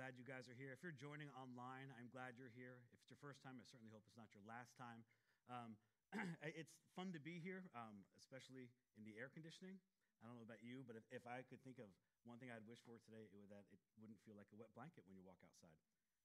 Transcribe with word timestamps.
Glad 0.00 0.16
you 0.16 0.24
guys 0.24 0.48
are 0.48 0.56
here. 0.56 0.72
If 0.72 0.80
you're 0.80 0.96
joining 0.96 1.28
online, 1.36 1.92
I'm 2.00 2.08
glad 2.08 2.32
you're 2.40 2.48
here. 2.56 2.80
If 2.88 2.96
it's 2.96 3.12
your 3.12 3.20
first 3.20 3.44
time, 3.44 3.60
I 3.60 3.68
certainly 3.68 3.92
hope 3.92 4.00
it's 4.08 4.16
not 4.16 4.32
your 4.32 4.40
last 4.48 4.72
time. 4.80 5.04
Um, 5.52 5.76
it's 6.56 6.72
fun 6.96 7.12
to 7.12 7.20
be 7.20 7.36
here, 7.36 7.68
um, 7.76 8.00
especially 8.16 8.72
in 8.96 9.04
the 9.04 9.12
air 9.20 9.28
conditioning. 9.28 9.76
I 10.24 10.24
don't 10.24 10.40
know 10.40 10.48
about 10.48 10.64
you, 10.64 10.88
but 10.88 10.96
if, 10.96 11.04
if 11.12 11.28
I 11.28 11.44
could 11.44 11.60
think 11.60 11.76
of 11.76 11.92
one 12.24 12.40
thing 12.40 12.48
I'd 12.48 12.64
wish 12.64 12.80
for 12.80 12.96
today, 12.96 13.28
it 13.28 13.36
would 13.44 13.52
that 13.52 13.68
it 13.68 13.76
wouldn't 14.00 14.16
feel 14.24 14.40
like 14.40 14.48
a 14.48 14.56
wet 14.56 14.72
blanket 14.72 15.04
when 15.04 15.20
you 15.20 15.24
walk 15.28 15.36
outside. 15.44 15.76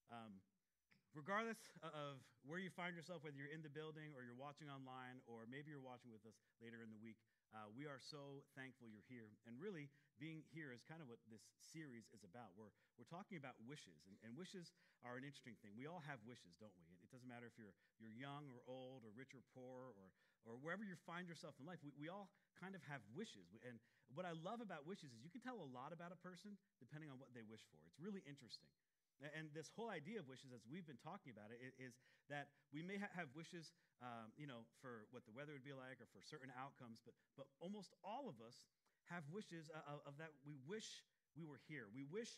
Um, 0.07 0.39
regardless 1.11 1.59
of 1.83 2.23
where 2.47 2.63
you 2.63 2.71
find 2.71 2.95
yourself, 2.95 3.27
whether 3.27 3.35
you're 3.35 3.51
in 3.51 3.59
the 3.59 3.75
building 3.75 4.15
or 4.15 4.23
you're 4.23 4.39
watching 4.39 4.71
online, 4.71 5.19
or 5.27 5.43
maybe 5.51 5.75
you're 5.75 5.83
watching 5.83 6.15
with 6.15 6.23
us 6.23 6.39
later 6.63 6.79
in 6.79 6.95
the 6.95 7.01
week, 7.03 7.19
uh, 7.51 7.67
we 7.75 7.91
are 7.91 7.99
so 7.99 8.47
thankful 8.55 8.87
you're 8.87 9.03
here. 9.11 9.35
And 9.43 9.59
really, 9.59 9.91
being 10.17 10.43
here 10.51 10.71
is 10.71 10.81
kind 10.87 11.03
of 11.03 11.07
what 11.11 11.19
this 11.27 11.43
series 11.59 12.07
is 12.15 12.23
about. 12.23 12.55
We're, 12.55 12.71
we're 12.95 13.09
talking 13.09 13.35
about 13.35 13.59
wishes, 13.67 14.07
and, 14.07 14.15
and 14.23 14.31
wishes 14.35 14.71
are 15.03 15.19
an 15.19 15.27
interesting 15.27 15.59
thing. 15.59 15.75
We 15.75 15.85
all 15.85 16.01
have 16.07 16.23
wishes, 16.23 16.55
don't 16.57 16.73
we? 16.75 16.87
It 17.03 17.11
doesn't 17.11 17.27
matter 17.27 17.45
if 17.45 17.55
you're, 17.59 17.75
you're 17.99 18.15
young 18.15 18.47
or 18.51 18.63
old 18.65 19.03
or 19.03 19.11
rich 19.13 19.35
or 19.35 19.43
poor 19.51 19.93
or, 19.93 20.07
or 20.47 20.57
wherever 20.61 20.85
you 20.85 20.95
find 21.05 21.25
yourself 21.25 21.57
in 21.59 21.65
life, 21.65 21.81
we, 21.81 21.91
we 21.97 22.07
all 22.07 22.29
kind 22.57 22.77
of 22.77 22.81
have 22.85 23.01
wishes. 23.11 23.51
And 23.65 23.81
what 24.13 24.23
I 24.23 24.33
love 24.37 24.61
about 24.61 24.85
wishes 24.85 25.11
is 25.11 25.19
you 25.25 25.33
can 25.33 25.43
tell 25.43 25.59
a 25.59 25.69
lot 25.73 25.91
about 25.91 26.13
a 26.13 26.19
person 26.21 26.55
depending 26.77 27.09
on 27.09 27.17
what 27.17 27.33
they 27.33 27.43
wish 27.43 27.65
for. 27.73 27.81
It's 27.89 27.99
really 27.99 28.23
interesting. 28.23 28.71
And 29.23 29.47
this 29.55 29.71
whole 29.71 29.87
idea 29.87 30.19
of 30.19 30.27
wishes, 30.27 30.51
as 30.51 30.67
we've 30.67 30.83
been 30.83 30.99
talking 30.99 31.31
about 31.31 31.47
it, 31.47 31.63
is 31.79 31.95
that 32.27 32.51
we 32.75 32.83
may 32.83 32.99
have 32.99 33.31
wishes, 33.31 33.71
um, 34.03 34.35
you 34.35 34.43
know, 34.43 34.67
for 34.83 35.07
what 35.15 35.23
the 35.23 35.31
weather 35.31 35.55
would 35.55 35.63
be 35.63 35.71
like 35.71 36.03
or 36.03 36.07
for 36.11 36.19
certain 36.19 36.51
outcomes, 36.59 36.99
but, 37.07 37.15
but 37.39 37.47
almost 37.63 37.95
all 38.03 38.27
of 38.27 38.43
us 38.43 38.67
have 39.09 39.23
wishes 39.29 39.69
of, 39.89 40.01
of 40.05 40.13
that 40.17 40.33
we 40.45 40.57
wish 40.65 41.03
we 41.35 41.45
were 41.45 41.59
here. 41.67 41.91
We 41.91 42.07
wish 42.07 42.31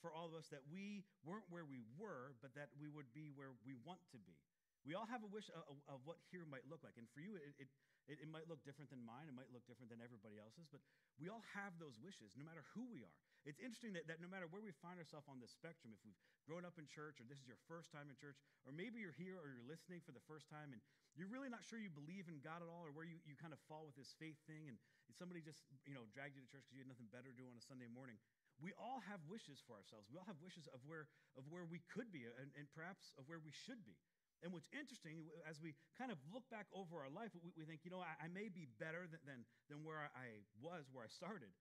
for 0.00 0.14
all 0.14 0.30
of 0.30 0.34
us 0.38 0.48
that 0.50 0.62
we 0.70 1.04
weren't 1.26 1.46
where 1.50 1.66
we 1.66 1.82
were, 1.98 2.34
but 2.40 2.54
that 2.54 2.70
we 2.78 2.90
would 2.90 3.08
be 3.14 3.30
where 3.34 3.54
we 3.66 3.74
want 3.86 4.00
to 4.14 4.18
be. 4.22 4.36
We 4.82 4.98
all 4.98 5.06
have 5.06 5.22
a 5.22 5.30
wish 5.30 5.46
uh, 5.54 5.62
of, 5.70 5.78
of, 5.86 6.02
what 6.02 6.18
here 6.34 6.42
might 6.42 6.66
look 6.66 6.82
like. 6.82 6.98
And 6.98 7.06
for 7.14 7.22
you, 7.22 7.38
it, 7.38 7.70
it, 8.10 8.18
it, 8.18 8.26
might 8.26 8.50
look 8.50 8.58
different 8.66 8.90
than 8.90 8.98
mine. 9.06 9.30
It 9.30 9.36
might 9.38 9.46
look 9.54 9.62
different 9.70 9.94
than 9.94 10.02
everybody 10.02 10.42
else's. 10.42 10.66
But 10.66 10.82
we 11.22 11.30
all 11.30 11.46
have 11.54 11.70
those 11.78 12.02
wishes, 12.02 12.34
no 12.34 12.42
matter 12.42 12.66
who 12.74 12.82
we 12.90 13.06
are. 13.06 13.18
It's 13.42 13.58
interesting 13.58 13.92
that, 13.98 14.06
that 14.06 14.22
no 14.22 14.30
matter 14.30 14.46
where 14.46 14.62
we 14.62 14.70
find 14.78 15.02
ourselves 15.02 15.26
on 15.26 15.42
this 15.42 15.50
spectrum, 15.50 15.90
if 15.90 15.98
we've 16.06 16.18
grown 16.46 16.62
up 16.62 16.78
in 16.78 16.86
church, 16.86 17.18
or 17.18 17.26
this 17.26 17.42
is 17.42 17.46
your 17.50 17.58
first 17.66 17.90
time 17.90 18.06
in 18.06 18.14
church, 18.14 18.38
or 18.62 18.70
maybe 18.70 19.02
you're 19.02 19.16
here 19.18 19.38
or 19.42 19.50
you're 19.50 19.66
listening 19.66 19.98
for 20.02 20.14
the 20.14 20.22
first 20.30 20.46
time 20.46 20.70
and 20.70 20.78
you're 21.18 21.28
really 21.28 21.50
not 21.50 21.66
sure 21.66 21.82
you 21.82 21.92
believe 21.92 22.30
in 22.30 22.40
God 22.40 22.62
at 22.62 22.70
all, 22.70 22.86
or 22.86 22.94
where 22.94 23.04
you, 23.04 23.20
you 23.28 23.36
kind 23.36 23.52
of 23.52 23.60
fall 23.68 23.84
with 23.84 23.98
this 23.98 24.16
faith 24.16 24.38
thing, 24.48 24.64
and 24.70 24.80
somebody 25.12 25.44
just 25.44 25.60
you 25.84 25.92
know 25.92 26.08
dragged 26.14 26.38
you 26.38 26.40
to 26.40 26.48
church 26.48 26.64
because 26.64 26.78
you 26.78 26.86
had 26.86 26.88
nothing 26.88 27.10
better 27.12 27.28
to 27.28 27.36
do 27.36 27.44
on 27.44 27.58
a 27.58 27.64
Sunday 27.66 27.90
morning 27.90 28.16
we 28.62 28.70
all 28.78 29.02
have 29.10 29.18
wishes 29.26 29.58
for 29.66 29.74
ourselves. 29.74 30.06
We 30.06 30.14
all 30.14 30.28
have 30.30 30.38
wishes 30.38 30.70
of 30.70 30.78
where, 30.86 31.10
of 31.34 31.42
where 31.50 31.66
we 31.66 31.82
could 31.90 32.14
be 32.14 32.28
and, 32.28 32.54
and 32.54 32.70
perhaps 32.70 33.10
of 33.18 33.26
where 33.26 33.42
we 33.42 33.50
should 33.50 33.82
be. 33.82 33.98
And 34.42 34.50
what's 34.50 34.70
interesting, 34.74 35.30
as 35.46 35.62
we 35.62 35.78
kind 35.94 36.10
of 36.10 36.18
look 36.34 36.42
back 36.50 36.66
over 36.74 36.98
our 36.98 37.10
life, 37.10 37.30
we, 37.38 37.54
we 37.54 37.62
think, 37.62 37.86
you 37.86 37.94
know, 37.94 38.02
I, 38.02 38.18
I, 38.18 38.26
may 38.26 38.50
be 38.50 38.66
better 38.82 39.06
than, 39.06 39.22
than, 39.22 39.46
than 39.70 39.86
where 39.86 40.10
I 40.18 40.42
was, 40.58 40.90
where 40.90 41.06
I 41.06 41.10
started, 41.14 41.54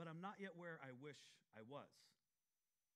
but 0.00 0.08
I'm 0.08 0.24
not 0.24 0.40
yet 0.40 0.56
where 0.56 0.80
I 0.80 0.96
wish 0.96 1.20
I 1.52 1.60
was. 1.60 1.92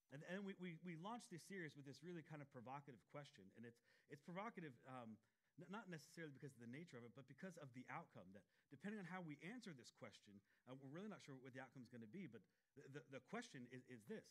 And, 0.09 0.25
and 0.32 0.41
we, 0.41 0.56
we, 0.56 0.81
we 0.81 0.97
launched 0.97 1.28
this 1.28 1.44
series 1.44 1.76
with 1.76 1.84
this 1.84 2.00
really 2.00 2.25
kind 2.25 2.41
of 2.41 2.48
provocative 2.48 3.04
question. 3.12 3.44
And 3.60 3.69
it's, 3.69 3.84
it's 4.09 4.25
provocative, 4.25 4.72
um, 4.88 5.20
not 5.69 5.92
necessarily 5.92 6.32
because 6.32 6.56
of 6.56 6.65
the 6.65 6.72
nature 6.72 6.97
of 6.97 7.04
it, 7.04 7.12
but 7.12 7.28
because 7.28 7.60
of 7.60 7.69
the 7.76 7.84
outcome. 7.92 8.25
That 8.32 8.41
depending 8.72 9.04
on 9.04 9.09
how 9.10 9.20
we 9.20 9.37
answer 9.44 9.76
this 9.76 9.92
question, 9.92 10.41
uh, 10.65 10.72
we're 10.81 10.97
really 10.97 11.12
not 11.12 11.20
sure 11.20 11.37
what 11.37 11.53
the 11.53 11.60
outcome 11.60 11.84
is 11.84 11.92
going 11.92 12.06
to 12.06 12.09
be. 12.09 12.25
But 12.25 12.41
the, 12.72 12.88
the, 12.97 13.21
the 13.21 13.22
question 13.28 13.69
is, 13.69 13.84
is 13.92 14.00
this 14.09 14.25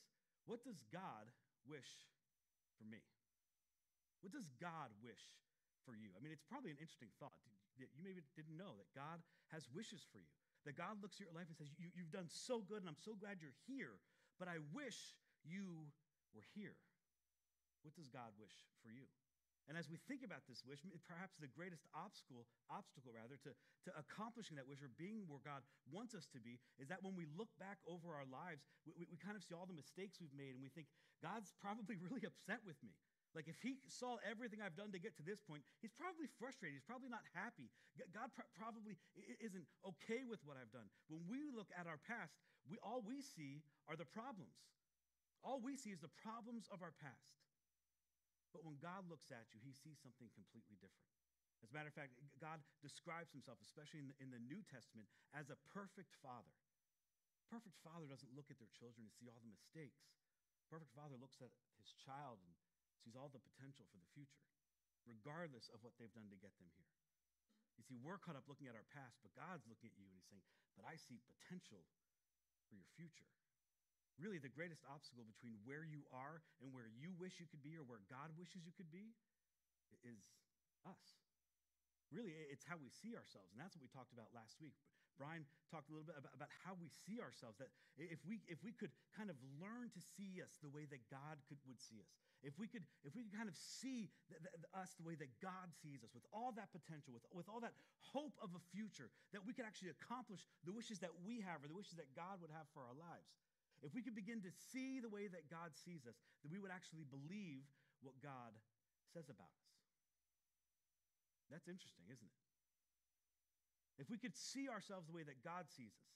What 0.49 0.65
does 0.65 0.81
God 0.89 1.29
wish 1.69 2.09
for 2.81 2.89
me? 2.89 3.05
What 4.25 4.33
does 4.33 4.49
God 4.57 4.89
wish 5.03 5.21
for 5.85 5.93
you? 5.93 6.09
I 6.17 6.25
mean, 6.25 6.33
it's 6.33 6.47
probably 6.47 6.73
an 6.73 6.81
interesting 6.81 7.13
thought 7.21 7.37
that 7.45 7.53
you 7.77 7.85
maybe 8.01 8.25
didn't 8.33 8.57
know 8.57 8.73
that 8.81 8.89
God 8.97 9.21
has 9.53 9.67
wishes 9.69 10.01
for 10.09 10.23
you. 10.23 10.33
That 10.63 10.79
God 10.79 11.03
looks 11.03 11.19
at 11.19 11.27
your 11.27 11.35
life 11.35 11.51
and 11.51 11.57
says, 11.59 11.71
you, 11.75 11.91
You've 11.91 12.13
done 12.13 12.31
so 12.31 12.63
good, 12.63 12.79
and 12.79 12.87
I'm 12.87 12.99
so 13.03 13.19
glad 13.19 13.43
you're 13.43 13.57
here, 13.67 13.99
but 14.39 14.47
I 14.47 14.63
wish 14.71 14.95
you 15.43 15.91
were 16.31 16.45
here. 16.55 16.79
What 17.83 17.93
does 17.99 18.07
God 18.07 18.31
wish 18.39 18.55
for 18.79 18.89
you? 18.89 19.11
And 19.67 19.79
as 19.79 19.87
we 19.87 19.95
think 20.11 20.27
about 20.27 20.43
this 20.43 20.59
wish, 20.67 20.83
perhaps 21.07 21.39
the 21.39 21.47
greatest 21.47 21.87
obstacle, 21.95 22.43
obstacle 22.67 23.15
rather, 23.15 23.39
to, 23.47 23.55
to 23.87 23.91
accomplishing 23.95 24.59
that 24.59 24.67
wish 24.67 24.83
or 24.83 24.91
being 24.99 25.23
where 25.31 25.39
God 25.39 25.63
wants 25.87 26.11
us 26.11 26.27
to 26.35 26.39
be 26.43 26.59
is 26.75 26.91
that 26.91 26.99
when 26.99 27.15
we 27.15 27.23
look 27.39 27.47
back 27.63 27.79
over 27.87 28.11
our 28.11 28.27
lives, 28.27 28.67
we, 28.83 28.91
we, 28.99 29.03
we 29.07 29.17
kind 29.23 29.39
of 29.39 29.43
see 29.43 29.55
all 29.55 29.63
the 29.63 29.75
mistakes 29.75 30.19
we've 30.19 30.35
made 30.35 30.51
and 30.51 30.59
we 30.59 30.67
think, 30.67 30.91
God's 31.23 31.55
probably 31.63 31.95
really 32.03 32.27
upset 32.27 32.59
with 32.67 32.75
me. 32.83 32.91
Like, 33.33 33.49
if 33.49 33.57
he 33.65 33.81
saw 33.89 34.21
everything 34.21 34.61
I've 34.61 34.77
done 34.77 34.93
to 34.93 35.01
get 35.01 35.17
to 35.17 35.25
this 35.25 35.41
point, 35.41 35.65
he's 35.81 35.93
probably 35.93 36.29
frustrated. 36.37 36.77
He's 36.77 36.85
probably 36.85 37.09
not 37.09 37.25
happy. 37.33 37.73
God 38.13 38.29
probably 38.53 38.93
isn't 39.41 39.65
okay 39.81 40.21
with 40.21 40.37
what 40.45 40.53
I've 40.53 40.69
done. 40.69 40.85
When 41.09 41.25
we 41.25 41.49
look 41.49 41.73
at 41.73 41.89
our 41.89 41.97
past, 42.05 42.37
we, 42.69 42.77
all 42.85 43.01
we 43.01 43.25
see 43.25 43.65
are 43.89 43.97
the 43.97 44.05
problems. 44.05 44.53
All 45.41 45.57
we 45.59 45.75
see 45.75 45.89
is 45.89 45.99
the 45.99 46.13
problems 46.21 46.69
of 46.69 46.85
our 46.85 46.93
past. 47.01 47.33
But 48.53 48.61
when 48.61 48.77
God 48.77 49.09
looks 49.09 49.33
at 49.33 49.49
you, 49.49 49.59
he 49.65 49.73
sees 49.73 49.97
something 49.97 50.29
completely 50.37 50.77
different. 50.77 51.09
As 51.65 51.73
a 51.73 51.75
matter 51.75 51.89
of 51.89 51.97
fact, 51.97 52.13
God 52.37 52.61
describes 52.85 53.33
himself, 53.33 53.57
especially 53.65 54.05
in 54.05 54.13
the, 54.13 54.17
in 54.21 54.29
the 54.29 54.43
New 54.45 54.61
Testament, 54.69 55.09
as 55.33 55.49
a 55.49 55.57
perfect 55.73 56.13
father. 56.21 56.53
Perfect 57.49 57.81
father 57.81 58.05
doesn't 58.05 58.29
look 58.37 58.53
at 58.53 58.61
their 58.61 58.69
children 58.77 59.09
and 59.09 59.13
see 59.15 59.25
all 59.25 59.41
the 59.41 59.49
mistakes. 59.49 60.05
Perfect 60.69 60.93
father 60.93 61.17
looks 61.17 61.41
at 61.41 61.49
his 61.81 61.91
child 61.97 62.39
and 62.45 62.53
sees 63.03 63.19
all 63.19 63.27
the 63.29 63.43
potential 63.43 63.83
for 63.91 63.99
the 63.99 64.09
future, 64.15 64.47
regardless 65.03 65.67
of 65.75 65.83
what 65.83 65.93
they've 65.99 66.13
done 66.15 66.31
to 66.31 66.39
get 66.39 66.55
them 66.55 66.71
here. 66.79 66.95
You 67.75 67.83
see, 67.83 67.97
we're 67.99 68.21
caught 68.21 68.39
up 68.39 68.47
looking 68.47 68.71
at 68.71 68.77
our 68.77 68.87
past, 68.95 69.19
but 69.19 69.35
God's 69.35 69.67
looking 69.67 69.91
at 69.91 69.95
you 69.99 70.07
and 70.07 70.15
He's 70.15 70.29
saying, 70.29 70.45
But 70.79 70.87
I 70.87 70.95
see 70.95 71.19
potential 71.25 71.83
for 72.69 72.75
your 72.79 72.87
future. 72.95 73.27
Really, 74.21 74.37
the 74.37 74.51
greatest 74.51 74.85
obstacle 74.85 75.25
between 75.25 75.57
where 75.65 75.81
you 75.81 76.05
are 76.13 76.45
and 76.61 76.69
where 76.69 76.85
you 76.85 77.17
wish 77.17 77.41
you 77.41 77.49
could 77.49 77.65
be 77.65 77.73
or 77.75 77.83
where 77.83 78.01
God 78.13 78.29
wishes 78.37 78.61
you 78.61 78.73
could 78.77 78.93
be 78.93 79.11
is 80.05 80.21
us. 80.85 81.17
Really, 82.13 82.29
it's 82.53 82.61
how 82.61 82.77
we 82.77 82.93
see 82.93 83.17
ourselves. 83.17 83.49
And 83.49 83.57
that's 83.57 83.73
what 83.73 83.81
we 83.81 83.89
talked 83.89 84.13
about 84.13 84.29
last 84.37 84.53
week. 84.61 84.77
Brian 85.17 85.45
talked 85.73 85.89
a 85.89 85.93
little 85.93 86.05
bit 86.05 86.17
about, 86.17 86.49
how 86.65 86.77
we 86.77 86.89
see 87.05 87.21
ourselves, 87.21 87.57
that 87.57 87.69
if 87.97 88.21
we, 88.25 88.41
if 88.49 88.61
we 88.61 88.73
could 88.73 88.93
kind 89.13 89.29
of 89.29 89.37
learn 89.61 89.89
to 89.93 90.01
see 90.17 90.41
us 90.41 90.53
the 90.61 90.69
way 90.69 90.85
that 90.89 91.01
God 91.09 91.41
could, 91.49 91.57
would 91.65 91.81
see 91.81 92.01
us, 92.01 92.13
if 92.43 92.59
we 92.59 92.67
could, 92.67 92.83
if 93.07 93.15
we 93.15 93.23
could 93.23 93.31
kind 93.31 93.47
of 93.47 93.55
see 93.55 94.11
us 94.75 94.91
the 94.99 95.07
way 95.07 95.15
that 95.15 95.31
God 95.39 95.71
sees 95.79 96.03
us, 96.03 96.11
with 96.11 96.27
all 96.35 96.51
that 96.59 96.75
potential, 96.75 97.15
with, 97.15 97.23
with 97.31 97.47
all 97.47 97.63
that 97.63 97.71
hope 98.11 98.35
of 98.43 98.51
a 98.51 98.61
future, 98.75 99.07
that 99.31 99.47
we 99.47 99.55
could 99.55 99.63
actually 99.63 99.95
accomplish 99.95 100.43
the 100.67 100.75
wishes 100.75 100.99
that 100.99 101.15
we 101.23 101.39
have 101.39 101.63
or 101.63 101.71
the 101.71 101.79
wishes 101.79 101.95
that 101.95 102.11
God 102.11 102.43
would 102.43 102.51
have 102.51 102.67
for 102.75 102.83
our 102.83 102.95
lives. 102.99 103.31
If 103.79 103.95
we 103.95 104.03
could 104.03 104.15
begin 104.15 104.43
to 104.43 104.51
see 104.71 104.99
the 104.99 105.11
way 105.11 105.31
that 105.31 105.47
God 105.47 105.71
sees 105.71 106.03
us, 106.03 106.19
then 106.43 106.51
we 106.51 106.59
would 106.59 106.71
actually 106.71 107.07
believe 107.07 107.63
what 108.03 108.19
God 108.19 108.51
says 109.15 109.31
about 109.31 109.51
us. 109.51 109.71
That's 111.47 111.71
interesting, 111.71 112.07
isn't 112.11 112.27
it? 112.27 112.39
If 114.03 114.11
we 114.11 114.19
could 114.19 114.35
see 114.35 114.67
ourselves 114.67 115.07
the 115.07 115.15
way 115.15 115.23
that 115.23 115.39
God 115.43 115.71
sees 115.71 115.95
us, 115.95 116.11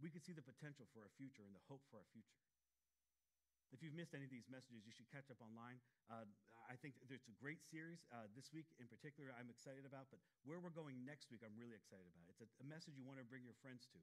we 0.00 0.08
could 0.08 0.24
see 0.24 0.36
the 0.36 0.44
potential 0.44 0.88
for 0.92 1.04
our 1.04 1.12
future 1.16 1.44
and 1.44 1.52
the 1.52 1.64
hope 1.68 1.84
for 1.88 2.00
our 2.00 2.08
future. 2.12 2.40
If 3.74 3.82
you've 3.82 3.96
missed 3.98 4.14
any 4.14 4.24
of 4.26 4.32
these 4.32 4.46
messages, 4.46 4.86
you 4.86 4.94
should 4.94 5.10
catch 5.10 5.26
up 5.30 5.42
online. 5.42 5.82
Uh, 6.06 6.22
I 6.66 6.78
think 6.78 6.98
it's 7.02 7.30
a 7.30 7.36
great 7.38 7.62
series 7.62 8.02
uh, 8.10 8.26
this 8.34 8.50
week 8.50 8.66
in 8.78 8.86
particular 8.90 9.30
I'm 9.34 9.50
excited 9.50 9.86
about, 9.86 10.10
but 10.10 10.22
where 10.46 10.58
we're 10.58 10.74
going 10.74 11.02
next 11.06 11.30
week, 11.30 11.42
I'm 11.42 11.54
really 11.54 11.78
excited 11.78 12.06
about. 12.10 12.26
It's 12.30 12.42
a, 12.42 12.48
a 12.62 12.66
message 12.66 12.98
you 12.98 13.06
want 13.06 13.22
to 13.22 13.26
bring 13.26 13.42
your 13.46 13.58
friends 13.62 13.86
to. 13.94 13.98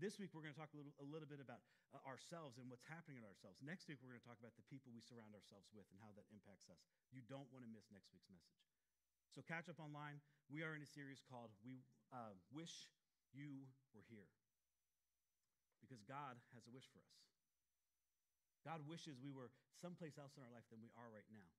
This 0.00 0.16
week, 0.16 0.32
we're 0.32 0.40
going 0.40 0.56
to 0.56 0.60
talk 0.60 0.72
a 0.72 0.78
little, 0.80 0.96
a 1.04 1.08
little 1.08 1.28
bit 1.28 1.44
about 1.44 1.60
uh, 1.92 2.00
ourselves 2.08 2.56
and 2.56 2.64
what's 2.72 2.84
happening 2.88 3.20
in 3.20 3.24
ourselves. 3.28 3.60
Next 3.60 3.84
week, 3.92 4.00
we're 4.00 4.16
going 4.16 4.24
to 4.24 4.28
talk 4.28 4.40
about 4.40 4.56
the 4.56 4.64
people 4.72 4.88
we 4.88 5.04
surround 5.04 5.36
ourselves 5.36 5.68
with 5.76 5.84
and 5.92 6.00
how 6.00 6.08
that 6.16 6.24
impacts 6.32 6.72
us. 6.72 6.80
You 7.12 7.20
don't 7.28 7.48
want 7.52 7.68
to 7.68 7.70
miss 7.70 7.84
next 7.92 8.08
week's 8.08 8.28
message. 8.32 8.64
So 9.36 9.44
catch 9.44 9.68
up 9.68 9.76
online. 9.80 10.24
We 10.48 10.64
are 10.64 10.72
in 10.72 10.80
a 10.80 10.88
series 10.88 11.20
called 11.24 11.52
We 11.60 11.84
uh, 12.08 12.36
Wish 12.52 12.88
You 13.32 13.68
Were 13.92 14.04
Here. 14.08 14.28
Because 15.84 16.00
God 16.08 16.40
has 16.56 16.64
a 16.64 16.72
wish 16.72 16.88
for 16.88 17.04
us. 17.04 17.31
God 18.62 18.82
wishes 18.86 19.18
we 19.18 19.34
were 19.34 19.50
someplace 19.78 20.18
else 20.18 20.34
in 20.38 20.42
our 20.46 20.52
life 20.54 20.66
than 20.70 20.78
we 20.78 20.90
are 20.94 21.10
right 21.10 21.26
now. 21.30 21.50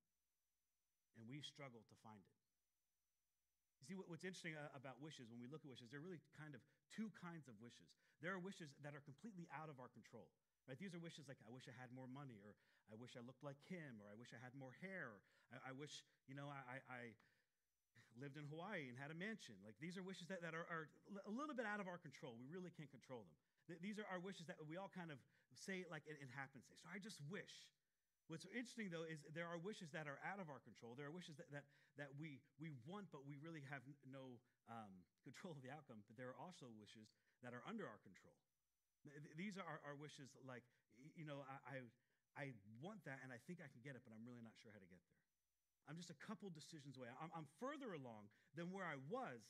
And 1.20 1.28
we 1.28 1.44
struggle 1.44 1.84
to 1.84 1.96
find 2.02 2.24
it. 2.24 2.38
You 3.84 3.86
see, 3.86 3.96
what's 4.00 4.24
interesting 4.24 4.56
uh, 4.56 4.72
about 4.72 5.04
wishes, 5.04 5.28
when 5.28 5.44
we 5.44 5.52
look 5.52 5.68
at 5.68 5.70
wishes, 5.70 5.92
there 5.92 6.00
are 6.00 6.08
really 6.08 6.24
kind 6.40 6.56
of 6.56 6.64
two 6.96 7.12
kinds 7.20 7.52
of 7.52 7.60
wishes. 7.60 7.92
There 8.24 8.32
are 8.32 8.40
wishes 8.40 8.72
that 8.80 8.96
are 8.96 9.04
completely 9.04 9.44
out 9.52 9.68
of 9.68 9.84
our 9.84 9.92
control. 9.92 10.32
Right? 10.64 10.80
These 10.80 10.96
are 10.96 11.04
wishes 11.04 11.28
like, 11.28 11.44
I 11.44 11.52
wish 11.52 11.68
I 11.68 11.76
had 11.76 11.92
more 11.92 12.08
money, 12.08 12.40
or 12.40 12.56
I 12.88 12.96
wish 12.96 13.20
I 13.20 13.24
looked 13.28 13.44
like 13.44 13.60
him, 13.68 14.00
or 14.00 14.08
I 14.08 14.16
wish 14.16 14.32
I 14.32 14.40
had 14.40 14.56
more 14.56 14.72
hair, 14.80 15.12
or 15.12 15.20
I, 15.52 15.72
I 15.72 15.72
wish, 15.76 16.08
you 16.32 16.34
know, 16.40 16.48
I, 16.48 16.80
I, 16.88 17.12
lived 18.22 18.38
in 18.38 18.46
Hawaii 18.46 18.90
and 18.90 18.96
had 18.98 19.10
a 19.10 19.18
mansion. 19.18 19.58
Like 19.66 19.74
these 19.82 19.98
are 19.98 20.06
wishes 20.06 20.30
that, 20.30 20.46
that 20.46 20.54
are, 20.54 20.66
are 20.70 20.86
a 21.26 21.34
little 21.34 21.58
bit 21.58 21.66
out 21.66 21.82
of 21.82 21.90
our 21.90 21.98
control. 21.98 22.38
We 22.38 22.46
really 22.46 22.70
can't 22.74 22.90
control 22.94 23.26
them. 23.26 23.38
These 23.82 23.98
are 23.98 24.06
our 24.12 24.22
wishes 24.22 24.46
that 24.52 24.60
we 24.68 24.76
all 24.78 24.92
kind 24.92 25.10
of 25.10 25.18
say 25.58 25.86
like 25.90 26.04
it, 26.10 26.18
it 26.20 26.32
happens. 26.34 26.66
So 26.68 26.76
I 26.86 27.00
just 27.00 27.22
wish. 27.30 27.70
What's 28.32 28.48
interesting, 28.56 28.88
though, 28.88 29.04
is 29.04 29.28
there 29.36 29.52
are 29.52 29.60
wishes 29.60 29.92
that 29.92 30.08
are 30.08 30.16
out 30.24 30.40
of 30.40 30.48
our 30.48 30.64
control. 30.64 30.96
There 30.96 31.12
are 31.12 31.16
wishes 31.16 31.36
that, 31.44 31.52
that, 31.52 31.68
that 32.00 32.10
we, 32.16 32.40
we 32.56 32.72
want, 32.88 33.12
but 33.12 33.28
we 33.28 33.36
really 33.44 33.60
have 33.68 33.84
no 34.08 34.40
um, 34.72 35.04
control 35.28 35.52
of 35.52 35.60
the 35.60 35.68
outcome. 35.68 36.00
But 36.08 36.16
there 36.16 36.32
are 36.32 36.40
also 36.40 36.72
wishes 36.80 37.12
that 37.44 37.52
are 37.52 37.64
under 37.68 37.84
our 37.84 38.00
control. 38.00 38.32
These 39.36 39.60
are 39.60 39.84
our 39.84 40.00
wishes 40.00 40.32
like, 40.48 40.64
you 41.20 41.28
know, 41.28 41.44
I, 41.44 41.76
I, 41.76 41.78
I 42.40 42.46
want 42.80 43.04
that 43.04 43.20
and 43.20 43.36
I 43.36 43.40
think 43.44 43.60
I 43.60 43.68
can 43.68 43.84
get 43.84 44.00
it, 44.00 44.08
but 44.08 44.16
I'm 44.16 44.24
really 44.24 44.40
not 44.40 44.56
sure 44.56 44.72
how 44.72 44.80
to 44.80 44.88
get 44.88 45.04
there. 45.04 45.20
I'm 45.92 46.00
just 46.00 46.08
a 46.08 46.20
couple 46.24 46.48
decisions 46.48 46.96
away. 46.96 47.12
I'm, 47.20 47.28
I'm 47.36 47.48
further 47.60 47.92
along 47.92 48.32
than 48.56 48.72
where 48.72 48.88
I 48.88 48.96
was, 49.12 49.44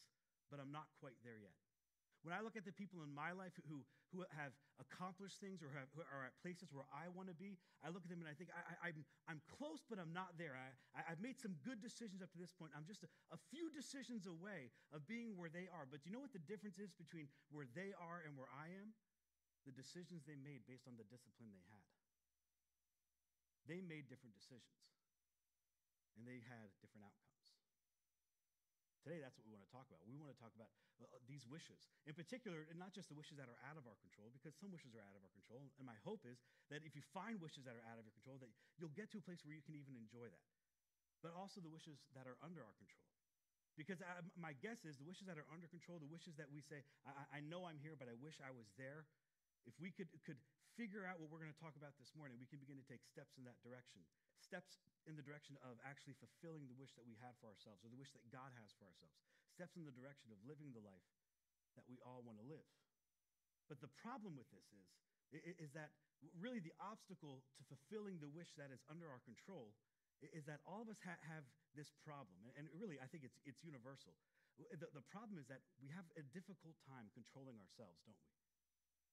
but 0.50 0.58
I'm 0.58 0.74
not 0.74 0.90
quite 0.98 1.14
there 1.22 1.38
yet. 1.38 1.54
When 2.24 2.32
I 2.32 2.40
look 2.40 2.56
at 2.56 2.64
the 2.64 2.72
people 2.72 3.04
in 3.04 3.12
my 3.12 3.36
life 3.36 3.52
who, 3.68 3.84
who 4.16 4.24
have 4.32 4.56
accomplished 4.80 5.44
things 5.44 5.60
or 5.60 5.68
have, 5.76 5.92
who 5.92 6.08
are 6.08 6.32
at 6.32 6.34
places 6.40 6.72
where 6.72 6.88
I 6.88 7.12
want 7.12 7.28
to 7.28 7.36
be, 7.36 7.60
I 7.84 7.92
look 7.92 8.08
at 8.08 8.10
them 8.10 8.24
and 8.24 8.32
I 8.32 8.36
think 8.36 8.48
I, 8.56 8.88
am 8.88 9.04
I'm, 9.28 9.38
I'm 9.38 9.42
close, 9.52 9.84
but 9.84 10.00
I'm 10.00 10.16
not 10.16 10.40
there. 10.40 10.56
I, 10.56 10.72
I, 10.96 11.04
have 11.12 11.20
made 11.20 11.36
some 11.36 11.60
good 11.68 11.84
decisions 11.84 12.24
up 12.24 12.32
to 12.32 12.40
this 12.40 12.56
point. 12.56 12.72
I'm 12.72 12.88
just 12.88 13.04
a, 13.04 13.12
a 13.36 13.40
few 13.52 13.68
decisions 13.76 14.24
away 14.24 14.72
of 14.96 15.04
being 15.04 15.36
where 15.36 15.52
they 15.52 15.68
are. 15.68 15.84
But 15.84 16.00
do 16.00 16.08
you 16.08 16.16
know 16.16 16.24
what 16.24 16.32
the 16.32 16.48
difference 16.48 16.80
is 16.80 16.96
between 16.96 17.28
where 17.52 17.68
they 17.76 17.92
are 18.00 18.24
and 18.24 18.40
where 18.40 18.50
I 18.56 18.72
am? 18.72 18.96
The 19.68 19.76
decisions 19.76 20.24
they 20.24 20.40
made 20.40 20.64
based 20.64 20.88
on 20.88 20.96
the 20.96 21.08
discipline 21.12 21.52
they 21.52 21.68
had. 21.76 21.88
They 23.68 23.80
made 23.80 24.12
different 24.12 24.36
decisions, 24.36 24.92
and 26.20 26.28
they 26.28 26.44
had 26.44 26.68
different 26.84 27.08
outcomes. 27.08 27.33
Today, 29.04 29.20
that's 29.20 29.36
what 29.36 29.44
we 29.44 29.52
want 29.52 29.68
to 29.68 29.74
talk 29.76 29.84
about. 29.92 30.00
We 30.08 30.16
want 30.16 30.32
to 30.32 30.40
talk 30.40 30.56
about 30.56 30.72
uh, 30.96 31.04
uh, 31.12 31.20
these 31.28 31.44
wishes. 31.44 31.92
In 32.08 32.16
particular, 32.16 32.64
and 32.72 32.80
not 32.80 32.96
just 32.96 33.12
the 33.12 33.20
wishes 33.20 33.36
that 33.36 33.52
are 33.52 33.60
out 33.68 33.76
of 33.76 33.84
our 33.84 34.00
control, 34.00 34.32
because 34.32 34.56
some 34.56 34.72
wishes 34.72 34.96
are 34.96 35.04
out 35.04 35.12
of 35.12 35.22
our 35.28 35.34
control. 35.36 35.68
And 35.76 35.84
my 35.84 36.00
hope 36.08 36.24
is 36.24 36.40
that 36.72 36.88
if 36.88 36.96
you 36.96 37.04
find 37.12 37.36
wishes 37.44 37.68
that 37.68 37.76
are 37.76 37.84
out 37.84 38.00
of 38.00 38.08
your 38.08 38.16
control, 38.16 38.40
that 38.40 38.48
you'll 38.80 38.96
get 38.96 39.12
to 39.12 39.20
a 39.20 39.26
place 39.28 39.44
where 39.44 39.52
you 39.52 39.60
can 39.60 39.76
even 39.76 40.00
enjoy 40.00 40.32
that. 40.32 40.48
But 41.20 41.36
also 41.36 41.60
the 41.60 41.68
wishes 41.72 42.00
that 42.16 42.32
are 42.32 42.40
under 42.40 42.64
our 42.64 42.76
control. 42.80 43.04
Because 43.76 44.00
I, 44.00 44.24
my 44.40 44.56
guess 44.64 44.88
is 44.88 44.96
the 44.96 45.08
wishes 45.08 45.28
that 45.28 45.36
are 45.36 45.50
under 45.52 45.68
control, 45.68 46.00
the 46.00 46.08
wishes 46.08 46.40
that 46.40 46.48
we 46.48 46.64
say, 46.64 46.88
I, 47.04 47.28
I 47.28 47.40
know 47.44 47.68
I'm 47.68 47.84
here, 47.84 48.00
but 48.00 48.08
I 48.08 48.16
wish 48.24 48.40
I 48.40 48.56
was 48.56 48.72
there. 48.80 49.04
If 49.68 49.76
we 49.84 49.92
could, 49.92 50.08
could 50.24 50.40
figure 50.80 51.04
out 51.04 51.20
what 51.20 51.28
we're 51.28 51.44
going 51.44 51.52
to 51.52 51.60
talk 51.60 51.76
about 51.76 52.00
this 52.00 52.16
morning, 52.16 52.40
we 52.40 52.48
can 52.48 52.62
begin 52.64 52.80
to 52.80 52.88
take 52.88 53.04
steps 53.04 53.36
in 53.36 53.44
that 53.44 53.60
direction 53.60 54.00
steps 54.44 54.78
in 55.06 55.20
the 55.20 55.26
direction 55.26 55.60
of 55.64 55.76
actually 55.84 56.16
fulfilling 56.18 56.68
the 56.72 56.78
wish 56.80 56.96
that 56.96 57.04
we 57.04 57.20
had 57.20 57.36
for 57.40 57.52
ourselves 57.52 57.84
or 57.84 57.92
the 57.92 58.00
wish 58.00 58.12
that 58.16 58.24
God 58.32 58.52
has 58.56 58.72
for 58.76 58.88
ourselves, 58.88 59.16
steps 59.52 59.76
in 59.76 59.84
the 59.84 59.96
direction 59.96 60.32
of 60.32 60.40
living 60.48 60.72
the 60.72 60.84
life 60.84 61.08
that 61.76 61.84
we 61.90 62.00
all 62.06 62.24
want 62.24 62.40
to 62.40 62.46
live. 62.48 62.68
But 63.68 63.84
the 63.84 63.92
problem 64.00 64.36
with 64.40 64.48
this 64.54 64.68
is, 64.72 64.88
is 65.60 65.72
that 65.74 65.92
really 66.40 66.62
the 66.62 66.76
obstacle 66.80 67.44
to 67.58 67.62
fulfilling 67.68 68.22
the 68.22 68.30
wish 68.32 68.54
that 68.56 68.72
is 68.72 68.80
under 68.88 69.10
our 69.10 69.20
control 69.26 69.76
is 70.32 70.48
that 70.48 70.64
all 70.64 70.80
of 70.80 70.88
us 70.88 71.02
ha- 71.04 71.20
have 71.28 71.44
this 71.76 71.92
problem. 72.08 72.40
And 72.56 72.72
really, 72.72 72.96
I 73.02 73.08
think 73.12 73.28
it's, 73.28 73.36
it's 73.44 73.60
universal. 73.60 74.16
The, 74.56 74.88
the 74.94 75.04
problem 75.10 75.42
is 75.42 75.50
that 75.50 75.66
we 75.82 75.90
have 75.92 76.06
a 76.16 76.24
difficult 76.32 76.78
time 76.88 77.12
controlling 77.12 77.60
ourselves, 77.60 78.00
don't 78.08 78.16
we? 78.16 78.32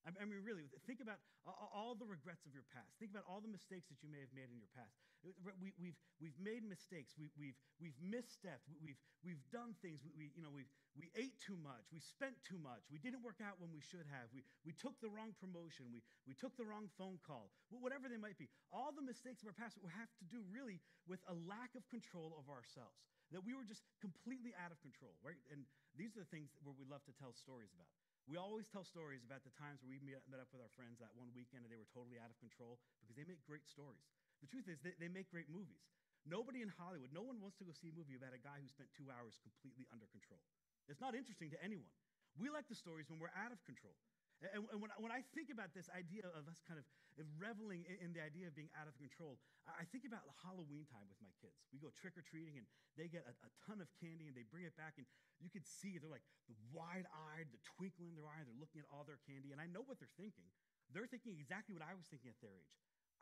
I 0.00 0.24
mean, 0.24 0.40
really, 0.40 0.64
think 0.88 1.04
about 1.04 1.20
all 1.44 1.92
the 1.92 2.08
regrets 2.08 2.48
of 2.48 2.56
your 2.56 2.64
past. 2.72 2.96
Think 2.96 3.12
about 3.12 3.28
all 3.28 3.44
the 3.44 3.52
mistakes 3.52 3.84
that 3.92 4.00
you 4.00 4.08
may 4.08 4.24
have 4.24 4.32
made 4.32 4.48
in 4.48 4.56
your 4.56 4.72
past. 4.72 4.96
We, 5.20 5.76
we've, 5.76 6.00
we've 6.16 6.38
made 6.40 6.64
mistakes. 6.64 7.12
We, 7.20 7.28
we've, 7.36 7.58
we've 7.76 7.96
misstepped. 8.00 8.64
We've, 8.80 8.96
we've 9.20 9.44
done 9.52 9.76
things. 9.84 10.00
We, 10.00 10.12
we, 10.16 10.24
you 10.32 10.40
know, 10.40 10.48
we've, 10.48 10.70
we 10.96 11.12
ate 11.12 11.36
too 11.36 11.60
much. 11.60 11.84
We 11.92 12.00
spent 12.00 12.40
too 12.40 12.56
much. 12.56 12.88
We 12.88 12.96
didn't 12.96 13.20
work 13.20 13.44
out 13.44 13.60
when 13.60 13.68
we 13.68 13.84
should 13.84 14.08
have. 14.08 14.32
We, 14.32 14.48
we 14.64 14.72
took 14.72 14.96
the 15.04 15.12
wrong 15.12 15.36
promotion. 15.36 15.92
We, 15.92 16.00
we 16.24 16.32
took 16.32 16.56
the 16.56 16.64
wrong 16.64 16.88
phone 16.96 17.20
call. 17.20 17.52
Whatever 17.68 18.08
they 18.08 18.16
might 18.16 18.40
be. 18.40 18.48
All 18.72 18.96
the 18.96 19.04
mistakes 19.04 19.44
of 19.44 19.52
our 19.52 19.56
past 19.56 19.76
have 19.92 20.12
to 20.20 20.26
do 20.26 20.40
really 20.48 20.80
with 21.04 21.20
a 21.28 21.36
lack 21.44 21.76
of 21.76 21.84
control 21.92 22.32
of 22.40 22.48
ourselves. 22.48 22.96
That 23.30 23.46
we 23.46 23.54
were 23.54 23.68
just 23.68 23.86
completely 24.02 24.50
out 24.58 24.74
of 24.74 24.82
control, 24.82 25.14
right? 25.22 25.38
And 25.54 25.62
these 25.94 26.18
are 26.18 26.26
the 26.26 26.32
things 26.34 26.50
where 26.66 26.74
we 26.74 26.82
love 26.88 27.06
to 27.06 27.14
tell 27.14 27.30
stories 27.30 27.70
about. 27.70 27.86
We 28.26 28.34
always 28.38 28.66
tell 28.66 28.82
stories 28.82 29.22
about 29.22 29.46
the 29.46 29.54
times 29.54 29.82
where 29.82 29.90
we 29.90 30.02
met 30.02 30.42
up 30.42 30.50
with 30.50 30.62
our 30.62 30.72
friends 30.74 30.98
that 30.98 31.14
one 31.14 31.30
weekend 31.30 31.62
and 31.62 31.70
they 31.70 31.78
were 31.78 31.88
totally 31.90 32.18
out 32.18 32.30
of 32.30 32.38
control 32.42 32.82
because 33.02 33.14
they 33.14 33.26
make 33.26 33.42
great 33.46 33.66
stories. 33.66 34.02
The 34.40 34.48
truth 34.48 34.66
is, 34.68 34.80
they, 34.80 34.96
they 34.96 35.12
make 35.12 35.28
great 35.28 35.48
movies. 35.52 35.84
Nobody 36.28 36.60
in 36.60 36.68
Hollywood, 36.76 37.12
no 37.16 37.24
one 37.24 37.40
wants 37.40 37.56
to 37.60 37.64
go 37.64 37.72
see 37.72 37.88
a 37.88 37.96
movie 37.96 38.16
about 38.16 38.36
a 38.36 38.40
guy 38.40 38.60
who 38.60 38.68
spent 38.68 38.92
two 38.92 39.08
hours 39.08 39.40
completely 39.40 39.88
under 39.88 40.04
control. 40.12 40.40
It's 40.88 41.00
not 41.00 41.16
interesting 41.16 41.48
to 41.56 41.58
anyone. 41.64 41.88
We 42.36 42.52
like 42.52 42.68
the 42.68 42.76
stories 42.76 43.08
when 43.08 43.18
we're 43.18 43.32
out 43.32 43.52
of 43.52 43.60
control. 43.64 43.96
And, 44.40 44.64
when, 44.80 45.12
I 45.12 45.20
think 45.36 45.52
about 45.52 45.76
this 45.76 45.92
idea 45.92 46.24
of 46.32 46.48
us 46.48 46.64
kind 46.64 46.80
of 46.80 46.88
reveling 47.36 47.84
in, 47.84 48.16
the 48.16 48.24
idea 48.24 48.48
of 48.48 48.56
being 48.56 48.72
out 48.72 48.88
of 48.88 48.96
control, 48.96 49.36
I 49.68 49.84
think 49.92 50.08
about 50.08 50.24
Halloween 50.40 50.88
time 50.88 51.04
with 51.12 51.20
my 51.20 51.28
kids. 51.44 51.60
We 51.68 51.76
go 51.76 51.92
trick 51.92 52.16
or 52.16 52.24
treating 52.24 52.56
and 52.56 52.64
they 52.96 53.12
get 53.12 53.28
a, 53.28 53.36
a 53.44 53.50
ton 53.68 53.84
of 53.84 53.92
candy 54.00 54.32
and 54.32 54.34
they 54.36 54.48
bring 54.48 54.64
it 54.64 54.72
back, 54.80 54.96
and 54.96 55.04
you 55.44 55.52
can 55.52 55.60
see 55.60 56.00
they're 56.00 56.08
like 56.08 56.24
the 56.48 56.56
wide 56.72 57.04
eyed, 57.12 57.52
the 57.52 57.60
twinkle 57.76 58.08
in 58.08 58.16
their 58.16 58.32
eye, 58.32 58.40
they're 58.40 58.56
looking 58.56 58.80
at 58.80 58.88
all 58.88 59.04
their 59.04 59.20
candy. 59.28 59.52
And 59.52 59.60
I 59.60 59.68
know 59.68 59.84
what 59.84 60.00
they're 60.00 60.16
thinking. 60.16 60.48
They're 60.88 61.08
thinking 61.08 61.36
exactly 61.36 61.76
what 61.76 61.84
I 61.84 61.92
was 61.92 62.08
thinking 62.08 62.32
at 62.32 62.40
their 62.40 62.56
age. 62.56 62.74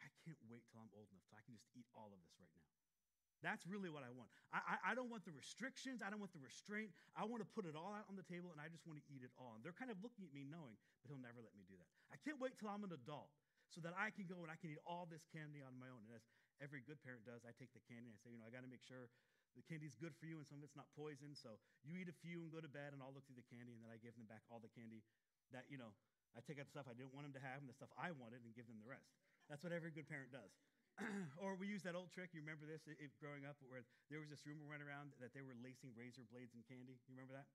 I 0.02 0.08
can't 0.24 0.38
wait 0.46 0.64
till 0.70 0.80
I'm 0.80 0.92
old 0.94 1.10
enough 1.10 1.26
so 1.26 1.34
I 1.38 1.42
can 1.44 1.54
just 1.54 1.68
eat 1.74 1.86
all 1.94 2.10
of 2.10 2.18
this 2.22 2.34
right 2.38 2.50
now. 2.54 2.68
That's 3.38 3.62
really 3.70 3.86
what 3.86 4.02
I 4.02 4.10
want. 4.10 4.26
I, 4.50 4.58
I, 4.58 4.74
I, 4.90 4.92
don't 4.98 5.06
want 5.06 5.22
the 5.22 5.30
restrictions. 5.30 6.02
I 6.02 6.10
don't 6.10 6.18
want 6.18 6.34
the 6.34 6.42
restraint. 6.42 6.90
I 7.14 7.22
want 7.22 7.38
to 7.38 7.48
put 7.54 7.70
it 7.70 7.78
all 7.78 7.94
out 7.94 8.10
on 8.10 8.18
the 8.18 8.26
table 8.26 8.50
and 8.50 8.58
I 8.58 8.66
just 8.66 8.82
want 8.82 8.98
to 8.98 9.06
eat 9.06 9.22
it 9.22 9.30
all. 9.38 9.54
And 9.54 9.62
they're 9.62 9.76
kind 9.76 9.94
of 9.94 9.98
looking 10.02 10.26
at 10.26 10.34
me 10.34 10.42
knowing, 10.42 10.74
but 10.98 11.14
he'll 11.14 11.22
never 11.22 11.38
let 11.38 11.54
me 11.54 11.62
do 11.70 11.78
that. 11.78 11.86
I 12.10 12.18
can't 12.18 12.42
wait 12.42 12.58
till 12.58 12.66
I'm 12.66 12.82
an 12.82 12.90
adult 12.90 13.30
so 13.70 13.78
that 13.86 13.94
I 13.94 14.10
can 14.10 14.26
go 14.26 14.42
and 14.42 14.50
I 14.50 14.58
can 14.58 14.74
eat 14.74 14.82
all 14.82 15.06
this 15.06 15.22
candy 15.30 15.62
on 15.62 15.78
my 15.78 15.86
own. 15.86 16.02
And 16.10 16.18
as 16.18 16.26
every 16.58 16.82
good 16.82 16.98
parent 17.06 17.22
does, 17.30 17.46
I 17.46 17.54
take 17.54 17.70
the 17.70 17.84
candy 17.86 18.10
and 18.10 18.18
I 18.18 18.20
say, 18.26 18.34
you 18.34 18.42
know, 18.42 18.48
I 18.48 18.50
got 18.50 18.66
to 18.66 18.70
make 18.70 18.82
sure 18.82 19.06
the 19.54 19.62
candy's 19.62 19.94
good 19.94 20.18
for 20.18 20.26
you 20.26 20.42
and 20.42 20.46
some 20.46 20.58
of 20.58 20.66
it's 20.66 20.74
not 20.74 20.90
poison. 20.98 21.38
So 21.38 21.62
you 21.86 21.94
eat 21.94 22.10
a 22.10 22.18
few 22.18 22.42
and 22.42 22.50
go 22.50 22.58
to 22.58 22.70
bed 22.70 22.90
and 22.90 22.98
I'll 22.98 23.14
look 23.14 23.22
through 23.30 23.38
the 23.38 23.46
candy 23.46 23.78
and 23.78 23.86
then 23.86 23.94
I 23.94 24.02
give 24.02 24.18
them 24.18 24.26
back 24.26 24.42
all 24.50 24.58
the 24.58 24.72
candy 24.74 25.06
that, 25.54 25.70
you 25.70 25.78
know, 25.78 25.94
I 26.34 26.42
take 26.42 26.58
out 26.58 26.66
the 26.66 26.74
stuff 26.74 26.90
I 26.90 26.98
didn't 26.98 27.14
want 27.14 27.30
them 27.30 27.38
to 27.38 27.42
have 27.42 27.62
and 27.62 27.70
the 27.70 27.76
stuff 27.78 27.94
I 27.94 28.10
wanted 28.18 28.42
and 28.42 28.50
give 28.50 28.66
them 28.66 28.82
the 28.82 28.90
rest. 28.90 29.14
That's 29.48 29.64
what 29.64 29.72
every 29.72 29.90
good 29.90 30.08
parent 30.08 30.30
does. 30.30 30.52
or 31.42 31.56
we 31.56 31.66
use 31.70 31.82
that 31.88 31.96
old 31.96 32.12
trick. 32.12 32.36
You 32.36 32.44
remember 32.44 32.68
this 32.68 32.84
if 32.86 33.12
growing 33.16 33.48
up, 33.48 33.56
where 33.64 33.86
there 34.12 34.20
was 34.20 34.28
this 34.28 34.44
rumor 34.44 34.68
went 34.68 34.84
around 34.84 35.16
that 35.24 35.32
they 35.32 35.40
were 35.40 35.56
lacing 35.58 35.96
razor 35.96 36.26
blades 36.28 36.52
in 36.52 36.60
candy. 36.66 37.00
You 37.06 37.14
remember 37.14 37.38
that? 37.38 37.48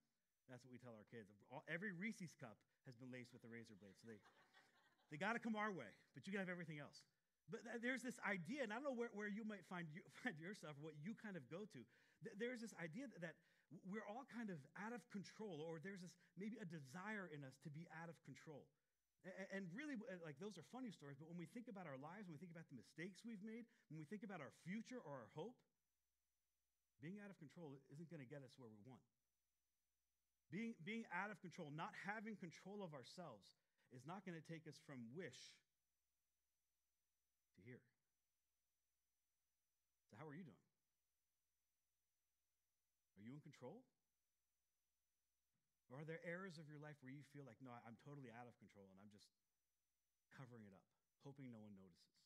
That's 0.47 0.63
what 0.63 0.75
we 0.75 0.79
tell 0.79 0.95
our 0.95 1.07
kids. 1.07 1.31
Every 1.71 1.95
Reese's 1.95 2.35
cup 2.35 2.59
has 2.83 2.99
been 2.99 3.11
laced 3.11 3.31
with 3.31 3.47
a 3.47 3.51
razor 3.51 3.79
blade, 3.79 3.95
so 3.95 4.07
they 4.07 4.19
they 5.11 5.17
got 5.19 5.37
to 5.37 5.41
come 5.43 5.55
our 5.55 5.71
way. 5.71 5.91
But 6.15 6.27
you 6.27 6.35
can 6.35 6.43
have 6.43 6.51
everything 6.51 6.79
else. 6.79 7.03
But 7.51 7.63
th- 7.67 7.83
there's 7.83 8.03
this 8.03 8.19
idea, 8.23 8.63
and 8.63 8.71
I 8.71 8.79
don't 8.79 8.87
know 8.87 8.95
where, 8.95 9.11
where 9.11 9.27
you 9.27 9.43
might 9.43 9.63
find, 9.67 9.87
you, 9.91 10.03
find 10.23 10.35
yourself, 10.39 10.79
what 10.79 10.95
you 10.99 11.15
kind 11.15 11.35
of 11.35 11.43
go 11.51 11.67
to. 11.67 11.79
Th- 12.23 12.35
there's 12.39 12.63
this 12.63 12.75
idea 12.79 13.11
that, 13.11 13.19
that 13.31 13.35
we're 13.87 14.05
all 14.07 14.23
kind 14.31 14.51
of 14.51 14.59
out 14.79 14.95
of 14.95 15.03
control, 15.11 15.63
or 15.63 15.79
there's 15.83 15.99
this 16.03 16.15
maybe 16.39 16.59
a 16.59 16.67
desire 16.67 17.27
in 17.31 17.43
us 17.43 17.59
to 17.67 17.69
be 17.71 17.87
out 17.99 18.07
of 18.07 18.15
control. 18.23 18.67
And 19.23 19.71
really, 19.71 19.95
uh, 19.95 20.19
like, 20.19 20.35
those 20.35 20.59
are 20.59 20.67
funny 20.67 20.91
stories, 20.91 21.15
but 21.15 21.31
when 21.31 21.39
we 21.39 21.47
think 21.47 21.71
about 21.71 21.87
our 21.87 21.95
lives, 21.95 22.27
when 22.27 22.35
we 22.35 22.43
think 22.43 22.51
about 22.51 22.67
the 22.67 22.75
mistakes 22.75 23.23
we've 23.23 23.39
made, 23.39 23.63
when 23.87 23.95
we 23.95 24.03
think 24.03 24.19
about 24.19 24.43
our 24.43 24.51
future 24.67 24.99
or 24.99 25.23
our 25.23 25.31
hope, 25.31 25.55
being 26.99 27.23
out 27.23 27.31
of 27.31 27.39
control 27.39 27.79
isn't 27.87 28.11
going 28.11 28.19
to 28.19 28.27
get 28.27 28.43
us 28.43 28.51
where 28.59 28.67
we 28.67 28.83
want. 28.83 29.03
Being, 30.51 30.75
being 30.83 31.07
out 31.15 31.31
of 31.31 31.39
control, 31.39 31.71
not 31.71 31.95
having 32.03 32.35
control 32.35 32.83
of 32.83 32.91
ourselves, 32.91 33.47
is 33.95 34.03
not 34.03 34.27
going 34.27 34.35
to 34.35 34.43
take 34.43 34.67
us 34.67 34.75
from 34.83 35.07
wish 35.15 35.39
to 37.55 37.59
here. 37.63 37.83
So, 40.11 40.19
how 40.19 40.27
are 40.27 40.35
you 40.35 40.43
doing? 40.43 40.63
Are 43.15 43.23
you 43.23 43.31
in 43.31 43.39
control? 43.39 43.87
Or 45.93 46.01
are 46.01 46.09
there 46.09 46.25
areas 46.25 46.57
of 46.57 46.65
your 46.65 46.81
life 46.81 46.97
where 47.05 47.13
you 47.13 47.21
feel 47.29 47.45
like, 47.45 47.61
no, 47.61 47.69
I'm 47.85 48.01
totally 48.01 48.33
out 48.33 48.49
of 48.49 48.57
control 48.57 48.89
and 48.89 48.97
I'm 48.97 49.13
just 49.13 49.29
covering 50.33 50.65
it 50.65 50.73
up, 50.73 50.81
hoping 51.21 51.53
no 51.53 51.61
one 51.61 51.77
notices? 51.77 52.17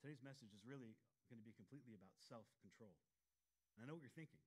Today's 0.00 0.24
message 0.24 0.56
is 0.56 0.64
really 0.64 0.96
going 1.28 1.36
to 1.36 1.44
be 1.44 1.52
completely 1.52 1.92
about 1.92 2.16
self 2.16 2.48
control. 2.64 2.96
And 3.76 3.84
I 3.84 3.92
know 3.92 3.92
what 3.92 4.00
you're 4.00 4.16
thinking. 4.16 4.40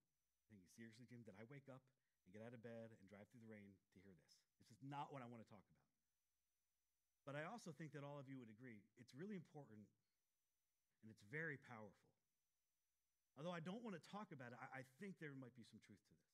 Thinking, 0.50 0.66
seriously, 0.74 1.06
Jim, 1.06 1.22
did 1.22 1.38
I 1.38 1.46
wake 1.54 1.70
up 1.70 1.86
and 2.26 2.34
get 2.34 2.42
out 2.42 2.58
of 2.58 2.66
bed 2.66 2.98
and 2.98 3.06
drive 3.06 3.30
through 3.30 3.46
the 3.46 3.54
rain 3.54 3.78
to 3.94 3.98
hear 4.02 4.18
this? 4.18 4.42
This 4.58 4.74
is 4.74 4.82
not 4.82 5.14
what 5.14 5.22
I 5.22 5.30
want 5.30 5.46
to 5.46 5.50
talk 5.54 5.62
about. 5.70 5.86
But 7.30 7.38
I 7.38 7.46
also 7.46 7.70
think 7.78 7.94
that 7.94 8.02
all 8.02 8.18
of 8.18 8.26
you 8.26 8.42
would 8.42 8.50
agree 8.50 8.82
it's 8.98 9.14
really 9.14 9.38
important 9.38 9.86
and 11.06 11.14
it's 11.14 11.22
very 11.30 11.62
powerful. 11.62 12.10
Although 13.38 13.54
I 13.54 13.62
don't 13.62 13.86
want 13.86 13.94
to 13.94 14.04
talk 14.10 14.34
about 14.34 14.50
it, 14.50 14.58
I 14.74 14.82
think 14.98 15.22
there 15.22 15.38
might 15.38 15.54
be 15.54 15.62
some 15.62 15.78
truth 15.86 16.02
to 16.10 16.14
this. 16.18 16.29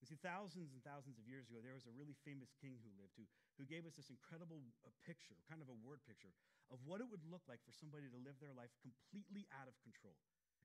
You 0.00 0.06
see, 0.06 0.20
thousands 0.20 0.76
and 0.76 0.84
thousands 0.84 1.16
of 1.16 1.24
years 1.24 1.48
ago, 1.48 1.64
there 1.64 1.72
was 1.72 1.88
a 1.88 1.94
really 1.96 2.14
famous 2.20 2.52
king 2.60 2.76
who 2.84 2.90
lived 3.00 3.16
who, 3.16 3.24
who 3.56 3.64
gave 3.64 3.88
us 3.88 3.96
this 3.96 4.12
incredible 4.12 4.60
uh, 4.84 4.92
picture, 5.02 5.40
kind 5.48 5.64
of 5.64 5.72
a 5.72 5.78
word 5.80 6.04
picture, 6.04 6.36
of 6.68 6.78
what 6.84 7.00
it 7.00 7.08
would 7.08 7.24
look 7.24 7.42
like 7.48 7.64
for 7.64 7.72
somebody 7.72 8.06
to 8.12 8.18
live 8.20 8.36
their 8.38 8.52
life 8.52 8.70
completely 8.84 9.48
out 9.56 9.66
of 9.66 9.74
control. 9.80 10.14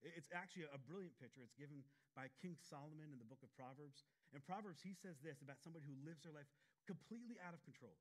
It's 0.02 0.34
actually 0.34 0.66
a 0.66 0.82
brilliant 0.82 1.14
picture. 1.22 1.46
It's 1.46 1.54
given 1.54 1.86
by 2.18 2.34
King 2.42 2.58
Solomon 2.58 3.14
in 3.14 3.22
the 3.22 3.30
book 3.30 3.46
of 3.46 3.54
Proverbs. 3.54 4.02
In 4.34 4.42
Proverbs, 4.42 4.82
he 4.82 4.98
says 4.98 5.22
this 5.22 5.46
about 5.46 5.62
somebody 5.62 5.86
who 5.86 5.94
lives 6.02 6.26
their 6.26 6.34
life 6.34 6.50
completely 6.90 7.38
out 7.46 7.54
of 7.54 7.62
control. 7.62 7.94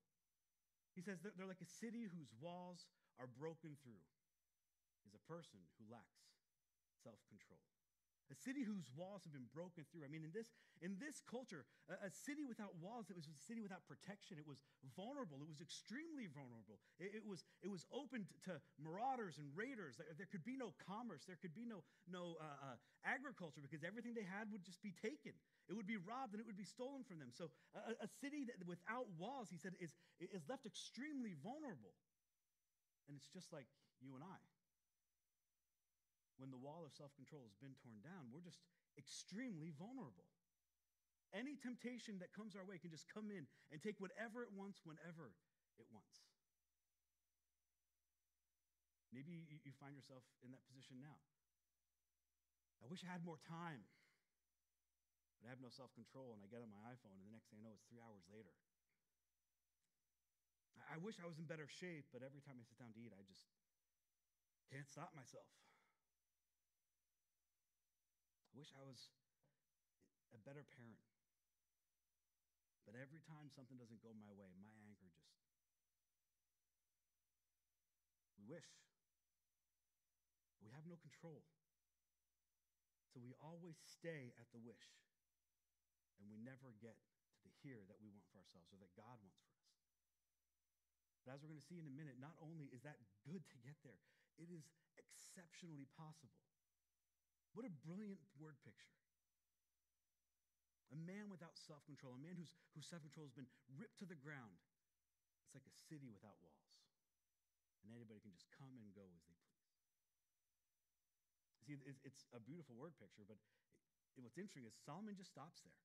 He 0.97 1.05
says 1.05 1.21
they're, 1.21 1.37
they're 1.37 1.51
like 1.51 1.61
a 1.61 1.69
city 1.69 2.09
whose 2.09 2.33
walls 2.41 2.89
are 3.21 3.29
broken 3.29 3.77
through 3.85 4.01
is 5.05 5.13
a 5.13 5.23
person 5.29 5.61
who 5.77 5.85
lacks 5.93 6.25
self 7.05 7.21
control. 7.29 7.61
A 8.31 8.37
city 8.39 8.63
whose 8.63 8.87
walls 8.95 9.27
have 9.27 9.35
been 9.35 9.51
broken 9.51 9.83
through. 9.91 10.07
I 10.07 10.11
mean, 10.11 10.23
in 10.23 10.31
this, 10.31 10.55
in 10.79 10.95
this 11.03 11.19
culture, 11.27 11.67
a, 11.91 12.07
a 12.07 12.11
city 12.15 12.47
without 12.47 12.71
walls, 12.79 13.11
it 13.11 13.19
was 13.19 13.27
a 13.27 13.35
city 13.35 13.59
without 13.59 13.83
protection. 13.91 14.39
It 14.39 14.47
was 14.47 14.63
vulnerable. 14.95 15.43
It 15.43 15.51
was 15.51 15.59
extremely 15.59 16.31
vulnerable. 16.31 16.79
It, 17.03 17.19
it 17.19 17.25
was, 17.27 17.43
it 17.67 17.67
was 17.67 17.83
open 17.91 18.31
to 18.47 18.63
marauders 18.79 19.43
and 19.43 19.51
raiders. 19.59 19.99
There, 19.99 20.07
there, 20.15 20.31
could 20.31 20.47
be 20.47 20.55
no 20.55 20.71
commerce. 20.79 21.27
There 21.27 21.43
could 21.43 21.59
be 21.59 21.67
no, 21.67 21.83
no 22.07 22.39
uh, 22.39 22.75
uh, 22.75 22.77
agriculture 23.03 23.67
because 23.67 23.83
everything 23.83 24.15
they 24.15 24.27
had 24.27 24.47
would 24.55 24.63
just 24.63 24.79
be 24.79 24.95
taken. 25.03 25.35
It 25.67 25.75
would 25.75 25.91
be 25.91 25.99
robbed 25.99 26.39
and 26.39 26.41
it 26.41 26.47
would 26.47 26.59
be 26.59 26.69
stolen 26.69 27.03
from 27.03 27.19
them. 27.19 27.35
So 27.35 27.51
a, 27.75 28.07
a 28.07 28.09
city 28.23 28.47
that 28.47 28.63
without 28.63 29.11
walls, 29.19 29.51
he 29.51 29.59
said, 29.59 29.75
is, 29.83 29.99
is 30.23 30.47
left 30.47 30.71
extremely 30.71 31.35
vulnerable. 31.43 31.99
And 33.11 33.19
it's 33.19 33.27
just 33.35 33.51
like 33.51 33.67
you 33.99 34.15
and 34.15 34.23
I 34.23 34.39
when 36.41 36.49
the 36.49 36.59
wall 36.59 36.89
of 36.89 36.97
self 36.97 37.13
control 37.21 37.45
has 37.45 37.53
been 37.61 37.77
torn 37.85 38.01
down, 38.01 38.33
we're 38.33 38.41
just 38.43 38.65
extremely 38.97 39.77
vulnerable. 39.77 40.25
Any 41.37 41.55
temptation 41.61 42.19
that 42.25 42.33
comes 42.35 42.57
our 42.57 42.65
way 42.65 42.81
can 42.81 42.91
just 42.91 43.07
come 43.07 43.31
in 43.31 43.45
and 43.71 43.79
take 43.79 44.01
whatever 44.01 44.43
it 44.43 44.51
wants 44.51 44.83
whenever 44.83 45.37
it 45.79 45.87
wants. 45.93 46.27
Maybe 49.13 49.47
you 49.63 49.71
find 49.79 49.95
yourself 49.95 50.25
in 50.43 50.51
that 50.57 50.65
position 50.67 50.99
now. 50.99 51.21
I 52.81 52.89
wish 52.89 53.05
I 53.05 53.13
had 53.13 53.23
more 53.23 53.39
time, 53.45 53.85
but 55.39 55.47
I 55.47 55.53
have 55.53 55.61
no 55.61 55.69
self 55.71 55.93
control, 55.93 56.33
and 56.33 56.41
I 56.41 56.49
get 56.49 56.65
on 56.65 56.73
my 56.73 56.81
iPhone, 56.89 57.21
and 57.21 57.29
the 57.29 57.35
next 57.37 57.53
thing 57.53 57.61
I 57.61 57.69
know, 57.69 57.77
it's 57.77 57.85
three 57.87 58.01
hours 58.01 58.25
later. 58.33 58.57
I 60.89 60.99
wish 60.99 61.21
I 61.21 61.29
was 61.29 61.39
in 61.39 61.47
better 61.47 61.69
shape, 61.69 62.09
but 62.11 62.25
every 62.25 62.41
time 62.43 62.59
I 62.59 62.65
sit 62.65 62.81
down 62.81 62.91
to 62.97 62.99
eat, 62.99 63.13
I 63.15 63.23
just 63.29 63.47
can't 64.73 64.89
stop 64.89 65.13
myself. 65.15 65.47
Wish 68.61 68.77
I 68.77 68.85
was 68.85 69.09
a 70.37 70.41
better 70.45 70.61
parent. 70.77 71.01
But 72.85 72.93
every 72.93 73.25
time 73.25 73.49
something 73.49 73.81
doesn't 73.81 74.05
go 74.05 74.13
my 74.13 74.29
way, 74.37 74.53
my 74.61 74.69
anger 74.85 75.09
just. 75.17 75.33
We 78.37 78.45
wish. 78.45 78.69
We 80.61 80.69
have 80.77 80.85
no 80.85 81.01
control. 81.01 81.41
So 83.09 83.17
we 83.25 83.33
always 83.41 83.81
stay 83.81 84.37
at 84.37 84.53
the 84.53 84.61
wish. 84.61 84.93
And 86.21 86.29
we 86.29 86.37
never 86.37 86.77
get 86.85 87.01
to 87.01 87.41
the 87.41 87.57
here 87.65 87.81
that 87.89 87.97
we 87.97 88.13
want 88.13 88.29
for 88.29 88.45
ourselves 88.45 88.69
or 88.77 88.79
that 88.85 88.93
God 88.93 89.17
wants 89.25 89.41
for 89.41 89.57
us. 89.57 89.73
But 91.25 91.33
as 91.33 91.41
we're 91.41 91.57
going 91.57 91.65
to 91.65 91.71
see 91.73 91.81
in 91.81 91.89
a 91.89 91.97
minute, 91.97 92.21
not 92.21 92.37
only 92.45 92.69
is 92.77 92.85
that 92.85 93.01
good 93.25 93.41
to 93.41 93.57
get 93.65 93.81
there, 93.81 94.05
it 94.37 94.53
is 94.53 94.69
exceptionally 95.01 95.89
possible. 95.97 96.50
What 97.53 97.67
a 97.67 97.73
brilliant 97.83 98.23
word 98.39 98.57
picture. 98.63 98.95
A 100.91 100.99
man 100.99 101.31
without 101.31 101.55
self 101.55 101.87
control, 101.87 102.15
a 102.15 102.23
man 102.23 102.35
whose, 102.35 102.51
whose 102.75 102.87
self 102.87 103.03
control 103.03 103.27
has 103.27 103.35
been 103.35 103.51
ripped 103.79 103.99
to 104.03 104.07
the 104.07 104.19
ground. 104.19 104.59
It's 105.47 105.55
like 105.55 105.67
a 105.67 105.75
city 105.91 106.11
without 106.11 106.39
walls. 106.43 106.71
And 107.83 107.95
anybody 107.95 108.23
can 108.23 108.31
just 108.35 108.47
come 108.55 108.75
and 108.75 108.91
go 108.95 109.07
as 109.15 109.23
they 109.27 109.35
please. 109.43 109.67
See, 111.67 111.79
it's, 112.03 112.27
a 112.35 112.43
beautiful 112.43 112.75
word 112.75 112.99
picture, 112.99 113.23
but 113.23 113.39
what's 114.19 114.39
interesting 114.39 114.67
is 114.67 114.75
Solomon 114.75 115.15
just 115.15 115.31
stops 115.31 115.63
there. 115.63 115.79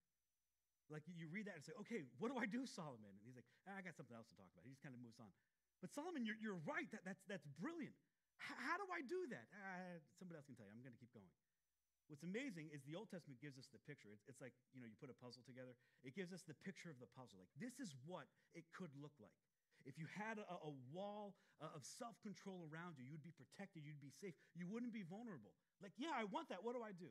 Like 0.90 1.06
you 1.10 1.30
read 1.30 1.50
that 1.50 1.58
and 1.58 1.66
say, 1.66 1.74
okay, 1.82 2.06
what 2.22 2.30
do 2.30 2.38
I 2.38 2.46
do, 2.46 2.66
Solomon? 2.70 3.10
And 3.10 3.26
he's 3.26 3.38
like, 3.38 3.50
ah, 3.66 3.78
I 3.78 3.82
got 3.82 3.98
something 3.98 4.14
else 4.14 4.30
to 4.30 4.38
talk 4.38 4.50
about. 4.54 4.66
He 4.66 4.74
just 4.74 4.86
kind 4.86 4.94
of 4.94 5.02
moves 5.02 5.18
on. 5.18 5.34
But 5.82 5.90
Solomon, 5.94 6.26
you're, 6.26 6.38
you're 6.38 6.62
right. 6.66 6.86
That, 6.94 7.02
that's, 7.06 7.22
that's 7.26 7.46
brilliant. 7.58 7.98
H- 8.38 8.62
how 8.62 8.78
do 8.78 8.86
I 8.94 9.02
do 9.02 9.18
that? 9.34 9.50
Uh, 9.50 9.98
somebody 10.18 10.38
else 10.38 10.46
can 10.46 10.54
tell 10.54 10.70
you. 10.70 10.74
I'm 10.78 10.86
going 10.86 10.94
to 10.94 11.02
keep 11.02 11.14
going. 11.14 11.30
What's 12.06 12.22
amazing 12.22 12.70
is 12.70 12.86
the 12.86 12.94
Old 12.94 13.10
Testament 13.10 13.42
gives 13.42 13.58
us 13.58 13.66
the 13.74 13.82
picture. 13.90 14.14
It's, 14.14 14.22
it's 14.30 14.38
like, 14.38 14.54
you 14.78 14.80
know, 14.82 14.86
you 14.86 14.94
put 15.02 15.10
a 15.10 15.18
puzzle 15.18 15.42
together. 15.42 15.74
It 16.06 16.14
gives 16.14 16.30
us 16.30 16.46
the 16.46 16.54
picture 16.62 16.94
of 16.94 17.02
the 17.02 17.10
puzzle. 17.18 17.42
Like, 17.42 17.50
this 17.58 17.82
is 17.82 17.98
what 18.06 18.30
it 18.54 18.66
could 18.78 18.94
look 19.02 19.14
like. 19.18 19.34
If 19.86 19.98
you 20.02 20.10
had 20.10 20.42
a, 20.42 20.46
a 20.66 20.74
wall 20.94 21.38
uh, 21.62 21.74
of 21.74 21.86
self 21.86 22.18
control 22.26 22.66
around 22.70 22.98
you, 22.98 23.06
you'd 23.06 23.26
be 23.26 23.34
protected, 23.34 23.86
you'd 23.86 24.02
be 24.02 24.14
safe, 24.14 24.34
you 24.58 24.66
wouldn't 24.70 24.94
be 24.94 25.06
vulnerable. 25.06 25.54
Like, 25.82 25.94
yeah, 25.98 26.14
I 26.14 26.26
want 26.30 26.50
that. 26.50 26.62
What 26.66 26.74
do 26.74 26.82
I 26.82 26.94
do? 26.94 27.10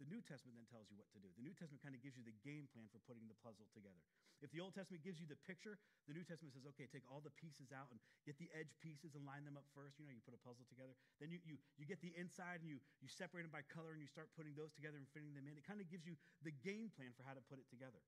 The 0.00 0.08
New 0.08 0.20
Testament 0.20 0.60
then 0.60 0.68
tells 0.68 0.92
you 0.92 0.96
what 1.00 1.08
to 1.16 1.20
do. 1.20 1.32
The 1.40 1.44
New 1.44 1.56
Testament 1.56 1.80
kind 1.80 1.96
of 1.96 2.04
gives 2.04 2.20
you 2.20 2.24
the 2.24 2.36
game 2.44 2.68
plan 2.72 2.88
for 2.92 3.00
putting 3.08 3.24
the 3.28 3.36
puzzle 3.40 3.64
together. 3.72 4.00
If 4.44 4.52
the 4.52 4.60
Old 4.60 4.76
Testament 4.76 5.00
gives 5.00 5.16
you 5.16 5.24
the 5.24 5.38
picture, 5.48 5.80
the 6.04 6.12
New 6.12 6.22
Testament 6.22 6.52
says, 6.52 6.68
okay, 6.76 6.84
take 6.86 7.08
all 7.08 7.24
the 7.24 7.32
pieces 7.40 7.72
out 7.72 7.88
and 7.88 7.98
get 8.28 8.36
the 8.36 8.52
edge 8.52 8.76
pieces 8.84 9.16
and 9.16 9.24
line 9.24 9.48
them 9.48 9.56
up 9.56 9.64
first. 9.72 9.96
You 9.96 10.04
know, 10.04 10.12
you 10.12 10.20
put 10.20 10.36
a 10.36 10.42
puzzle 10.44 10.68
together. 10.68 10.92
Then 11.18 11.32
you, 11.32 11.40
you, 11.42 11.56
you 11.80 11.88
get 11.88 12.04
the 12.04 12.12
inside 12.14 12.60
and 12.60 12.68
you, 12.68 12.76
you 13.00 13.08
separate 13.08 13.48
them 13.48 13.54
by 13.54 13.64
color 13.64 13.96
and 13.96 14.00
you 14.04 14.10
start 14.10 14.28
putting 14.36 14.52
those 14.52 14.76
together 14.76 15.00
and 15.00 15.08
fitting 15.16 15.32
them 15.32 15.48
in. 15.48 15.56
It 15.56 15.64
kind 15.64 15.80
of 15.80 15.88
gives 15.88 16.04
you 16.04 16.20
the 16.44 16.52
game 16.52 16.92
plan 16.92 17.16
for 17.16 17.24
how 17.24 17.32
to 17.32 17.44
put 17.48 17.56
it 17.56 17.68
together. 17.72 17.98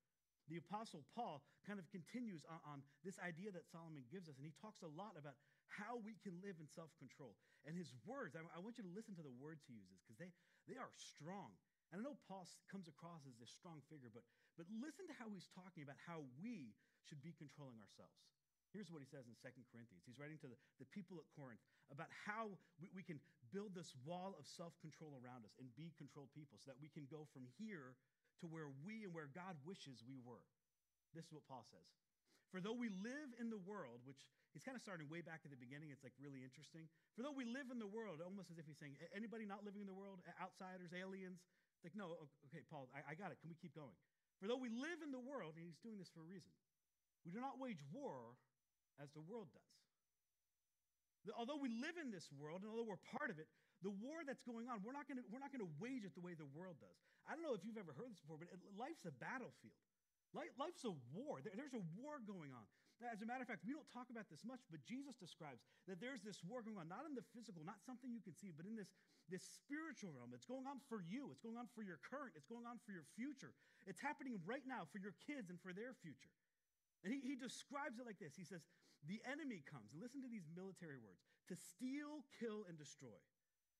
The 0.48 0.60
Apostle 0.60 1.04
Paul 1.12 1.44
kind 1.68 1.76
of 1.76 1.84
continues 1.92 2.40
on, 2.48 2.60
on 2.64 2.78
this 3.04 3.20
idea 3.20 3.52
that 3.52 3.68
Solomon 3.68 4.04
gives 4.08 4.32
us, 4.32 4.40
and 4.40 4.48
he 4.48 4.56
talks 4.56 4.80
a 4.80 4.88
lot 4.88 5.12
about 5.20 5.36
how 5.68 6.00
we 6.00 6.16
can 6.24 6.40
live 6.40 6.56
in 6.56 6.64
self 6.72 6.88
control. 6.96 7.36
And 7.68 7.76
his 7.76 7.92
words, 8.08 8.32
I, 8.32 8.40
I, 8.56 8.58
want 8.64 8.80
you 8.80 8.84
to 8.88 8.94
listen 8.96 9.12
to 9.20 9.24
the 9.24 9.34
words 9.36 9.60
he 9.68 9.76
uses 9.76 10.00
because 10.00 10.16
they, 10.16 10.32
they 10.64 10.80
are 10.80 10.88
strong. 10.96 11.52
And 11.88 12.00
I 12.00 12.02
know 12.04 12.20
Paul 12.28 12.44
comes 12.68 12.84
across 12.84 13.24
as 13.24 13.36
this 13.40 13.48
strong 13.48 13.80
figure, 13.88 14.12
but 14.12 14.24
but 14.58 14.66
listen 14.82 15.06
to 15.06 15.14
how 15.14 15.30
he's 15.30 15.46
talking 15.54 15.86
about 15.86 15.96
how 16.02 16.26
we 16.42 16.74
should 17.06 17.22
be 17.22 17.32
controlling 17.38 17.78
ourselves. 17.78 18.18
Here's 18.74 18.92
what 18.92 19.00
he 19.00 19.08
says 19.08 19.24
in 19.24 19.32
2 19.40 19.48
Corinthians. 19.72 20.04
He's 20.04 20.20
writing 20.20 20.36
to 20.44 20.50
the, 20.50 20.58
the 20.76 20.88
people 20.92 21.16
at 21.16 21.24
Corinth 21.32 21.62
about 21.88 22.12
how 22.12 22.52
we, 22.76 22.92
we 22.92 23.00
can 23.00 23.16
build 23.48 23.72
this 23.72 23.96
wall 24.04 24.36
of 24.36 24.44
self 24.44 24.76
control 24.84 25.16
around 25.16 25.48
us 25.48 25.56
and 25.56 25.72
be 25.72 25.88
controlled 25.96 26.28
people 26.36 26.60
so 26.60 26.68
that 26.68 26.76
we 26.82 26.92
can 26.92 27.08
go 27.08 27.24
from 27.32 27.48
here 27.56 27.96
to 28.42 28.44
where 28.44 28.68
we 28.84 29.08
and 29.08 29.14
where 29.16 29.32
God 29.32 29.56
wishes 29.64 30.04
we 30.04 30.20
were. 30.20 30.44
This 31.16 31.24
is 31.24 31.32
what 31.32 31.48
Paul 31.48 31.64
says. 31.72 31.88
For 32.52 32.60
though 32.60 32.76
we 32.76 32.92
live 33.00 33.32
in 33.40 33.48
the 33.48 33.60
world, 33.60 34.04
which 34.04 34.20
he's 34.52 34.64
kind 34.64 34.76
of 34.76 34.84
starting 34.84 35.08
way 35.08 35.20
back 35.20 35.44
at 35.44 35.50
the 35.52 35.60
beginning, 35.60 35.88
it's 35.92 36.04
like 36.04 36.16
really 36.20 36.44
interesting. 36.44 36.88
For 37.16 37.24
though 37.24 37.32
we 37.32 37.48
live 37.48 37.72
in 37.72 37.80
the 37.80 37.88
world, 37.88 38.20
almost 38.20 38.52
as 38.52 38.60
if 38.60 38.68
he's 38.68 38.80
saying, 38.80 38.96
anybody 39.16 39.44
not 39.44 39.64
living 39.64 39.84
in 39.84 39.88
the 39.88 39.96
world, 39.96 40.20
outsiders, 40.40 40.92
aliens? 40.92 41.40
Like, 41.86 41.94
no, 41.94 42.18
okay, 42.50 42.66
Paul, 42.66 42.90
I, 42.90 43.12
I 43.12 43.14
got 43.14 43.30
it. 43.30 43.38
Can 43.38 43.48
we 43.48 43.56
keep 43.58 43.74
going? 43.74 43.94
For 44.42 44.46
though 44.46 44.58
we 44.58 44.70
live 44.70 45.02
in 45.02 45.10
the 45.10 45.22
world, 45.22 45.58
and 45.58 45.66
he's 45.66 45.78
doing 45.82 45.98
this 45.98 46.10
for 46.10 46.22
a 46.22 46.28
reason, 46.28 46.50
we 47.26 47.30
do 47.34 47.42
not 47.42 47.58
wage 47.58 47.82
war 47.90 48.38
as 49.02 49.10
the 49.14 49.22
world 49.22 49.50
does. 49.50 49.74
Although 51.34 51.58
we 51.58 51.68
live 51.68 51.98
in 51.98 52.14
this 52.14 52.30
world, 52.30 52.62
and 52.62 52.70
although 52.70 52.86
we're 52.86 53.02
part 53.18 53.28
of 53.28 53.42
it, 53.42 53.50
the 53.82 53.90
war 53.90 54.22
that's 54.26 54.42
going 54.42 54.66
on, 54.70 54.82
we're 54.82 54.94
not 54.96 55.06
going 55.06 55.22
we're 55.30 55.42
not 55.42 55.54
going 55.54 55.62
to 55.62 55.72
wage 55.78 56.02
it 56.02 56.14
the 56.14 56.24
way 56.24 56.34
the 56.34 56.48
world 56.50 56.78
does. 56.82 56.98
I 57.26 57.34
don't 57.34 57.44
know 57.46 57.54
if 57.54 57.62
you've 57.62 57.78
ever 57.78 57.94
heard 57.94 58.10
this 58.10 58.22
before, 58.22 58.38
but 58.38 58.50
life's 58.74 59.06
a 59.06 59.14
battlefield. 59.18 59.76
Life's 60.34 60.84
a 60.84 60.94
war. 61.14 61.38
There's 61.42 61.74
a 61.74 61.84
war 61.98 62.18
going 62.22 62.54
on. 62.54 62.66
As 62.98 63.22
a 63.22 63.26
matter 63.30 63.46
of 63.46 63.50
fact, 63.50 63.62
we 63.62 63.70
don't 63.70 63.86
talk 63.94 64.10
about 64.10 64.26
this 64.26 64.42
much, 64.42 64.58
but 64.74 64.82
Jesus 64.82 65.14
describes 65.14 65.62
that 65.86 66.02
there's 66.02 66.18
this 66.26 66.42
war 66.42 66.66
going 66.66 66.82
on, 66.82 66.90
not 66.90 67.06
in 67.06 67.14
the 67.14 67.22
physical, 67.30 67.62
not 67.62 67.78
something 67.86 68.10
you 68.10 68.18
can 68.18 68.34
see, 68.34 68.50
but 68.50 68.66
in 68.66 68.74
this, 68.74 68.90
this 69.30 69.46
spiritual 69.46 70.10
realm. 70.10 70.34
It's 70.34 70.50
going 70.50 70.66
on 70.66 70.82
for 70.90 71.06
you, 71.06 71.30
it's 71.30 71.38
going 71.38 71.54
on 71.54 71.70
for 71.78 71.86
your 71.86 72.02
current, 72.02 72.34
it's 72.34 72.50
going 72.50 72.66
on 72.66 72.82
for 72.82 72.90
your 72.90 73.06
future. 73.14 73.54
It's 73.86 74.02
happening 74.02 74.42
right 74.42 74.66
now 74.66 74.90
for 74.90 74.98
your 74.98 75.14
kids 75.22 75.46
and 75.46 75.62
for 75.62 75.70
their 75.70 75.94
future. 76.02 76.34
And 77.06 77.14
he, 77.14 77.22
he 77.22 77.38
describes 77.38 78.02
it 78.02 78.06
like 78.10 78.18
this 78.18 78.34
He 78.34 78.42
says, 78.42 78.66
The 79.06 79.22
enemy 79.30 79.62
comes, 79.62 79.94
listen 79.94 80.18
to 80.26 80.30
these 80.30 80.50
military 80.50 80.98
words 80.98 81.22
to 81.46 81.54
steal, 81.54 82.26
kill, 82.42 82.66
and 82.66 82.74
destroy. 82.74 83.14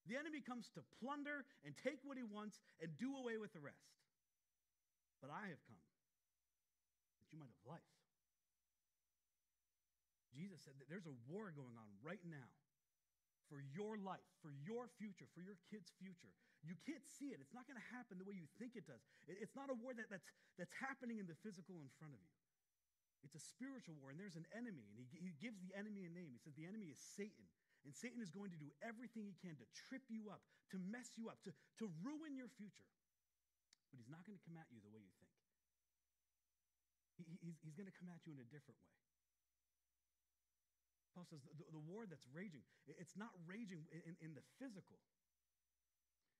The 0.07 0.15
enemy 0.15 0.47
comes 0.47 0.71
to 0.79 0.87
plunder 1.03 1.43
and 1.67 1.75
take 1.75 2.07
what 2.07 2.15
he 2.15 2.23
wants 2.23 2.63
and 2.79 2.95
do 3.03 3.19
away 3.19 3.37
with 3.37 3.51
the 3.51 3.61
rest. 3.61 3.99
But 5.19 5.35
I 5.35 5.51
have 5.51 5.61
come 5.67 5.83
that 5.83 7.35
you 7.35 7.43
might 7.43 7.51
have 7.51 7.67
life 7.67 7.98
Jesus 10.39 10.63
said 10.63 10.79
that 10.79 10.87
there's 10.87 11.11
a 11.11 11.17
war 11.27 11.51
going 11.51 11.75
on 11.75 11.91
right 12.07 12.23
now 12.23 12.47
for 13.51 13.59
your 13.75 13.99
life, 13.99 14.23
for 14.39 14.55
your 14.63 14.87
future, 15.01 15.27
for 15.35 15.43
your 15.43 15.59
kids' 15.67 15.91
future. 15.99 16.31
You 16.63 16.79
can't 16.87 17.03
see 17.19 17.35
it. 17.35 17.43
It's 17.43 17.55
not 17.55 17.67
going 17.67 17.81
to 17.81 17.89
happen 17.91 18.23
the 18.23 18.27
way 18.29 18.39
you 18.39 18.47
think 18.63 18.79
it 18.79 18.87
does. 18.87 19.03
It's 19.27 19.59
not 19.59 19.73
a 19.73 19.77
war 19.79 19.97
that, 19.97 20.07
that's, 20.13 20.31
that's 20.55 20.75
happening 20.79 21.19
in 21.19 21.27
the 21.27 21.39
physical 21.43 21.75
in 21.83 21.91
front 21.99 22.15
of 22.15 22.21
you. 22.23 22.35
It's 23.27 23.35
a 23.35 23.43
spiritual 23.43 23.99
war, 23.99 24.15
and 24.15 24.19
there's 24.21 24.39
an 24.39 24.47
enemy, 24.55 24.87
and 24.95 24.95
he, 24.95 25.07
he 25.19 25.35
gives 25.43 25.59
the 25.59 25.75
enemy 25.75 26.07
a 26.07 26.13
name. 26.13 26.31
He 26.31 26.39
says 26.39 26.55
the 26.55 26.71
enemy 26.71 26.87
is 26.95 27.01
Satan, 27.19 27.51
and 27.83 27.91
Satan 27.91 28.23
is 28.23 28.31
going 28.31 28.55
to 28.55 28.61
do 28.61 28.71
everything 28.79 29.27
he 29.27 29.35
can 29.43 29.59
to 29.59 29.67
trip 29.91 30.07
you 30.07 30.31
up, 30.31 30.39
to 30.71 30.79
mess 30.79 31.19
you 31.19 31.27
up, 31.27 31.43
to, 31.43 31.51
to 31.83 31.91
ruin 32.07 32.39
your 32.39 32.47
future. 32.55 32.87
But 33.91 33.99
he's 33.99 34.13
not 34.13 34.23
going 34.23 34.39
to 34.39 34.45
come 34.47 34.55
at 34.55 34.71
you 34.71 34.79
the 34.79 34.93
way 34.95 35.03
you 35.03 35.15
think. 35.19 35.35
He, 37.19 37.25
he's, 37.43 37.59
he's 37.59 37.75
going 37.75 37.91
to 37.91 37.97
come 37.99 38.07
at 38.15 38.23
you 38.23 38.31
in 38.31 38.39
a 38.39 38.47
different 38.47 38.79
way. 38.79 38.95
Paul 41.19 41.27
says 41.27 41.43
the, 41.59 41.67
the 41.75 41.83
war 41.83 42.07
that's 42.07 42.31
raging, 42.31 42.63
it's 42.87 43.19
not 43.19 43.35
raging 43.43 43.83
in, 43.91 44.15
in 44.23 44.39
the 44.39 44.47
physical. 44.63 45.03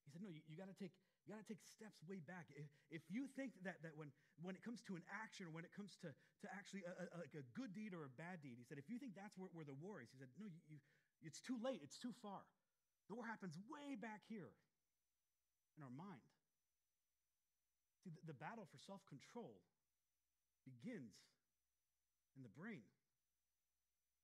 He 0.07 0.15
said, 0.15 0.23
no, 0.23 0.31
you, 0.31 0.39
you 0.47 0.55
got 0.55 0.71
to 0.71 0.79
take 0.79 0.95
you 1.27 1.35
got 1.35 1.43
to 1.43 1.51
take 1.51 1.61
steps 1.61 1.99
way 2.09 2.23
back. 2.25 2.49
If, 2.57 2.71
if 2.89 3.05
you 3.13 3.29
think 3.37 3.53
that, 3.67 3.83
that 3.85 3.93
when, 3.99 4.09
when 4.41 4.57
it 4.57 4.65
comes 4.65 4.81
to 4.89 4.97
an 4.97 5.05
action 5.13 5.45
or 5.45 5.53
when 5.53 5.67
it 5.67 5.75
comes 5.77 5.93
to, 6.01 6.09
to 6.15 6.47
actually 6.57 6.89
a, 6.89 6.95
a, 6.95 7.05
like 7.21 7.37
a 7.37 7.45
good 7.53 7.77
deed 7.77 7.93
or 7.93 8.09
a 8.09 8.13
bad 8.17 8.41
deed, 8.41 8.57
he 8.57 8.65
said, 8.65 8.81
if 8.81 8.89
you 8.89 8.97
think 8.97 9.13
that's 9.13 9.37
where, 9.37 9.53
where 9.53 9.67
the 9.69 9.77
war 9.77 10.01
is, 10.01 10.09
he 10.09 10.17
said, 10.17 10.33
no, 10.41 10.49
you, 10.49 10.57
you, 10.73 10.81
It's 11.21 11.45
too 11.45 11.61
late, 11.61 11.85
it's 11.85 12.01
too 12.01 12.17
far. 12.25 12.49
The 13.13 13.19
war 13.19 13.29
happens 13.29 13.61
way 13.69 13.93
back 13.93 14.25
here 14.25 14.57
in 15.77 15.85
our 15.85 15.93
mind. 15.93 16.25
See, 18.01 18.09
the, 18.09 18.33
the 18.33 18.39
battle 18.39 18.65
for 18.65 18.81
self 18.81 19.05
control 19.05 19.61
begins 20.65 21.13
in 22.33 22.41
the 22.41 22.55
brain. 22.57 22.89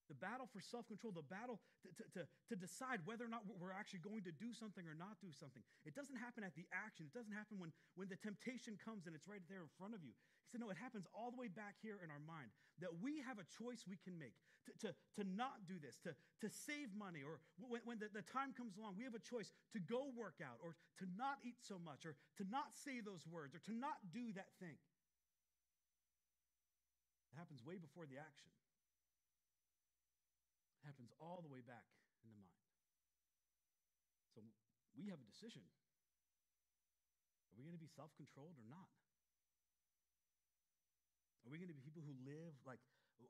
The 0.08 0.20
battle 0.20 0.44
for 0.52 0.60
self 0.60 0.84
control, 0.84 1.16
the 1.16 1.24
battle 1.24 1.60
to, 1.96 2.04
to, 2.20 2.22
to, 2.52 2.54
decide 2.54 3.00
whether 3.08 3.24
or 3.24 3.32
not 3.32 3.48
we're 3.48 3.72
actually 3.72 4.04
going 4.04 4.20
to 4.28 4.34
do 4.36 4.52
something 4.52 4.84
or 4.84 4.92
not 4.92 5.16
do 5.24 5.32
something. 5.32 5.64
It 5.88 5.96
doesn't 5.96 6.20
happen 6.20 6.44
at 6.44 6.52
the 6.52 6.68
action. 6.76 7.08
It 7.08 7.16
doesn't 7.16 7.32
happen 7.32 7.56
when, 7.56 7.72
when 7.96 8.12
the 8.12 8.20
temptation 8.20 8.76
comes 8.76 9.08
and 9.08 9.16
it's 9.16 9.24
right 9.24 9.44
there 9.48 9.64
in 9.64 9.72
front 9.80 9.96
of 9.96 10.04
you. 10.04 10.12
He 10.12 10.48
said, 10.52 10.60
no, 10.60 10.68
it 10.68 10.76
happens 10.76 11.08
all 11.16 11.32
the 11.32 11.40
way 11.40 11.48
back 11.48 11.80
here 11.80 12.04
in 12.04 12.12
our 12.12 12.20
mind 12.20 12.52
that 12.84 12.92
we 13.00 13.24
have 13.24 13.40
a 13.40 13.48
choice 13.48 13.88
we 13.88 13.96
can 13.96 14.20
make 14.20 14.36
to, 14.68 14.72
to, 14.84 14.88
to 15.20 15.22
not 15.24 15.64
do 15.64 15.80
this, 15.80 15.96
to, 16.04 16.12
to 16.40 16.48
save 16.52 16.92
money, 16.96 17.24
or 17.24 17.40
when, 17.60 17.80
when 17.84 17.98
the, 18.00 18.12
the 18.12 18.24
time 18.24 18.52
comes 18.56 18.76
along, 18.76 18.96
we 18.96 19.04
have 19.04 19.16
a 19.16 19.22
choice 19.22 19.52
to 19.72 19.80
go 19.80 20.12
work 20.12 20.40
out, 20.40 20.60
or 20.60 20.76
to 21.00 21.06
not 21.16 21.40
eat 21.44 21.60
so 21.60 21.76
much, 21.80 22.04
or 22.08 22.16
to 22.40 22.44
not 22.48 22.72
say 22.72 23.00
those 23.00 23.24
words, 23.28 23.56
or 23.56 23.60
to 23.68 23.74
not 23.76 24.00
do 24.12 24.32
that 24.36 24.52
thing. 24.60 24.76
It 27.32 27.36
happens 27.36 27.64
way 27.64 27.76
before 27.76 28.06
the 28.08 28.16
action 28.16 28.48
happens 30.84 31.10
all 31.18 31.40
the 31.40 31.50
way 31.50 31.64
back 31.64 31.88
in 32.22 32.30
the 32.30 32.38
mind. 32.38 32.60
So 34.36 34.44
we 34.94 35.08
have 35.08 35.18
a 35.18 35.26
decision. 35.26 35.64
Are 37.50 37.56
we 37.56 37.64
going 37.64 37.76
to 37.76 37.80
be 37.80 37.90
self 37.90 38.12
controlled 38.14 38.60
or 38.60 38.66
not? 38.68 38.90
Are 41.44 41.50
we 41.52 41.60
going 41.60 41.68
to 41.68 41.76
be 41.76 41.84
people 41.84 42.00
who 42.00 42.16
live 42.24 42.56
like 42.64 42.80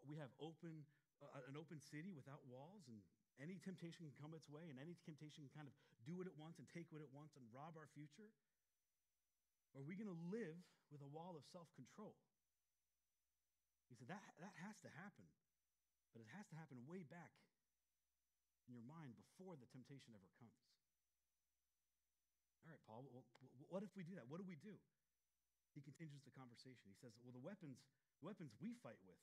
we 0.07 0.15
have 0.23 0.31
open, 0.39 0.87
uh, 1.19 1.51
an 1.51 1.59
open 1.59 1.83
city 1.83 2.15
without 2.15 2.41
walls 2.47 2.87
and 2.87 3.03
any 3.43 3.59
temptation 3.59 4.07
can 4.07 4.15
come 4.15 4.31
its 4.33 4.47
way 4.47 4.71
and 4.71 4.79
any 4.79 4.95
temptation 5.03 5.43
can 5.51 5.53
kind 5.53 5.67
of 5.67 5.75
do 6.07 6.15
what 6.15 6.31
it 6.31 6.37
wants 6.39 6.63
and 6.63 6.71
take 6.71 6.87
what 6.95 7.03
it 7.03 7.11
wants 7.11 7.35
and 7.35 7.43
rob 7.51 7.75
our 7.75 7.91
future? 7.91 8.31
Or 9.75 9.83
are 9.83 9.87
we 9.87 9.99
going 9.99 10.11
to 10.11 10.21
live 10.31 10.55
with 10.95 11.03
a 11.03 11.11
wall 11.11 11.35
of 11.35 11.43
self 11.51 11.67
control? 11.75 12.15
He 13.91 13.99
said 13.99 14.09
that, 14.09 14.23
that 14.39 14.55
has 14.63 14.79
to 14.87 14.91
happen, 14.95 15.27
but 16.15 16.23
it 16.23 16.31
has 16.31 16.47
to 16.49 16.57
happen 16.57 16.79
way 16.87 17.03
back 17.11 17.35
in 18.71 18.73
your 18.73 18.87
mind 18.87 19.19
before 19.19 19.59
the 19.59 19.67
temptation 19.75 20.15
ever 20.15 20.31
comes. 20.39 20.57
All 22.65 22.73
right, 22.73 22.81
Paul, 22.89 23.05
well, 23.13 23.27
what 23.69 23.85
if 23.85 23.93
we 23.93 24.07
do 24.07 24.17
that? 24.17 24.25
What 24.31 24.41
do 24.41 24.47
we 24.47 24.57
do? 24.63 24.73
He 25.77 25.83
continues 25.83 26.23
the 26.23 26.33
conversation. 26.33 26.87
He 26.87 26.97
says, 26.97 27.13
Well, 27.21 27.35
the 27.35 27.43
weapons, 27.43 27.83
the 28.23 28.31
weapons 28.31 28.55
we 28.63 28.73
fight 28.81 28.97
with 29.05 29.21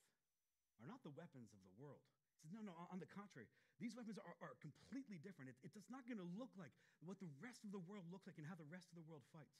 are 0.83 0.85
not 0.85 1.01
the 1.01 1.15
weapons 1.15 1.55
of 1.55 1.63
the 1.63 1.73
world. 1.79 2.03
He 2.43 2.45
says, 2.45 2.53
No, 2.53 2.61
no, 2.61 2.75
on 2.91 2.99
the 2.99 3.09
contrary, 3.09 3.47
these 3.79 3.95
weapons 3.95 4.19
are, 4.19 4.37
are 4.43 4.53
completely 4.61 5.17
different. 5.23 5.49
It, 5.49 5.73
it's 5.73 5.89
not 5.89 6.05
going 6.05 6.19
to 6.21 6.29
look 6.37 6.51
like 6.59 6.75
what 7.01 7.17
the 7.17 7.31
rest 7.41 7.63
of 7.65 7.71
the 7.73 7.81
world 7.81 8.05
looks 8.11 8.27
like 8.27 8.37
and 8.37 8.45
how 8.45 8.59
the 8.59 8.67
rest 8.67 8.91
of 8.91 8.99
the 8.99 9.07
world 9.07 9.23
fights. 9.31 9.57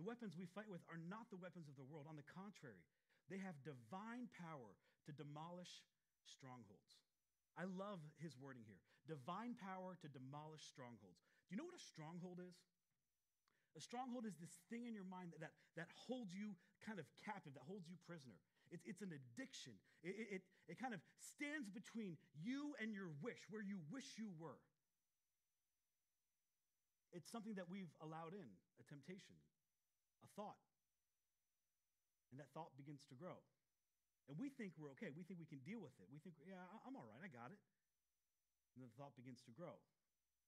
The 0.00 0.02
weapons 0.02 0.34
we 0.34 0.50
fight 0.50 0.66
with 0.66 0.82
are 0.90 0.98
not 0.98 1.30
the 1.30 1.38
weapons 1.38 1.70
of 1.70 1.78
the 1.78 1.86
world. 1.86 2.10
On 2.10 2.18
the 2.18 2.26
contrary, 2.26 2.82
they 3.30 3.38
have 3.38 3.54
divine 3.62 4.26
power 4.34 4.74
to 5.06 5.10
demolish 5.14 5.70
strongholds. 6.28 7.00
I 7.54 7.70
love 7.70 8.02
his 8.18 8.34
wording 8.34 8.66
here 8.66 8.82
divine 9.04 9.52
power 9.60 10.00
to 10.00 10.08
demolish 10.08 10.64
strongholds. 10.64 11.20
Do 11.44 11.52
you 11.52 11.60
know 11.60 11.68
what 11.68 11.76
a 11.76 11.84
stronghold 11.92 12.40
is? 12.40 12.56
A 13.76 13.82
stronghold 13.82 14.24
is 14.24 14.38
this 14.40 14.56
thing 14.70 14.86
in 14.88 14.96
your 14.96 15.04
mind 15.04 15.34
that, 15.36 15.44
that, 15.44 15.54
that 15.76 15.90
holds 15.92 16.32
you 16.32 16.56
kind 16.80 16.96
of 16.96 17.04
captive, 17.20 17.52
that 17.52 17.66
holds 17.66 17.84
you 17.84 18.00
prisoner. 18.06 18.38
It's, 18.70 18.86
it's 18.86 19.02
an 19.02 19.12
addiction. 19.12 19.76
It, 20.00 20.40
it, 20.40 20.42
it 20.70 20.76
kind 20.78 20.94
of 20.94 21.02
stands 21.20 21.68
between 21.68 22.16
you 22.38 22.72
and 22.80 22.94
your 22.94 23.10
wish, 23.20 23.44
where 23.50 23.60
you 23.60 23.82
wish 23.90 24.16
you 24.16 24.30
were. 24.38 24.62
It's 27.12 27.30
something 27.30 27.54
that 27.58 27.68
we've 27.68 27.92
allowed 28.00 28.34
in, 28.34 28.48
a 28.78 28.84
temptation, 28.86 29.36
a 30.22 30.28
thought. 30.34 30.58
And 32.30 32.38
that 32.42 32.50
thought 32.54 32.74
begins 32.78 33.06
to 33.10 33.14
grow. 33.14 33.38
And 34.28 34.40
we 34.40 34.48
think 34.48 34.72
we're 34.80 34.92
okay. 34.96 35.12
We 35.12 35.24
think 35.24 35.36
we 35.36 35.48
can 35.48 35.60
deal 35.64 35.84
with 35.84 35.92
it. 36.00 36.08
We 36.08 36.20
think, 36.20 36.40
yeah, 36.44 36.64
I'm 36.88 36.96
all 36.96 37.04
right. 37.04 37.20
I 37.20 37.28
got 37.28 37.52
it. 37.52 37.60
And 38.74 38.82
the 38.82 38.90
thought 38.96 39.14
begins 39.14 39.44
to 39.46 39.52
grow 39.52 39.76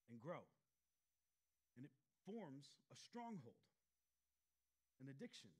and 0.09 0.17
grow. 0.19 0.43
And 1.77 1.85
it 1.85 1.93
forms 2.25 2.73
a 2.89 2.97
stronghold, 2.97 3.61
an 4.99 5.13
addiction. 5.13 5.53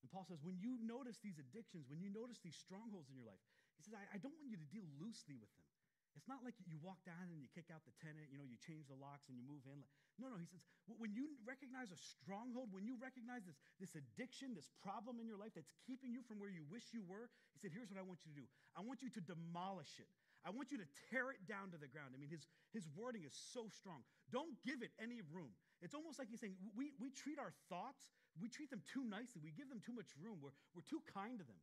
And 0.00 0.08
Paul 0.08 0.24
says, 0.24 0.40
when 0.40 0.56
you 0.56 0.80
notice 0.80 1.20
these 1.20 1.36
addictions, 1.36 1.90
when 1.90 2.00
you 2.00 2.08
notice 2.08 2.40
these 2.40 2.56
strongholds 2.56 3.12
in 3.12 3.18
your 3.18 3.28
life, 3.28 3.42
he 3.76 3.84
says, 3.84 3.92
I, 3.96 4.16
I 4.16 4.18
don't 4.22 4.32
want 4.40 4.48
you 4.48 4.56
to 4.56 4.68
deal 4.72 4.86
loosely 4.96 5.36
with 5.36 5.52
them. 5.60 5.69
It's 6.18 6.26
not 6.26 6.42
like 6.42 6.58
you 6.66 6.76
walk 6.82 6.98
down 7.06 7.30
and 7.30 7.38
you 7.38 7.46
kick 7.54 7.70
out 7.70 7.86
the 7.86 7.94
tenant, 8.02 8.28
you 8.34 8.38
know, 8.38 8.46
you 8.46 8.58
change 8.58 8.90
the 8.90 8.98
locks 8.98 9.30
and 9.30 9.38
you 9.38 9.46
move 9.46 9.62
in. 9.70 9.82
No, 10.18 10.26
no, 10.26 10.36
he 10.36 10.44
says, 10.44 10.60
when 10.98 11.14
you 11.14 11.38
recognize 11.46 11.94
a 11.94 11.96
stronghold, 11.96 12.74
when 12.74 12.84
you 12.84 12.98
recognize 12.98 13.46
this, 13.46 13.56
this 13.78 13.94
addiction, 13.94 14.52
this 14.52 14.68
problem 14.82 15.22
in 15.22 15.24
your 15.24 15.38
life 15.38 15.54
that's 15.54 15.70
keeping 15.86 16.10
you 16.10 16.20
from 16.26 16.42
where 16.42 16.50
you 16.50 16.66
wish 16.66 16.90
you 16.90 17.00
were, 17.06 17.30
he 17.54 17.58
said, 17.62 17.70
here's 17.70 17.88
what 17.88 17.96
I 17.96 18.04
want 18.04 18.26
you 18.26 18.34
to 18.34 18.38
do. 18.42 18.46
I 18.74 18.82
want 18.82 19.00
you 19.00 19.10
to 19.14 19.22
demolish 19.22 20.02
it. 20.02 20.10
I 20.42 20.50
want 20.50 20.72
you 20.72 20.80
to 20.80 20.88
tear 21.12 21.30
it 21.30 21.44
down 21.44 21.70
to 21.72 21.78
the 21.78 21.88
ground. 21.88 22.16
I 22.16 22.18
mean, 22.18 22.32
his, 22.32 22.48
his 22.72 22.88
wording 22.96 23.28
is 23.28 23.32
so 23.32 23.68
strong. 23.68 24.00
Don't 24.32 24.56
give 24.64 24.80
it 24.80 24.90
any 24.96 25.20
room. 25.30 25.52
It's 25.84 25.92
almost 25.92 26.18
like 26.18 26.28
he's 26.28 26.40
saying 26.40 26.56
we, 26.76 26.92
we 27.00 27.12
treat 27.12 27.38
our 27.38 27.52
thoughts, 27.68 28.12
we 28.40 28.48
treat 28.48 28.68
them 28.68 28.80
too 28.88 29.04
nicely, 29.04 29.40
we 29.40 29.52
give 29.52 29.68
them 29.68 29.80
too 29.84 29.92
much 29.92 30.12
room, 30.20 30.40
we're, 30.40 30.56
we're 30.72 30.84
too 30.88 31.00
kind 31.12 31.36
to 31.40 31.44
them. 31.44 31.60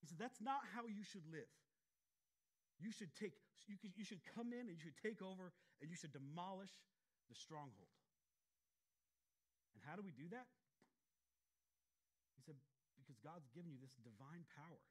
He 0.00 0.08
said, 0.08 0.18
that's 0.18 0.40
not 0.40 0.60
how 0.74 0.88
you 0.88 1.04
should 1.04 1.24
live. 1.30 1.48
You 2.82 2.90
should 2.90 3.14
take, 3.14 3.38
you, 3.70 3.78
could, 3.78 3.94
you 3.94 4.02
should 4.02 4.20
come 4.34 4.50
in 4.50 4.66
and 4.66 4.74
you 4.74 4.82
should 4.82 4.98
take 4.98 5.22
over 5.22 5.54
and 5.78 5.86
you 5.86 5.94
should 5.94 6.10
demolish 6.10 6.74
the 7.30 7.36
stronghold. 7.38 7.94
And 9.78 9.80
how 9.86 9.94
do 9.94 10.02
we 10.02 10.10
do 10.10 10.26
that? 10.34 10.50
He 12.34 12.42
said, 12.42 12.58
because 12.98 13.16
God's 13.22 13.46
given 13.54 13.70
you 13.70 13.78
this 13.78 13.94
divine 14.02 14.42
power 14.58 14.82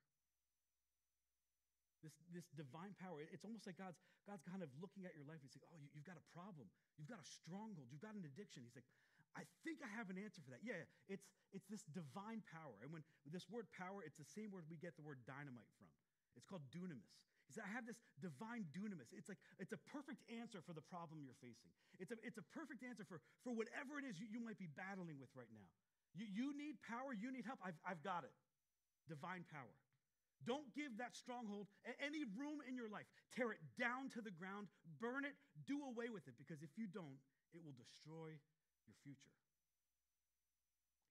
this, 2.01 2.17
this 2.33 2.49
divine 2.57 2.97
power. 2.97 3.21
It's 3.29 3.45
almost 3.45 3.69
like 3.69 3.77
God's, 3.77 3.97
God's 4.25 4.41
kind 4.45 4.65
of 4.65 4.69
looking 4.81 5.05
at 5.05 5.13
your 5.13 5.25
life 5.29 5.39
and 5.41 5.49
saying, 5.53 5.65
Oh, 5.69 5.77
you, 5.77 6.01
have 6.01 6.05
got 6.05 6.17
a 6.17 6.27
problem. 6.33 6.67
You've 6.97 7.09
got 7.09 7.21
a 7.21 7.29
stronghold. 7.29 7.93
You've 7.93 8.03
got 8.03 8.17
an 8.17 8.25
addiction. 8.25 8.65
He's 8.65 8.75
like, 8.75 8.89
I 9.37 9.47
think 9.63 9.79
I 9.79 9.89
have 9.95 10.11
an 10.11 10.19
answer 10.19 10.43
for 10.43 10.51
that. 10.51 10.65
Yeah, 10.65 10.83
it's, 11.07 11.23
it's 11.55 11.63
this 11.71 11.85
divine 11.95 12.43
power. 12.51 12.75
And 12.83 12.91
when 12.91 13.05
this 13.29 13.47
word 13.47 13.69
power, 13.71 14.03
it's 14.03 14.19
the 14.19 14.27
same 14.27 14.51
word 14.51 14.67
we 14.67 14.75
get 14.75 14.97
the 14.99 15.05
word 15.05 15.23
dynamite 15.23 15.71
from. 15.79 15.87
It's 16.35 16.43
called 16.43 16.65
dunamis. 16.73 17.15
He 17.51 17.59
said, 17.59 17.67
I 17.67 17.75
have 17.75 17.83
this 17.83 17.99
divine 18.23 18.63
dunamis. 18.71 19.11
It's 19.11 19.27
like 19.27 19.43
it's 19.59 19.75
a 19.75 19.81
perfect 19.91 20.23
answer 20.31 20.63
for 20.63 20.71
the 20.71 20.79
problem 20.87 21.19
you're 21.19 21.35
facing. 21.43 21.67
It's 21.99 22.15
a, 22.15 22.17
it's 22.23 22.39
a 22.39 22.47
perfect 22.55 22.79
answer 22.79 23.03
for, 23.03 23.19
for 23.43 23.51
whatever 23.51 23.99
it 23.99 24.07
is 24.07 24.15
you, 24.15 24.31
you 24.31 24.39
might 24.39 24.55
be 24.55 24.71
battling 24.71 25.19
with 25.19 25.27
right 25.35 25.51
now. 25.51 25.67
You, 26.15 26.31
you 26.31 26.47
need 26.55 26.79
power, 26.79 27.11
you 27.11 27.27
need 27.27 27.43
help. 27.43 27.59
I've, 27.59 27.75
I've 27.83 27.99
got 28.07 28.23
it. 28.23 28.31
Divine 29.11 29.43
power. 29.51 29.75
Don't 30.47 30.71
give 30.71 30.95
that 31.03 31.11
stronghold 31.11 31.67
any 31.99 32.23
room 32.39 32.63
in 32.63 32.79
your 32.79 32.87
life. 32.87 33.11
Tear 33.35 33.51
it 33.51 33.59
down 33.75 34.07
to 34.15 34.23
the 34.23 34.31
ground, 34.31 34.71
burn 35.03 35.27
it, 35.27 35.35
do 35.67 35.83
away 35.91 36.07
with 36.07 36.23
it, 36.31 36.39
because 36.39 36.63
if 36.63 36.71
you 36.79 36.87
don't, 36.87 37.19
it 37.51 37.59
will 37.59 37.75
destroy 37.75 38.31
your 38.87 38.97
future. 39.03 39.35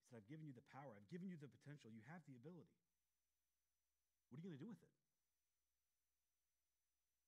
He 0.01 0.09
said, 0.09 0.25
I've 0.25 0.27
given 0.27 0.49
you 0.49 0.57
the 0.57 0.65
power, 0.73 0.89
I've 0.97 1.11
given 1.13 1.29
you 1.29 1.37
the 1.37 1.53
potential, 1.53 1.93
you 1.93 2.01
have 2.09 2.25
the 2.25 2.33
ability. 2.33 2.73
What 4.33 4.41
are 4.41 4.41
you 4.41 4.45
going 4.49 4.57
to 4.57 4.65
do 4.65 4.73
with 4.73 4.81
it? 4.81 5.00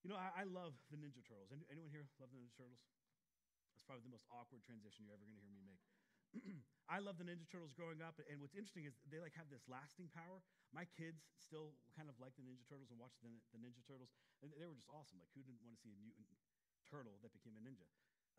You 0.04 0.12
know, 0.12 0.20
I, 0.20 0.44
I 0.44 0.46
love 0.46 0.76
the 0.92 1.00
Ninja 1.00 1.24
Turtles. 1.24 1.56
Anyone 1.72 1.88
here 1.88 2.04
love 2.20 2.28
the 2.28 2.36
Ninja 2.36 2.52
Turtles? 2.60 2.84
That's 3.72 3.88
probably 3.88 4.04
the 4.04 4.12
most 4.12 4.28
awkward 4.28 4.60
transition 4.60 5.08
you're 5.08 5.16
ever 5.16 5.24
going 5.24 5.40
to 5.40 5.44
hear 5.48 5.56
me 5.56 5.64
make. 5.64 5.84
I 6.92 7.00
love 7.00 7.16
the 7.16 7.24
Ninja 7.24 7.48
Turtles 7.48 7.72
growing 7.72 8.04
up, 8.04 8.20
and 8.20 8.44
what's 8.44 8.54
interesting 8.54 8.84
is 8.84 9.00
they 9.08 9.24
like 9.24 9.32
have 9.40 9.48
this 9.48 9.64
lasting 9.72 10.12
power. 10.12 10.44
My 10.76 10.84
kids 10.92 11.24
still 11.40 11.80
kind 11.96 12.12
of 12.12 12.20
like 12.20 12.36
the 12.36 12.44
Ninja 12.44 12.68
Turtles 12.68 12.92
and 12.92 13.00
watch 13.00 13.16
the, 13.24 13.32
the 13.56 13.60
Ninja 13.64 13.80
Turtles, 13.88 14.12
and 14.44 14.52
they 14.52 14.68
were 14.68 14.76
just 14.76 14.92
awesome. 14.92 15.24
Like, 15.24 15.32
who 15.32 15.42
didn't 15.42 15.64
want 15.64 15.80
to 15.80 15.82
see 15.82 15.96
a 15.96 16.00
mutant 16.04 16.28
turtle 16.84 17.16
that 17.24 17.32
became 17.32 17.56
a 17.56 17.64
ninja? 17.64 17.88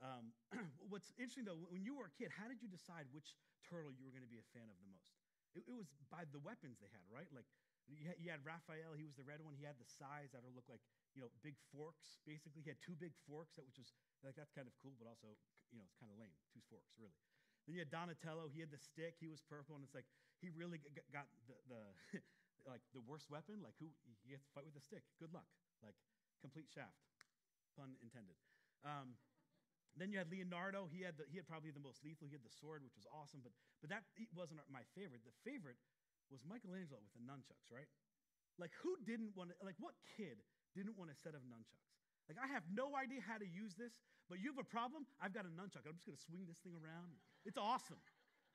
Um, 0.05 0.37
what's 0.92 1.16
interesting 1.16 1.48
though, 1.48 1.57
when 1.72 1.81
you 1.81 1.96
were 1.96 2.12
a 2.12 2.14
kid, 2.14 2.29
how 2.29 2.44
did 2.44 2.61
you 2.61 2.68
decide 2.68 3.09
which 3.14 3.40
turtle 3.64 3.94
you 3.94 4.05
were 4.05 4.12
going 4.12 4.27
to 4.27 4.29
be 4.29 4.42
a 4.42 4.48
fan 4.53 4.68
of 4.68 4.77
the 4.77 4.88
most? 4.90 5.16
It, 5.57 5.64
it 5.64 5.74
was 5.74 5.88
by 6.12 6.29
the 6.29 6.42
weapons 6.42 6.83
they 6.83 6.90
had, 6.92 7.07
right? 7.09 7.31
Like 7.33 7.48
you 7.88 8.05
had, 8.05 8.18
you 8.20 8.29
had 8.29 8.42
Raphael, 8.44 8.98
he 8.98 9.07
was 9.07 9.14
the 9.14 9.24
red 9.24 9.40
one. 9.40 9.55
He 9.57 9.64
had 9.64 9.79
the 9.79 9.87
sais 9.87 10.35
that 10.35 10.42
would 10.42 10.53
look 10.53 10.66
like 10.68 10.83
you 11.14 11.22
know 11.22 11.31
big 11.46 11.55
forks. 11.70 12.18
Basically, 12.27 12.61
he 12.61 12.68
had 12.68 12.83
two 12.83 12.98
big 12.98 13.14
forks, 13.24 13.55
that 13.55 13.64
which 13.64 13.79
was 13.79 13.94
like 14.27 14.35
that's 14.35 14.50
kind 14.50 14.66
of 14.66 14.74
cool, 14.83 14.98
but 14.98 15.07
also 15.07 15.38
you 15.70 15.79
know 15.79 15.87
it's 15.87 15.96
kind 15.96 16.11
of 16.11 16.18
lame. 16.18 16.35
Two 16.50 16.62
forks, 16.66 16.92
really. 16.98 17.14
Then 17.64 17.79
you 17.79 17.81
had 17.81 17.88
Donatello. 17.88 18.53
He 18.53 18.61
had 18.61 18.68
the 18.68 18.83
stick. 18.83 19.16
He 19.22 19.31
was 19.31 19.40
purple, 19.40 19.79
and 19.79 19.87
it's 19.87 19.96
like 19.96 20.07
he 20.42 20.53
really 20.53 20.83
got 21.14 21.31
the, 21.48 21.57
the 21.70 21.83
like 22.70 22.85
the 22.92 23.00
worst 23.00 23.31
weapon. 23.33 23.62
Like 23.64 23.79
who 23.81 23.88
he 24.27 24.37
has 24.37 24.44
to 24.44 24.50
fight 24.53 24.68
with 24.68 24.77
a 24.77 24.85
stick. 24.85 25.07
Good 25.16 25.33
luck. 25.33 25.48
Like 25.81 25.96
complete 26.44 26.68
shaft, 26.68 27.00
pun 27.79 27.96
intended. 28.05 28.37
Um, 28.85 29.16
then 29.96 30.11
you 30.11 30.18
had 30.18 30.29
Leonardo. 30.29 30.90
He 30.90 31.07
had 31.07 31.16
the, 31.16 31.24
he 31.31 31.38
had 31.38 31.46
probably 31.46 31.70
the 31.70 31.81
most 31.81 32.03
lethal. 32.03 32.27
He 32.27 32.35
had 32.35 32.44
the 32.44 32.53
sword, 32.53 32.83
which 32.83 32.98
was 32.98 33.09
awesome. 33.09 33.40
But 33.40 33.55
but 33.81 33.88
that 33.88 34.05
wasn't 34.35 34.61
my 34.68 34.85
favorite. 34.92 35.24
The 35.24 35.37
favorite 35.46 35.81
was 36.29 36.44
Michelangelo 36.44 37.00
with 37.00 37.14
the 37.16 37.24
nunchucks. 37.24 37.70
Right? 37.72 37.88
Like 38.61 38.77
who 38.85 38.98
didn't 39.09 39.33
want 39.33 39.55
to? 39.55 39.57
Like 39.64 39.79
what 39.81 39.96
kid 40.18 40.42
didn't 40.74 40.98
want 40.98 41.14
a 41.14 41.16
set 41.16 41.38
of 41.38 41.46
nunchucks? 41.46 41.94
Like, 42.26 42.40
I 42.40 42.48
have 42.50 42.66
no 42.72 42.98
idea 42.98 43.22
how 43.22 43.38
to 43.38 43.46
use 43.46 43.78
this, 43.78 43.94
but 44.26 44.40
you 44.42 44.50
have 44.50 44.60
a 44.60 44.66
problem? 44.66 45.06
I've 45.20 45.37
got 45.37 45.46
a 45.46 45.52
nunchuck. 45.52 45.87
I'm 45.87 45.94
just 45.94 46.08
going 46.08 46.18
to 46.18 46.24
swing 46.24 46.48
this 46.48 46.58
thing 46.64 46.74
around. 46.74 47.14
It's 47.44 47.60
awesome, 47.60 48.00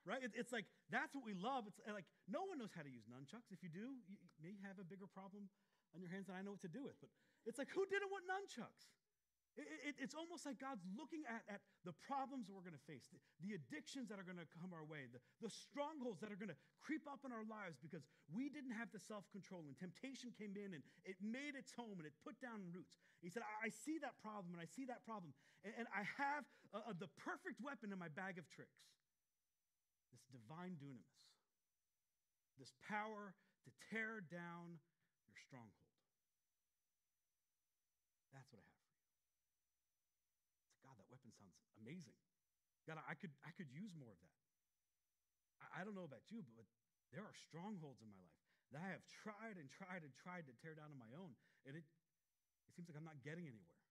right? 0.03 0.19
It, 0.19 0.33
it's 0.33 0.49
like, 0.49 0.65
that's 0.89 1.13
what 1.13 1.21
we 1.21 1.37
love. 1.37 1.69
It's 1.69 1.77
like, 1.85 2.09
no 2.25 2.43
one 2.49 2.57
knows 2.57 2.73
how 2.73 2.81
to 2.81 2.89
use 2.89 3.05
nunchucks. 3.05 3.53
If 3.53 3.61
you 3.61 3.69
do, 3.69 4.01
you 4.09 4.17
may 4.41 4.57
have 4.65 4.81
a 4.81 4.85
bigger 4.85 5.05
problem 5.05 5.47
on 5.93 6.01
your 6.01 6.09
hands 6.09 6.27
than 6.27 6.35
I 6.35 6.41
know 6.41 6.57
what 6.57 6.65
to 6.65 6.71
do 6.71 6.81
with. 6.81 6.97
But 6.97 7.13
it's 7.45 7.61
like, 7.61 7.69
who 7.71 7.85
didn't 7.85 8.09
want 8.09 8.25
nunchucks? 8.25 8.89
It, 9.59 9.91
it, 9.91 9.95
it's 9.99 10.15
almost 10.15 10.47
like 10.47 10.55
God's 10.55 10.87
looking 10.95 11.27
at, 11.27 11.43
at 11.51 11.59
the 11.83 11.91
problems 12.07 12.47
we're 12.47 12.63
going 12.63 12.79
to 12.79 12.87
face, 12.87 13.11
the, 13.11 13.19
the, 13.43 13.59
addictions 13.59 14.07
that 14.07 14.15
are 14.15 14.23
going 14.23 14.39
to 14.39 14.47
come 14.55 14.71
our 14.71 14.87
way, 14.87 15.11
the, 15.11 15.19
the 15.43 15.51
strongholds 15.51 16.23
that 16.23 16.31
are 16.31 16.39
going 16.39 16.53
to 16.53 16.61
creep 16.79 17.03
up 17.03 17.27
in 17.27 17.35
our 17.35 17.43
lives 17.43 17.75
because 17.83 18.07
we 18.31 18.47
didn't 18.47 18.71
have 18.71 18.87
the 18.95 19.03
self 19.03 19.27
control 19.35 19.67
and 19.67 19.75
temptation 19.75 20.31
came 20.31 20.55
in 20.55 20.79
and 20.79 20.83
it 21.03 21.19
made 21.19 21.59
its 21.59 21.75
home 21.75 21.99
and 21.99 22.07
it 22.07 22.15
put 22.23 22.39
down 22.39 22.63
roots. 22.71 22.95
He 23.19 23.27
said, 23.27 23.43
I, 23.43 23.67
I 23.67 23.69
see 23.75 23.99
that 23.99 24.15
problem 24.23 24.55
and 24.55 24.63
I 24.63 24.67
see 24.71 24.87
that 24.87 25.03
problem, 25.03 25.35
and, 25.67 25.75
and 25.75 25.85
I 25.91 26.07
have 26.15 26.47
uh, 26.71 26.87
uh, 26.87 26.95
the 26.95 27.11
perfect 27.19 27.59
weapon 27.59 27.91
in 27.91 27.99
my 27.99 28.11
bag 28.15 28.39
of 28.39 28.47
tricks 28.47 28.79
this 30.15 30.23
divine 30.31 30.79
dunamis, 30.79 31.27
this 32.55 32.71
power 32.87 33.35
to 33.67 33.69
tear 33.91 34.23
down 34.31 34.79
your 35.27 35.35
stronghold. 35.35 35.83
That's 38.33 38.47
what 38.49 38.63
I 38.63 38.71
have 38.71 38.79
weapon 41.09 41.33
sounds 41.33 41.57
amazing. 41.89 42.13
God, 42.85 43.01
I 43.01 43.17
could, 43.17 43.33
I 43.41 43.49
could 43.57 43.73
use 43.73 43.89
more 43.97 44.13
of 44.13 44.21
that. 44.21 44.37
I, 45.65 45.81
I 45.81 45.85
don't 45.85 45.97
know 45.97 46.05
about 46.05 46.21
you, 46.29 46.45
but 46.53 46.69
there 47.09 47.25
are 47.25 47.33
strongholds 47.49 48.05
in 48.05 48.13
my 48.13 48.21
life 48.21 48.37
that 48.69 48.85
I 48.85 48.93
have 48.93 49.01
tried 49.09 49.57
and 49.57 49.65
tried 49.73 50.05
and 50.05 50.13
tried 50.21 50.45
to 50.45 50.53
tear 50.61 50.77
down 50.77 50.93
on 50.93 51.01
my 51.01 51.09
own, 51.17 51.33
and 51.65 51.73
it, 51.73 51.81
it 51.81 52.71
seems 52.77 52.85
like 52.85 52.93
I'm 52.93 53.09
not 53.09 53.17
getting 53.25 53.49
anywhere. 53.49 53.81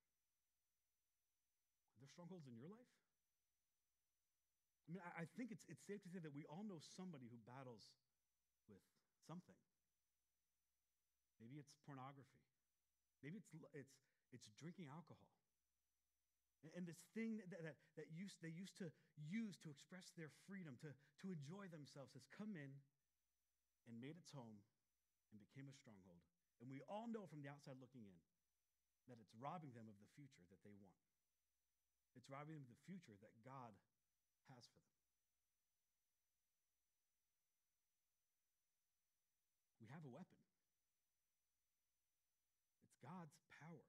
Are 1.90 1.98
there 1.98 2.06
strongholds 2.06 2.46
in 2.46 2.54
your 2.54 2.70
life? 2.70 2.94
I 4.86 4.94
mean, 4.94 5.02
I, 5.02 5.26
I 5.26 5.30
think 5.34 5.50
it's, 5.50 5.66
it's 5.66 5.82
safe 5.82 5.98
to 6.06 6.10
say 6.14 6.22
that 6.22 6.30
we 6.30 6.46
all 6.46 6.62
know 6.62 6.78
somebody 6.94 7.26
who 7.26 7.42
battles 7.42 7.82
with 8.70 8.80
something. 9.26 9.58
Maybe 11.42 11.58
it's 11.58 11.74
pornography. 11.82 12.46
Maybe 13.20 13.42
it's, 13.42 13.50
it's, 13.74 13.94
it's 14.30 14.46
drinking 14.56 14.86
alcohol. 14.88 15.37
And 16.74 16.82
this 16.84 16.98
thing 17.14 17.38
that, 17.54 17.62
that, 17.62 17.78
that 17.94 18.08
used, 18.10 18.42
they 18.42 18.50
used 18.50 18.74
to 18.82 18.90
use 19.14 19.54
to 19.62 19.70
express 19.70 20.10
their 20.18 20.34
freedom, 20.42 20.74
to, 20.82 20.90
to 21.22 21.26
enjoy 21.30 21.70
themselves, 21.70 22.18
has 22.18 22.26
come 22.34 22.58
in 22.58 22.74
and 23.86 23.94
made 24.02 24.18
its 24.18 24.34
home 24.34 24.58
and 25.30 25.38
became 25.38 25.70
a 25.70 25.76
stronghold. 25.76 26.20
And 26.58 26.66
we 26.66 26.82
all 26.90 27.06
know 27.06 27.30
from 27.30 27.46
the 27.46 27.50
outside 27.50 27.78
looking 27.78 28.02
in 28.02 28.18
that 29.06 29.22
it's 29.22 29.32
robbing 29.38 29.72
them 29.72 29.86
of 29.86 29.96
the 30.02 30.10
future 30.18 30.42
that 30.50 30.60
they 30.66 30.74
want. 30.74 30.98
It's 32.18 32.26
robbing 32.26 32.58
them 32.58 32.66
of 32.66 32.72
the 32.74 32.84
future 32.84 33.14
that 33.22 33.32
God 33.46 33.72
has 34.50 34.66
for 34.66 34.82
them. 34.82 34.98
We 39.78 39.86
have 39.94 40.02
a 40.02 40.10
weapon. 40.10 40.42
It's 42.84 42.98
God's 42.98 43.38
power. 43.62 43.86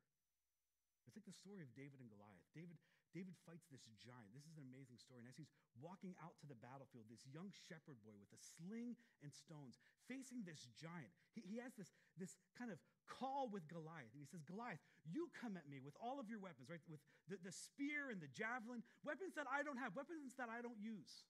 It's 1.10 1.18
like 1.18 1.26
the 1.26 1.42
story 1.42 1.66
of 1.66 1.74
David 1.74 1.98
and 1.98 2.06
Goliath. 2.06 2.46
David, 2.54 2.78
David 3.18 3.34
fights 3.42 3.66
this 3.74 3.82
giant. 3.98 4.30
This 4.30 4.46
is 4.46 4.62
an 4.62 4.70
amazing 4.70 5.02
story. 5.02 5.26
And 5.26 5.30
as 5.34 5.34
he's 5.42 5.50
walking 5.82 6.14
out 6.22 6.38
to 6.38 6.46
the 6.46 6.54
battlefield, 6.62 7.10
this 7.10 7.26
young 7.26 7.50
shepherd 7.66 7.98
boy 8.06 8.14
with 8.22 8.30
a 8.30 8.38
sling 8.38 8.94
and 9.26 9.34
stones 9.34 9.82
facing 10.06 10.46
this 10.46 10.70
giant, 10.78 11.10
he, 11.34 11.42
he 11.42 11.58
has 11.66 11.74
this, 11.74 11.90
this 12.22 12.38
kind 12.54 12.70
of 12.70 12.78
call 13.10 13.50
with 13.50 13.66
Goliath. 13.66 14.14
And 14.14 14.22
he 14.22 14.30
says, 14.30 14.46
Goliath, 14.46 14.78
you 15.02 15.34
come 15.34 15.58
at 15.58 15.66
me 15.66 15.82
with 15.82 15.98
all 15.98 16.22
of 16.22 16.30
your 16.30 16.38
weapons, 16.38 16.70
right? 16.70 16.86
With 16.86 17.02
the, 17.26 17.42
the 17.42 17.56
spear 17.58 18.14
and 18.14 18.22
the 18.22 18.30
javelin, 18.30 18.86
weapons 19.02 19.34
that 19.34 19.50
I 19.50 19.66
don't 19.66 19.82
have, 19.82 19.98
weapons 19.98 20.38
that 20.38 20.54
I 20.54 20.62
don't 20.62 20.78
use. 20.78 21.26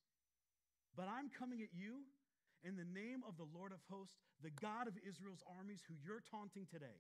But 0.92 1.08
I'm 1.08 1.32
coming 1.32 1.64
at 1.64 1.72
you 1.72 2.04
in 2.68 2.76
the 2.76 2.84
name 2.84 3.24
of 3.24 3.40
the 3.40 3.48
Lord 3.48 3.72
of 3.72 3.80
hosts, 3.88 4.20
the 4.44 4.52
God 4.60 4.92
of 4.92 5.00
Israel's 5.08 5.40
armies, 5.48 5.88
who 5.88 5.96
you're 6.04 6.20
taunting 6.28 6.68
today 6.68 7.00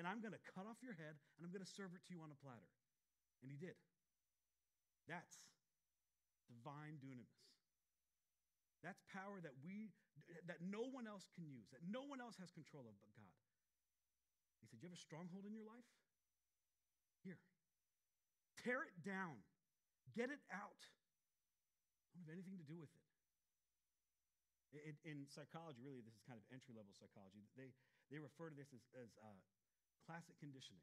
and 0.00 0.08
I'm 0.08 0.24
going 0.24 0.32
to 0.32 0.40
cut 0.56 0.64
off 0.64 0.80
your 0.80 0.96
head 0.96 1.12
and 1.36 1.44
I'm 1.44 1.52
going 1.52 1.60
to 1.60 1.68
serve 1.68 1.92
it 1.92 2.00
to 2.08 2.16
you 2.16 2.24
on 2.24 2.32
a 2.32 2.38
platter. 2.40 2.72
And 3.44 3.52
he 3.52 3.60
did. 3.60 3.76
That's 5.04 5.36
divine 6.48 6.96
dunamis. 7.04 7.36
That's 8.80 9.04
power 9.12 9.44
that 9.44 9.52
we 9.60 9.92
that 10.48 10.64
no 10.64 10.88
one 10.88 11.04
else 11.04 11.28
can 11.36 11.44
use, 11.44 11.68
that 11.74 11.84
no 11.84 12.00
one 12.00 12.16
else 12.16 12.40
has 12.40 12.48
control 12.48 12.88
of 12.88 12.96
but 12.96 13.12
God. 13.12 13.36
He 14.64 14.72
said, 14.72 14.80
You 14.80 14.88
have 14.88 14.96
a 14.96 15.04
stronghold 15.04 15.44
in 15.44 15.52
your 15.52 15.68
life? 15.68 15.84
Here. 17.20 17.40
Tear 18.64 18.88
it 18.88 18.96
down. 19.04 19.44
Get 20.16 20.32
it 20.32 20.40
out. 20.48 20.80
Don't 22.16 22.24
have 22.24 22.32
anything 22.32 22.56
to 22.56 22.64
do 22.64 22.80
with 22.80 22.88
it. 22.88 23.04
In, 24.70 24.96
in 25.04 25.16
psychology, 25.26 25.82
really, 25.82 26.00
this 26.00 26.14
is 26.14 26.22
kind 26.24 26.38
of 26.38 26.46
entry 26.54 26.72
level 26.72 26.94
psychology. 26.94 27.42
They, 27.58 27.74
they 28.08 28.22
refer 28.22 28.54
to 28.54 28.56
this 28.56 28.70
as, 28.70 28.86
as 28.94 29.10
uh, 29.18 29.34
classic 30.10 30.34
conditioning. 30.42 30.82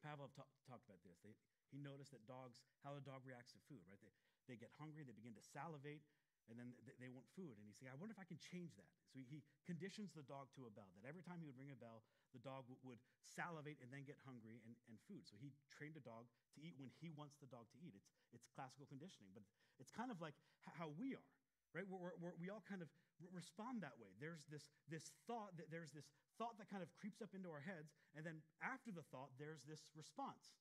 Pavlov 0.00 0.32
ta- 0.32 0.48
talked 0.64 0.88
about 0.88 1.04
this. 1.04 1.20
They, 1.20 1.36
he 1.68 1.76
noticed 1.76 2.16
that 2.16 2.24
dogs, 2.24 2.64
how 2.80 2.96
the 2.96 3.04
dog 3.04 3.28
reacts 3.28 3.52
to 3.52 3.60
food, 3.68 3.84
right? 3.84 4.00
They, 4.00 4.08
they 4.48 4.56
get 4.56 4.72
hungry, 4.80 5.04
they 5.04 5.12
begin 5.12 5.36
to 5.36 5.44
salivate, 5.44 6.00
and 6.48 6.56
then 6.56 6.72
they, 6.88 6.96
they 6.96 7.12
want 7.12 7.28
food. 7.36 7.60
And 7.60 7.68
he 7.68 7.76
said, 7.76 7.92
I 7.92 8.00
wonder 8.00 8.16
if 8.16 8.18
I 8.18 8.24
can 8.24 8.40
change 8.40 8.72
that. 8.80 8.88
So 9.12 9.20
he, 9.20 9.28
he, 9.28 9.44
conditions 9.68 10.16
the 10.16 10.24
dog 10.24 10.48
to 10.56 10.64
a 10.66 10.72
bell, 10.72 10.88
that 10.96 11.04
every 11.04 11.20
time 11.20 11.38
he 11.38 11.46
would 11.46 11.60
ring 11.60 11.70
a 11.70 11.76
bell, 11.76 12.00
the 12.32 12.40
dog 12.40 12.64
w- 12.66 12.80
would 12.82 12.98
salivate 13.22 13.76
and 13.84 13.92
then 13.92 14.08
get 14.08 14.16
hungry 14.24 14.58
and, 14.64 14.72
and 14.88 14.96
food. 15.04 15.22
So 15.28 15.36
he 15.36 15.52
trained 15.68 16.00
a 16.00 16.02
dog 16.02 16.26
to 16.56 16.58
eat 16.64 16.74
when 16.80 16.88
he 16.98 17.12
wants 17.12 17.36
the 17.38 17.46
dog 17.46 17.68
to 17.76 17.78
eat. 17.78 17.92
It's, 17.94 18.08
it's 18.32 18.48
classical 18.56 18.88
conditioning, 18.88 19.30
but 19.36 19.44
it's 19.78 19.92
kind 19.92 20.08
of 20.08 20.18
like 20.18 20.34
how 20.64 20.90
we 20.96 21.12
are, 21.14 21.30
right? 21.74 21.86
We're, 21.86 22.14
we're, 22.18 22.36
we 22.38 22.50
all 22.50 22.64
kind 22.66 22.82
of 22.82 22.90
respond 23.30 23.82
that 23.84 23.94
way. 24.00 24.10
There's 24.18 24.42
this, 24.48 24.64
this 24.88 25.12
thought, 25.28 25.54
that 25.60 25.70
there's 25.70 25.92
this 25.92 26.08
thought 26.40 26.56
that 26.58 26.72
kind 26.72 26.82
of 26.82 26.88
creeps 26.96 27.20
up 27.20 27.30
into 27.36 27.52
our 27.52 27.62
heads, 27.62 27.92
and 28.16 28.24
then 28.24 28.40
after 28.64 28.90
the 28.90 29.04
thought, 29.12 29.30
there's 29.36 29.62
this 29.68 29.84
response. 29.92 30.56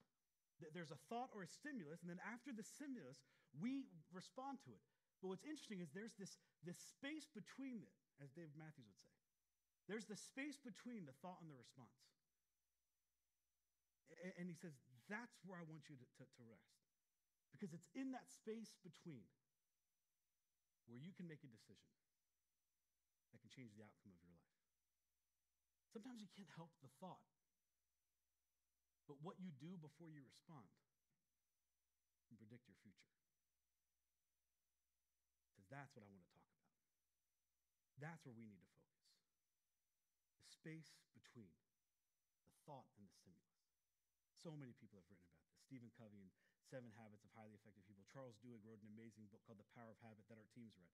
There's 0.60 0.92
a 0.92 1.00
thought 1.08 1.32
or 1.32 1.48
a 1.48 1.50
stimulus, 1.50 2.04
and 2.04 2.12
then 2.12 2.20
after 2.28 2.52
the 2.52 2.68
stimulus, 2.68 3.24
we 3.56 3.88
respond 4.12 4.60
to 4.68 4.76
it. 4.76 4.84
But 5.24 5.32
what's 5.32 5.48
interesting 5.48 5.80
is 5.80 5.88
there's 5.96 6.20
this, 6.20 6.36
this 6.68 6.80
space 7.00 7.32
between 7.32 7.80
it, 7.80 7.96
as 8.20 8.32
Dave 8.36 8.52
Matthews 8.60 8.92
would 8.92 9.00
say. 9.08 9.24
There's 9.88 10.08
the 10.08 10.20
space 10.20 10.60
between 10.60 11.08
the 11.08 11.16
thought 11.24 11.40
and 11.40 11.48
the 11.48 11.56
response. 11.56 11.96
And 14.36 14.52
he 14.52 14.58
says, 14.60 14.76
that's 15.08 15.40
where 15.48 15.58
I 15.58 15.66
want 15.66 15.88
you 15.88 15.96
to, 15.96 16.08
to, 16.20 16.24
to 16.28 16.44
rest. 16.44 16.76
Because 17.56 17.72
it's 17.72 17.88
in 17.96 18.12
that 18.12 18.28
space 18.30 18.76
between 18.84 19.24
where 20.90 20.98
you 20.98 21.14
can 21.14 21.30
make 21.30 21.46
a 21.46 21.52
decision 21.54 21.94
that 23.30 23.40
can 23.46 23.54
change 23.54 23.78
the 23.78 23.86
outcome 23.86 24.10
of 24.10 24.20
your 24.26 24.34
life. 24.34 24.58
Sometimes 25.94 26.18
you 26.18 26.30
can't 26.34 26.50
help 26.58 26.74
the 26.82 26.90
thought, 26.98 27.22
but 29.06 29.22
what 29.22 29.38
you 29.38 29.54
do 29.58 29.78
before 29.78 30.10
you 30.10 30.26
respond 30.26 30.70
can 32.30 32.38
predict 32.38 32.66
your 32.66 32.78
future. 32.82 33.14
Because 35.54 35.70
that's 35.70 35.94
what 35.94 36.06
I 36.06 36.10
want 36.10 36.26
to 36.26 36.34
talk 36.34 36.46
about. 36.46 36.74
That's 37.98 38.22
where 38.26 38.38
we 38.38 38.46
need 38.46 38.62
to 38.62 38.70
focus. 38.78 39.06
The 40.38 40.46
space 40.46 40.94
between 41.14 41.54
the 42.46 42.54
thought 42.70 42.90
and 42.98 43.06
the 43.06 43.14
stimulus. 43.14 43.66
So 44.38 44.54
many 44.54 44.78
people 44.78 45.02
have 45.02 45.10
written 45.10 45.26
about 45.26 45.42
this. 45.46 45.58
Stephen 45.58 45.92
Covey 45.98 46.22
in 46.22 46.30
Seven 46.70 46.94
Habits 47.02 47.26
of 47.26 47.34
Highly 47.34 47.58
Effective 47.58 47.82
People. 47.90 48.06
Charles 48.14 48.38
Duhigg 48.46 48.62
wrote 48.62 48.78
an 48.86 48.94
amazing 48.94 49.26
book 49.34 49.42
called 49.50 49.58
The 49.58 49.74
Power 49.74 49.90
of 49.90 49.98
Habit 50.06 50.30
that 50.30 50.38
our 50.38 50.46
teams 50.54 50.78
read. 50.78 50.94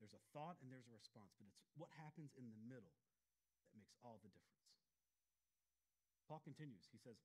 There's 0.00 0.16
a 0.16 0.24
thought 0.32 0.56
and 0.64 0.72
there's 0.72 0.88
a 0.88 0.96
response, 0.96 1.36
but 1.36 1.44
it's 1.44 1.60
what 1.76 1.92
happens 2.00 2.32
in 2.40 2.48
the 2.48 2.60
middle 2.64 2.96
that 3.68 3.76
makes 3.76 3.92
all 4.00 4.16
the 4.24 4.32
difference. 4.32 4.64
Paul 6.24 6.40
continues. 6.40 6.88
He 6.88 6.96
says, 6.96 7.20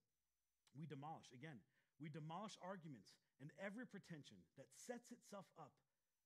We 0.76 0.84
demolish, 0.84 1.32
again, 1.32 1.64
we 2.04 2.12
demolish 2.12 2.60
arguments 2.60 3.16
and 3.40 3.48
every 3.58 3.88
pretension 3.88 4.44
that 4.60 4.68
sets 4.76 5.16
itself 5.16 5.48
up 5.56 5.72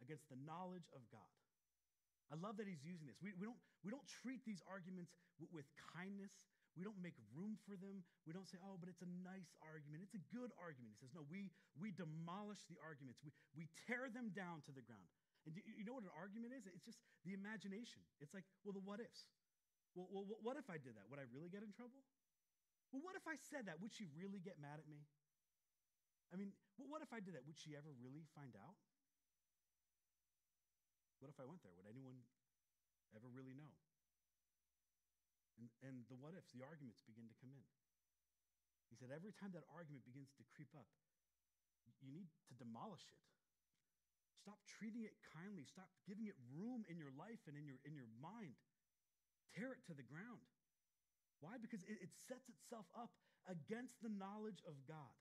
against 0.01 0.25
the 0.33 0.41
knowledge 0.41 0.89
of 0.97 1.05
God. 1.13 1.31
I 2.33 2.39
love 2.39 2.57
that 2.57 2.65
he's 2.65 2.81
using 2.81 3.05
this. 3.05 3.21
We, 3.21 3.37
we, 3.37 3.45
don't, 3.45 3.59
we 3.85 3.93
don't 3.93 4.07
treat 4.23 4.41
these 4.47 4.63
arguments 4.65 5.13
w- 5.37 5.51
with 5.53 5.69
kindness. 5.93 6.33
We 6.79 6.87
don't 6.87 6.99
make 7.03 7.19
room 7.35 7.59
for 7.67 7.75
them. 7.75 8.07
We 8.23 8.31
don't 8.31 8.47
say, 8.47 8.55
oh, 8.63 8.79
but 8.79 8.87
it's 8.87 9.03
a 9.03 9.11
nice 9.27 9.51
argument. 9.59 10.07
It's 10.07 10.15
a 10.15 10.23
good 10.31 10.55
argument. 10.55 10.95
He 10.95 10.99
says, 11.03 11.11
no, 11.11 11.27
we, 11.27 11.51
we 11.75 11.91
demolish 11.91 12.63
the 12.71 12.79
arguments. 12.79 13.19
We, 13.19 13.35
we 13.51 13.67
tear 13.87 14.07
them 14.07 14.31
down 14.31 14.63
to 14.67 14.71
the 14.71 14.79
ground. 14.79 15.11
And 15.43 15.57
you 15.57 15.83
know 15.83 15.97
what 15.97 16.07
an 16.07 16.15
argument 16.15 16.55
is? 16.55 16.69
It's 16.69 16.85
just 16.85 17.01
the 17.27 17.35
imagination. 17.35 18.05
It's 18.23 18.31
like, 18.31 18.47
well, 18.63 18.71
the 18.71 18.83
what 18.83 19.03
ifs. 19.03 19.27
Well, 19.97 20.07
well, 20.07 20.23
what 20.39 20.55
if 20.55 20.71
I 20.71 20.79
did 20.79 20.95
that? 20.95 21.11
Would 21.11 21.19
I 21.19 21.27
really 21.35 21.51
get 21.51 21.65
in 21.65 21.75
trouble? 21.75 21.99
Well, 22.95 23.03
what 23.03 23.19
if 23.19 23.27
I 23.27 23.35
said 23.51 23.67
that? 23.67 23.83
Would 23.83 23.91
she 23.91 24.07
really 24.15 24.39
get 24.39 24.55
mad 24.55 24.79
at 24.79 24.87
me? 24.87 25.03
I 26.31 26.39
mean, 26.39 26.55
what 26.79 27.03
if 27.03 27.11
I 27.11 27.19
did 27.19 27.35
that? 27.35 27.43
Would 27.43 27.59
she 27.59 27.75
ever 27.75 27.91
really 27.99 28.23
find 28.31 28.55
out? 28.55 28.79
What 31.19 31.27
if 31.27 31.35
I 31.35 31.43
went 31.43 31.59
there? 31.67 31.75
Would 31.75 31.91
anyone 31.91 32.23
ever 33.11 33.27
really 33.27 33.51
know? 33.51 33.75
And, 35.61 35.69
and 35.85 35.95
the 36.09 36.17
what 36.17 36.33
ifs, 36.33 36.49
the 36.57 36.65
arguments 36.65 37.05
begin 37.05 37.29
to 37.29 37.37
come 37.37 37.53
in. 37.53 37.65
He 38.89 38.97
said, 38.97 39.13
every 39.13 39.31
time 39.37 39.53
that 39.53 39.63
argument 39.69 40.03
begins 40.09 40.33
to 40.41 40.43
creep 40.57 40.73
up, 40.73 40.89
you 42.01 42.09
need 42.09 42.33
to 42.49 42.57
demolish 42.57 43.05
it. 43.05 43.21
Stop 44.41 44.57
treating 44.65 45.05
it 45.05 45.13
kindly. 45.37 45.69
Stop 45.69 45.85
giving 46.09 46.25
it 46.25 46.33
room 46.49 46.81
in 46.89 46.97
your 46.97 47.13
life 47.13 47.45
and 47.45 47.53
in 47.53 47.69
your, 47.69 47.77
in 47.85 47.93
your 47.93 48.09
mind. 48.17 48.57
Tear 49.53 49.77
it 49.77 49.85
to 49.85 49.93
the 49.93 50.01
ground. 50.01 50.41
Why? 51.45 51.61
Because 51.61 51.85
it, 51.85 52.01
it 52.01 52.09
sets 52.25 52.49
itself 52.49 52.89
up 52.97 53.13
against 53.45 54.01
the 54.01 54.09
knowledge 54.09 54.65
of 54.65 54.73
God. 54.89 55.13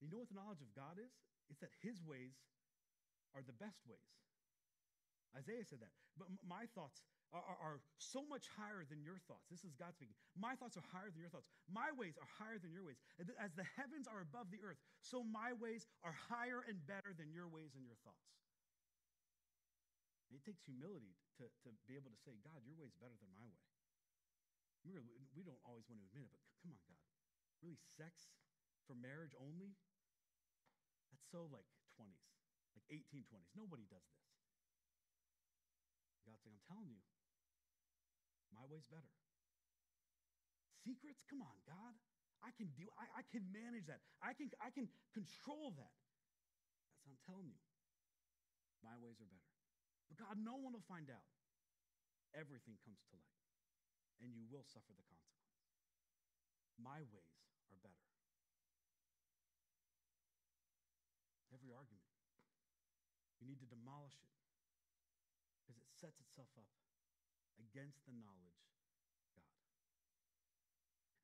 You 0.00 0.08
know 0.08 0.16
what 0.16 0.32
the 0.32 0.40
knowledge 0.40 0.64
of 0.64 0.72
God 0.72 0.96
is? 0.96 1.12
It's 1.52 1.60
that 1.60 1.72
his 1.84 2.00
ways 2.00 2.32
are 3.36 3.44
the 3.44 3.56
best 3.56 3.84
ways. 3.84 4.12
Isaiah 5.36 5.68
said 5.68 5.84
that. 5.84 5.92
But 6.16 6.32
my 6.48 6.64
thoughts 6.72 7.04
are, 7.34 7.58
are, 7.58 7.78
so 7.98 8.22
much 8.26 8.46
higher 8.54 8.86
than 8.86 9.02
your 9.02 9.18
thoughts. 9.26 9.50
This 9.50 9.66
is 9.66 9.74
God 9.74 9.94
speaking. 9.96 10.14
My 10.38 10.54
thoughts 10.54 10.78
are 10.78 10.86
higher 10.94 11.10
than 11.10 11.18
your 11.18 11.32
thoughts. 11.32 11.48
My 11.66 11.90
ways 11.94 12.14
are 12.20 12.30
higher 12.38 12.60
than 12.60 12.70
your 12.70 12.86
ways. 12.86 13.00
As 13.40 13.52
the 13.58 13.66
heavens 13.74 14.06
are 14.06 14.22
above 14.22 14.48
the 14.54 14.62
earth, 14.62 14.78
so 15.02 15.26
my 15.26 15.52
ways 15.58 15.88
are 16.06 16.14
higher 16.14 16.62
and 16.64 16.78
better 16.86 17.10
than 17.16 17.34
your 17.34 17.50
ways 17.50 17.74
and 17.74 17.82
your 17.82 17.98
thoughts. 18.06 18.30
It 20.30 20.42
takes 20.42 20.62
humility 20.66 21.14
to, 21.38 21.46
to 21.46 21.68
be 21.86 21.94
able 21.94 22.10
to 22.10 22.20
say, 22.22 22.34
God, 22.42 22.58
your 22.66 22.74
way 22.78 22.90
is 22.90 22.96
better 22.98 23.14
than 23.18 23.30
my 23.34 23.46
way. 23.46 23.66
We 24.86 25.42
don't 25.42 25.62
always 25.66 25.86
want 25.90 25.98
to 25.98 26.06
admit 26.06 26.30
it, 26.30 26.30
but 26.30 26.42
come 26.62 26.70
on, 26.70 26.78
God. 26.86 27.02
Really, 27.58 27.78
sex 27.98 28.30
for 28.86 28.94
marriage 28.94 29.34
only? 29.34 29.74
That's 31.10 31.26
so 31.26 31.50
like 31.50 31.66
20s, 31.98 32.22
like 32.78 32.86
1820s. 32.86 33.50
Nobody 33.58 33.82
does 33.90 34.06
this. 34.06 34.26
God's 36.26 36.42
saying, 36.42 36.54
I'm 36.54 36.66
telling 36.70 36.90
you, 36.90 37.02
my 38.56 38.64
way's 38.72 38.88
better. 38.88 39.12
Secrets? 40.80 41.20
Come 41.28 41.44
on, 41.44 41.56
God. 41.68 41.92
I 42.40 42.54
can 42.56 42.72
do 42.72 42.88
I, 42.96 43.20
I 43.20 43.22
can 43.28 43.44
manage 43.52 43.84
that. 43.92 44.00
I 44.24 44.32
can 44.32 44.48
I 44.64 44.72
can 44.72 44.88
control 45.12 45.76
that. 45.76 45.94
That's 46.88 47.04
what 47.04 47.12
I'm 47.20 47.24
telling 47.28 47.48
you. 47.52 47.60
My 48.80 48.96
ways 48.96 49.20
are 49.20 49.28
better. 49.28 49.50
But 50.08 50.16
God, 50.16 50.38
no 50.40 50.56
one 50.56 50.72
will 50.72 50.86
find 50.86 51.10
out. 51.10 51.26
Everything 52.32 52.78
comes 52.86 53.02
to 53.10 53.18
light. 53.18 53.40
And 54.22 54.32
you 54.32 54.46
will 54.48 54.64
suffer 54.64 54.94
the 54.94 55.04
consequence. 55.04 55.52
My 56.80 57.02
ways 57.12 57.36
are 57.68 57.80
better. 57.82 58.06
Every 61.52 61.72
argument. 61.74 62.06
You 63.42 63.48
need 63.48 63.60
to 63.60 63.68
demolish 63.68 64.16
it 64.22 64.32
because 65.60 65.76
it 65.76 65.88
sets 65.98 66.20
itself 66.22 66.48
up 66.56 66.75
against 67.76 68.00
the 68.08 68.16
knowledge 68.16 68.56
God. 69.36 69.52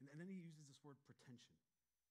And, 0.05 0.13
and 0.13 0.21
then 0.21 0.29
he 0.29 0.37
uses 0.37 0.69
this 0.69 0.77
word 0.85 1.01
pretension. 1.09 1.57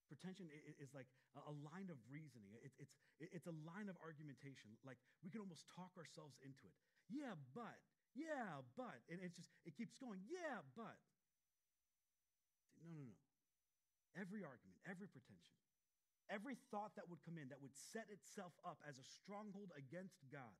Pretension 0.10 0.50
is 0.82 0.92
like 0.98 1.08
a 1.38 1.54
line 1.62 1.88
of 1.94 2.02
reasoning. 2.10 2.52
It, 2.66 2.74
it's, 2.82 2.98
it's 3.22 3.48
a 3.48 3.56
line 3.64 3.88
of 3.88 3.96
argumentation. 4.02 4.74
Like 4.82 4.98
we 5.22 5.30
can 5.30 5.40
almost 5.46 5.70
talk 5.72 5.94
ourselves 5.96 6.36
into 6.42 6.66
it. 6.66 6.76
Yeah, 7.08 7.38
but, 7.54 7.80
yeah, 8.18 8.66
but. 8.74 9.00
And 9.08 9.22
it's 9.22 9.38
just, 9.38 9.54
it 9.64 9.78
keeps 9.78 9.94
going, 10.02 10.20
yeah, 10.26 10.66
but. 10.74 10.98
No, 12.82 12.90
no, 12.92 13.14
no. 13.14 13.20
Every 14.18 14.44
argument, 14.44 14.82
every 14.84 15.08
pretension, 15.08 15.56
every 16.28 16.60
thought 16.74 16.98
that 17.00 17.08
would 17.08 17.24
come 17.24 17.40
in 17.40 17.48
that 17.54 17.64
would 17.64 17.78
set 17.94 18.10
itself 18.12 18.52
up 18.68 18.82
as 18.84 19.00
a 19.00 19.06
stronghold 19.06 19.72
against 19.78 20.20
God, 20.28 20.60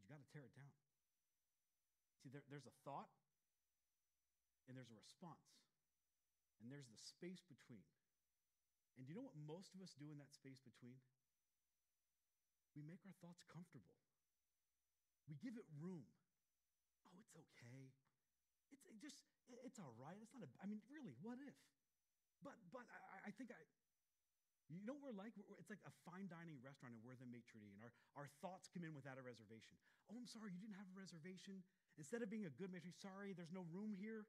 you 0.00 0.08
got 0.08 0.16
to 0.22 0.28
tear 0.32 0.48
it 0.48 0.54
down. 0.56 0.81
See, 2.22 2.30
there, 2.30 2.46
there's 2.46 2.70
a 2.70 2.76
thought 2.86 3.10
and 4.70 4.78
there's 4.78 4.94
a 4.94 4.98
response, 5.02 5.58
and 6.62 6.70
there's 6.70 6.86
the 6.86 7.02
space 7.02 7.42
between. 7.50 7.82
And 8.94 9.02
do 9.02 9.10
you 9.10 9.16
know 9.18 9.26
what 9.26 9.34
most 9.34 9.74
of 9.74 9.82
us 9.82 9.90
do 9.98 10.14
in 10.14 10.22
that 10.22 10.30
space 10.30 10.62
between? 10.62 11.02
We 12.78 12.86
make 12.86 13.02
our 13.04 13.16
thoughts 13.18 13.42
comfortable. 13.50 13.98
We 15.26 15.34
give 15.42 15.58
it 15.58 15.66
room. 15.76 16.06
Oh, 17.04 17.14
it's 17.18 17.34
okay. 17.34 17.90
It's 18.70 18.86
it 18.86 18.96
just, 19.02 19.18
it's 19.66 19.82
all 19.82 19.92
right. 19.98 20.16
It's 20.22 20.32
not 20.32 20.46
a, 20.46 20.48
I 20.62 20.70
mean, 20.70 20.80
really, 20.88 21.12
what 21.20 21.42
if? 21.42 21.58
But, 22.40 22.56
but 22.70 22.86
I, 22.88 23.28
I 23.28 23.30
think 23.34 23.52
I, 23.52 23.60
you 24.72 24.86
know 24.88 24.96
what 24.96 25.12
we're 25.12 25.20
like? 25.20 25.36
It's 25.36 25.68
like 25.68 25.84
a 25.84 25.94
fine 26.08 26.32
dining 26.32 26.56
restaurant 26.64 26.96
and 26.96 27.02
we're 27.04 27.18
the 27.18 27.28
maitre 27.28 27.60
d', 27.60 27.68
and 27.68 27.82
our, 27.84 27.92
our 28.16 28.28
thoughts 28.40 28.72
come 28.72 28.88
in 28.88 28.96
without 28.96 29.20
a 29.20 29.24
reservation. 29.24 29.76
Oh, 30.08 30.16
I'm 30.16 30.28
sorry, 30.28 30.56
you 30.56 30.60
didn't 30.64 30.80
have 30.80 30.88
a 30.88 30.96
reservation. 30.96 31.60
Instead 32.00 32.24
of 32.24 32.32
being 32.32 32.48
a 32.48 32.54
good 32.56 32.72
d', 32.72 32.80
sorry, 33.00 33.36
there's 33.36 33.52
no 33.52 33.68
room 33.68 33.92
here. 33.92 34.24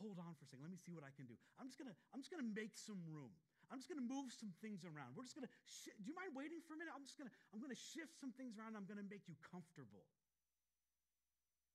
Hold 0.00 0.16
on 0.16 0.32
for 0.34 0.44
a 0.44 0.48
second. 0.48 0.64
Let 0.64 0.72
me 0.72 0.80
see 0.80 0.96
what 0.96 1.04
I 1.04 1.12
can 1.12 1.28
do. 1.28 1.36
I'm 1.60 1.68
just 1.68 1.76
gonna, 1.76 1.94
I'm 2.16 2.24
just 2.24 2.32
gonna 2.32 2.48
make 2.48 2.72
some 2.74 3.04
room. 3.04 3.30
I'm 3.68 3.78
just 3.78 3.88
gonna 3.88 4.04
move 4.04 4.32
some 4.32 4.52
things 4.64 4.84
around. 4.84 5.14
We're 5.14 5.28
just 5.28 5.36
gonna. 5.36 5.52
Sh- 5.68 5.94
do 6.00 6.08
you 6.08 6.16
mind 6.16 6.32
waiting 6.32 6.64
for 6.64 6.74
a 6.74 6.78
minute? 6.80 6.96
I'm 6.96 7.04
just 7.04 7.20
gonna, 7.20 7.32
I'm 7.52 7.60
gonna 7.60 7.76
shift 7.76 8.16
some 8.16 8.32
things 8.32 8.56
around. 8.56 8.74
I'm 8.74 8.88
gonna 8.88 9.04
make 9.04 9.28
you 9.28 9.36
comfortable. 9.44 10.08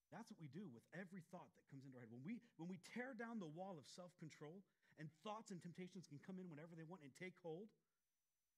That's 0.10 0.32
what 0.32 0.40
we 0.40 0.50
do 0.50 0.66
with 0.72 0.88
every 0.96 1.22
thought 1.30 1.52
that 1.54 1.64
comes 1.68 1.84
into 1.84 2.00
our 2.00 2.02
head. 2.02 2.12
When 2.12 2.24
we, 2.24 2.40
when 2.56 2.72
we 2.72 2.80
tear 2.96 3.12
down 3.12 3.44
the 3.44 3.52
wall 3.52 3.76
of 3.76 3.86
self 3.86 4.16
control 4.18 4.64
and 4.98 5.12
thoughts 5.22 5.52
and 5.52 5.62
temptations 5.62 6.08
can 6.08 6.18
come 6.24 6.40
in 6.40 6.50
whenever 6.50 6.74
they 6.74 6.88
want 6.88 7.04
and 7.04 7.12
take 7.14 7.36
hold, 7.44 7.70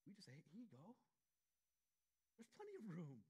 we 0.05 0.13
just 0.13 0.29
say, 0.29 0.33
hey, 0.33 0.45
here 0.53 0.61
you 0.61 0.71
go. 0.71 0.95
There's 2.37 2.53
plenty 2.55 2.77
of 2.79 2.85
room. 2.95 3.25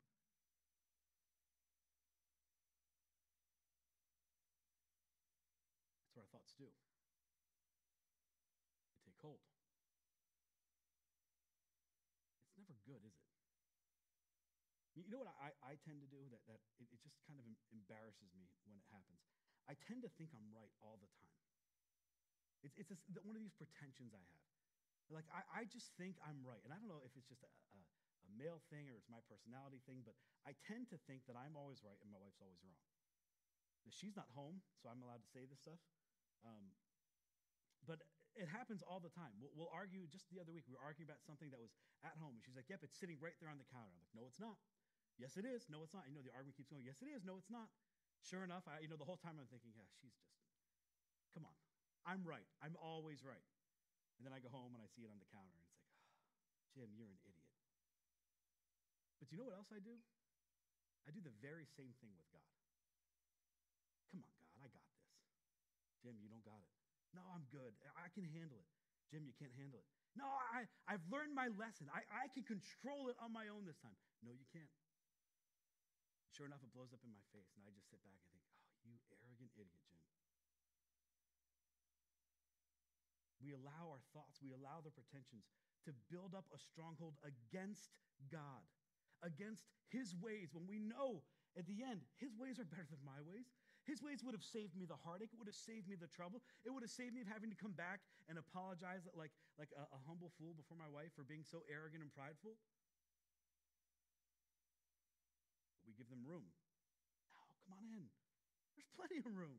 our 6.20 6.28
thoughts 6.36 6.52
do. 6.60 6.68
They 6.68 9.00
take 9.08 9.16
hold. 9.24 9.40
It's 12.52 12.60
never 12.60 12.76
good, 12.90 13.06
is 13.06 13.14
it? 13.14 13.28
You 14.98 15.14
know 15.14 15.22
what 15.22 15.30
I, 15.38 15.54
I 15.62 15.78
tend 15.86 16.02
to 16.02 16.10
do 16.10 16.18
that, 16.34 16.42
that 16.50 16.60
it, 16.82 16.90
it 16.90 17.00
just 17.06 17.22
kind 17.30 17.38
of 17.38 17.46
embarrasses 17.70 18.34
me 18.34 18.50
when 18.66 18.82
it 18.82 18.88
happens? 18.90 19.22
I 19.70 19.78
tend 19.86 20.02
to 20.02 20.10
think 20.18 20.34
I'm 20.34 20.50
right 20.50 20.74
all 20.82 20.98
the 20.98 21.08
time. 21.22 21.38
It's, 22.66 22.74
it's 22.76 22.90
this, 22.90 23.00
one 23.22 23.38
of 23.38 23.44
these 23.46 23.54
pretensions 23.54 24.12
I 24.12 24.20
have. 24.20 24.46
Like, 25.14 25.30
I, 25.30 25.64
I 25.64 25.70
just 25.70 25.94
think 25.96 26.18
I'm 26.26 26.42
right. 26.42 26.60
And 26.66 26.74
I 26.74 26.78
don't 26.82 26.90
know 26.90 27.06
if 27.06 27.14
it's 27.14 27.30
just 27.30 27.46
a, 27.46 27.52
a, 27.78 27.80
a 28.28 28.30
male 28.34 28.60
thing 28.74 28.90
or 28.90 28.98
it's 28.98 29.08
my 29.08 29.22
personality 29.30 29.80
thing, 29.86 30.02
but 30.04 30.18
I 30.44 30.58
tend 30.66 30.90
to 30.92 30.98
think 31.06 31.24
that 31.30 31.38
I'm 31.38 31.54
always 31.54 31.86
right 31.86 31.98
and 32.02 32.10
my 32.10 32.20
wife's 32.20 32.42
always 32.42 32.60
wrong. 32.66 32.82
Now, 33.88 33.94
she's 33.96 34.18
not 34.18 34.28
home, 34.36 34.60
so 34.82 34.92
I'm 34.92 35.00
allowed 35.06 35.24
to 35.24 35.32
say 35.32 35.48
this 35.48 35.62
stuff. 35.62 35.80
Um, 36.44 36.76
but 37.88 38.04
it 38.40 38.48
happens 38.48 38.80
all 38.88 39.04
the 39.04 39.12
time. 39.12 39.36
We'll, 39.36 39.52
we'll, 39.52 39.74
argue. 39.76 40.08
Just 40.08 40.32
the 40.32 40.40
other 40.40 40.56
week, 40.56 40.64
we 40.64 40.74
were 40.74 40.82
arguing 40.82 41.12
about 41.12 41.20
something 41.28 41.52
that 41.52 41.60
was 41.60 41.76
at 42.08 42.16
home, 42.16 42.40
and 42.40 42.42
she's 42.42 42.56
like, 42.56 42.72
"Yep, 42.72 42.88
it's 42.88 42.96
sitting 42.96 43.20
right 43.20 43.36
there 43.44 43.52
on 43.52 43.60
the 43.60 43.68
counter." 43.68 43.92
I'm 43.92 44.00
like, 44.00 44.16
"No, 44.16 44.24
it's 44.32 44.40
not." 44.40 44.56
Yes, 45.20 45.36
it 45.36 45.44
is. 45.44 45.68
No, 45.68 45.84
it's 45.84 45.92
not. 45.92 46.08
You 46.08 46.16
know, 46.16 46.24
the 46.24 46.32
argument 46.32 46.56
keeps 46.56 46.72
going. 46.72 46.88
Yes, 46.88 47.04
it 47.04 47.12
is. 47.12 47.28
No, 47.28 47.36
it's 47.36 47.52
not. 47.52 47.68
Sure 48.24 48.48
enough, 48.48 48.64
I, 48.68 48.80
you 48.80 48.88
know, 48.88 48.96
the 48.96 49.08
whole 49.08 49.20
time 49.20 49.36
I'm 49.36 49.52
thinking, 49.52 49.76
"Yeah, 49.76 49.88
she's 50.00 50.16
just, 50.16 50.32
come 51.36 51.44
on, 51.44 51.56
I'm 52.08 52.24
right. 52.24 52.48
I'm 52.64 52.80
always 52.80 53.28
right." 53.28 53.44
And 54.20 54.24
then 54.24 54.32
I 54.32 54.40
go 54.40 54.48
home 54.52 54.72
and 54.76 54.82
I 54.84 54.88
see 54.88 55.04
it 55.04 55.12
on 55.12 55.20
the 55.20 55.28
counter, 55.36 55.52
and 55.60 55.64
it's 55.68 55.76
like, 55.76 55.92
oh, 55.92 56.00
"Jim, 56.72 56.88
you're 56.96 57.12
an 57.12 57.20
idiot." 57.28 57.52
But 59.20 59.36
you 59.36 59.36
know 59.36 59.44
what 59.44 59.60
else 59.60 59.76
I 59.76 59.84
do? 59.84 60.00
I 61.04 61.12
do 61.12 61.20
the 61.20 61.36
very 61.44 61.68
same 61.76 61.92
thing 62.00 62.16
with 62.16 62.28
God. 62.32 62.48
Come 64.16 64.24
on, 64.24 64.32
God, 64.40 64.56
I 64.64 64.68
got 64.72 64.88
this. 64.88 65.04
Jim, 66.00 66.16
you 66.24 66.32
don't 66.32 66.44
got 66.48 66.64
it. 66.64 66.79
No, 67.14 67.26
I'm 67.34 67.46
good. 67.50 67.74
I 67.98 68.08
can 68.14 68.26
handle 68.30 68.62
it. 68.62 68.70
Jim, 69.10 69.26
you 69.26 69.34
can't 69.34 69.54
handle 69.58 69.82
it. 69.82 69.88
No, 70.14 70.30
I, 70.30 70.70
I've 70.86 71.02
learned 71.10 71.34
my 71.34 71.50
lesson. 71.58 71.90
I, 71.90 72.06
I 72.10 72.30
can 72.30 72.46
control 72.46 73.10
it 73.10 73.18
on 73.18 73.34
my 73.34 73.50
own 73.50 73.66
this 73.66 73.78
time. 73.82 73.98
No, 74.22 74.34
you 74.34 74.46
can't. 74.54 74.70
Sure 76.30 76.46
enough, 76.46 76.62
it 76.62 76.70
blows 76.74 76.94
up 76.94 77.02
in 77.02 77.10
my 77.10 77.26
face, 77.34 77.50
and 77.58 77.66
I 77.66 77.74
just 77.74 77.90
sit 77.90 78.02
back 78.06 78.14
and 78.14 78.30
think, 78.30 78.46
oh, 78.86 78.94
you 78.94 78.96
arrogant 79.26 79.50
idiot, 79.58 79.82
Jim. 79.90 80.02
We 83.42 83.56
allow 83.56 83.96
our 83.96 84.04
thoughts, 84.14 84.44
we 84.44 84.52
allow 84.52 84.84
the 84.84 84.94
pretensions 84.94 85.48
to 85.88 85.96
build 86.12 86.36
up 86.36 86.46
a 86.52 86.60
stronghold 86.60 87.16
against 87.24 87.96
God, 88.30 88.68
against 89.24 89.66
His 89.90 90.14
ways, 90.20 90.52
when 90.52 90.68
we 90.68 90.78
know 90.80 91.24
at 91.58 91.66
the 91.66 91.82
end, 91.82 92.04
His 92.20 92.36
ways 92.36 92.60
are 92.60 92.68
better 92.68 92.88
than 92.88 93.02
my 93.02 93.20
ways. 93.24 93.48
His 93.90 94.06
ways 94.06 94.22
would 94.22 94.38
have 94.38 94.46
saved 94.46 94.78
me 94.78 94.86
the 94.86 95.02
heartache. 95.02 95.34
It 95.34 95.42
would 95.42 95.50
have 95.50 95.58
saved 95.58 95.90
me 95.90 95.98
the 95.98 96.06
trouble. 96.14 96.46
It 96.62 96.70
would 96.70 96.86
have 96.86 96.94
saved 96.94 97.18
me 97.18 97.26
of 97.26 97.30
having 97.30 97.50
to 97.50 97.58
come 97.58 97.74
back 97.74 98.06
and 98.30 98.38
apologize 98.38 99.10
like, 99.18 99.34
like 99.58 99.74
a, 99.74 99.82
a 99.82 100.00
humble 100.06 100.30
fool 100.38 100.54
before 100.54 100.78
my 100.78 100.86
wife 100.86 101.10
for 101.18 101.26
being 101.26 101.42
so 101.42 101.66
arrogant 101.66 102.06
and 102.06 102.14
prideful. 102.14 102.54
We 105.90 105.98
give 105.98 106.06
them 106.14 106.22
room. 106.22 106.46
No, 107.34 107.42
come 107.66 107.82
on 107.82 107.84
in. 107.90 108.06
There's 108.78 108.94
plenty 108.94 109.18
of 109.18 109.26
room. 109.26 109.58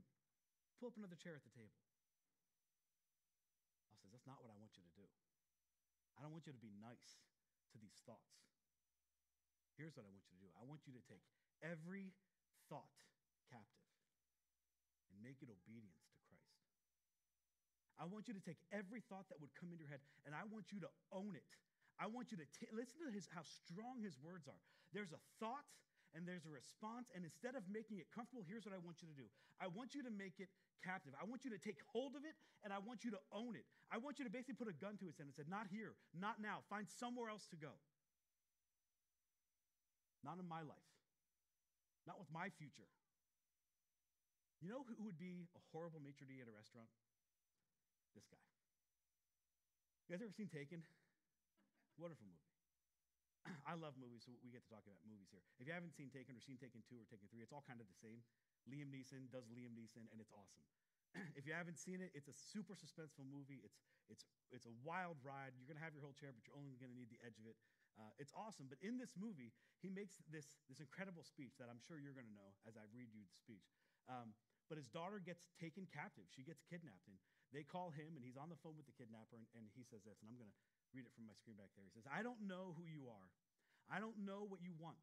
Pull 0.78 0.94
up 0.94 0.96
another 0.96 1.18
chair 1.18 1.34
at 1.34 1.42
the 1.42 1.50
table. 1.50 1.74
Paul 3.90 3.98
says, 3.98 4.14
That's 4.14 4.30
not 4.30 4.38
what 4.46 4.54
I 4.54 4.56
want 4.62 4.78
you 4.78 4.86
to 4.86 4.94
do. 4.94 5.10
I 6.14 6.22
don't 6.22 6.30
want 6.30 6.46
you 6.46 6.54
to 6.54 6.62
be 6.62 6.70
nice 6.78 7.18
to 7.74 7.82
these 7.82 7.98
thoughts. 8.06 8.46
Here's 9.74 9.98
what 9.98 10.06
I 10.06 10.12
want 10.14 10.22
you 10.30 10.38
to 10.38 10.42
do 10.46 10.54
I 10.54 10.62
want 10.62 10.86
you 10.86 10.94
to 10.94 11.02
take 11.10 11.26
every 11.66 12.14
thought 12.70 12.94
captive 13.50 13.79
and 15.10 15.18
make 15.20 15.42
it 15.42 15.50
obedience 15.50 16.00
to 16.06 16.16
Christ. 16.26 16.54
I 18.00 18.08
want 18.08 18.30
you 18.30 18.34
to 18.34 18.40
take 18.40 18.58
every 18.72 19.04
thought 19.06 19.28
that 19.28 19.42
would 19.42 19.52
come 19.58 19.74
into 19.74 19.84
your 19.84 19.92
head 19.92 20.00
and 20.24 20.32
I 20.32 20.46
want 20.48 20.72
you 20.72 20.80
to 20.80 20.90
own 21.12 21.36
it. 21.36 21.46
I 22.00 22.08
want 22.08 22.32
you 22.32 22.40
to 22.40 22.48
t- 22.56 22.70
listen 22.72 23.04
to 23.04 23.12
his, 23.12 23.28
how 23.28 23.44
strong 23.44 24.00
his 24.00 24.16
words 24.24 24.48
are. 24.48 24.62
There's 24.96 25.12
a 25.12 25.20
thought 25.36 25.68
and 26.16 26.24
there's 26.24 26.48
a 26.48 26.52
response. 26.52 27.12
And 27.12 27.22
instead 27.22 27.54
of 27.54 27.62
making 27.68 28.00
it 28.00 28.08
comfortable, 28.08 28.40
here's 28.40 28.64
what 28.64 28.72
I 28.72 28.80
want 28.80 29.04
you 29.04 29.08
to 29.12 29.16
do 29.16 29.28
I 29.60 29.68
want 29.68 29.92
you 29.92 30.00
to 30.02 30.12
make 30.12 30.40
it 30.40 30.48
captive. 30.80 31.12
I 31.20 31.28
want 31.28 31.44
you 31.44 31.52
to 31.52 31.60
take 31.60 31.76
hold 31.92 32.16
of 32.16 32.24
it 32.24 32.32
and 32.64 32.72
I 32.72 32.80
want 32.80 33.04
you 33.04 33.12
to 33.12 33.20
own 33.36 33.52
it. 33.52 33.68
I 33.92 34.00
want 34.00 34.16
you 34.16 34.24
to 34.24 34.32
basically 34.32 34.56
put 34.56 34.72
a 34.72 34.76
gun 34.80 34.96
to 35.04 35.06
its 35.12 35.20
head 35.20 35.28
and 35.28 35.36
say, 35.36 35.44
Not 35.44 35.68
here, 35.68 35.92
not 36.16 36.40
now. 36.40 36.64
Find 36.72 36.88
somewhere 36.88 37.28
else 37.28 37.44
to 37.52 37.58
go. 37.60 37.76
Not 40.24 40.40
in 40.40 40.48
my 40.48 40.60
life, 40.60 40.90
not 42.08 42.16
with 42.20 42.28
my 42.32 42.52
future. 42.60 42.88
You 44.60 44.68
know 44.68 44.84
who 44.84 45.08
would 45.08 45.16
be 45.16 45.48
a 45.56 45.60
horrible 45.72 46.04
maitre 46.04 46.28
d' 46.28 46.44
at 46.44 46.48
a 46.48 46.52
restaurant? 46.52 46.92
This 48.12 48.28
guy. 48.28 48.36
You 50.04 50.12
guys 50.12 50.20
ever 50.20 50.36
seen 50.36 50.52
Taken? 50.52 50.84
Wonderful 51.96 52.28
movie. 52.28 52.44
I 53.70 53.72
love 53.72 53.96
movies, 53.96 54.28
so 54.28 54.36
we 54.44 54.52
get 54.52 54.60
to 54.68 54.70
talk 54.70 54.84
about 54.84 55.00
movies 55.08 55.32
here. 55.32 55.40
If 55.56 55.64
you 55.64 55.72
haven't 55.72 55.96
seen 55.96 56.12
Taken 56.12 56.36
or 56.36 56.44
seen 56.44 56.60
Taken 56.60 56.84
2 56.84 57.00
or 57.00 57.08
Taken 57.08 57.24
3, 57.32 57.40
it's 57.40 57.56
all 57.56 57.64
kind 57.64 57.80
of 57.80 57.88
the 57.88 57.96
same. 57.96 58.20
Liam 58.68 58.92
Neeson 58.92 59.32
does 59.32 59.48
Liam 59.48 59.72
Neeson, 59.72 60.04
and 60.12 60.20
it's 60.20 60.34
awesome. 60.36 60.64
if 61.40 61.48
you 61.48 61.56
haven't 61.56 61.80
seen 61.80 62.04
it, 62.04 62.12
it's 62.12 62.28
a 62.28 62.36
super 62.36 62.76
suspenseful 62.76 63.24
movie. 63.24 63.64
It's, 63.64 63.80
it's, 64.12 64.28
it's 64.52 64.68
a 64.68 64.74
wild 64.84 65.16
ride. 65.24 65.56
You're 65.56 65.72
going 65.72 65.80
to 65.80 65.86
have 65.86 65.96
your 65.96 66.04
whole 66.04 66.16
chair, 66.16 66.36
but 66.36 66.44
you're 66.44 66.58
only 66.60 66.76
going 66.76 66.92
to 66.92 66.98
need 66.98 67.08
the 67.08 67.22
edge 67.24 67.40
of 67.40 67.48
it. 67.48 67.56
Uh, 67.96 68.12
it's 68.20 68.36
awesome. 68.36 68.68
But 68.68 68.76
in 68.84 69.00
this 69.00 69.16
movie, 69.16 69.56
he 69.80 69.88
makes 69.88 70.20
this, 70.28 70.60
this 70.68 70.84
incredible 70.84 71.24
speech 71.24 71.56
that 71.56 71.72
I'm 71.72 71.80
sure 71.80 71.96
you're 71.96 72.16
going 72.16 72.28
to 72.28 72.36
know 72.36 72.52
as 72.68 72.76
I 72.76 72.84
read 72.92 73.08
you 73.08 73.24
the 73.24 73.36
speech. 73.40 73.64
Um, 74.04 74.36
but 74.70 74.78
his 74.78 74.86
daughter 74.86 75.18
gets 75.18 75.42
taken 75.58 75.90
captive. 75.90 76.30
She 76.30 76.46
gets 76.46 76.62
kidnapped. 76.62 77.10
And 77.10 77.18
they 77.50 77.66
call 77.66 77.90
him, 77.90 78.14
and 78.14 78.22
he's 78.22 78.38
on 78.38 78.46
the 78.46 78.60
phone 78.62 78.78
with 78.78 78.86
the 78.86 78.94
kidnapper, 78.94 79.34
and, 79.34 79.44
and 79.58 79.66
he 79.74 79.82
says 79.82 80.06
this, 80.06 80.22
and 80.22 80.30
I'm 80.30 80.38
going 80.38 80.46
to 80.46 80.58
read 80.94 81.02
it 81.02 81.12
from 81.18 81.26
my 81.26 81.34
screen 81.34 81.58
back 81.58 81.74
there. 81.74 81.82
He 81.82 81.90
says, 81.90 82.06
I 82.06 82.22
don't 82.22 82.46
know 82.46 82.78
who 82.78 82.86
you 82.86 83.10
are. 83.10 83.28
I 83.90 83.98
don't 83.98 84.22
know 84.22 84.46
what 84.46 84.62
you 84.62 84.70
want. 84.78 85.02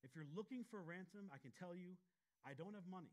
If 0.00 0.16
you're 0.16 0.28
looking 0.32 0.64
for 0.64 0.80
a 0.80 0.86
ransom, 0.88 1.28
I 1.28 1.36
can 1.36 1.52
tell 1.52 1.76
you 1.76 2.00
I 2.40 2.56
don't 2.56 2.72
have 2.72 2.88
money. 2.88 3.12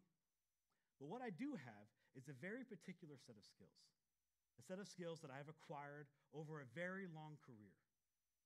But 1.03 1.11
what 1.11 1.19
I 1.19 1.35
do 1.35 1.59
have 1.59 1.87
is 2.15 2.31
a 2.31 2.35
very 2.39 2.63
particular 2.63 3.19
set 3.19 3.35
of 3.35 3.43
skills, 3.43 3.75
a 4.55 4.63
set 4.63 4.79
of 4.79 4.87
skills 4.87 5.19
that 5.21 5.29
I 5.29 5.37
have 5.37 5.51
acquired 5.51 6.07
over 6.31 6.63
a 6.63 6.67
very 6.71 7.05
long 7.11 7.35
career, 7.43 7.75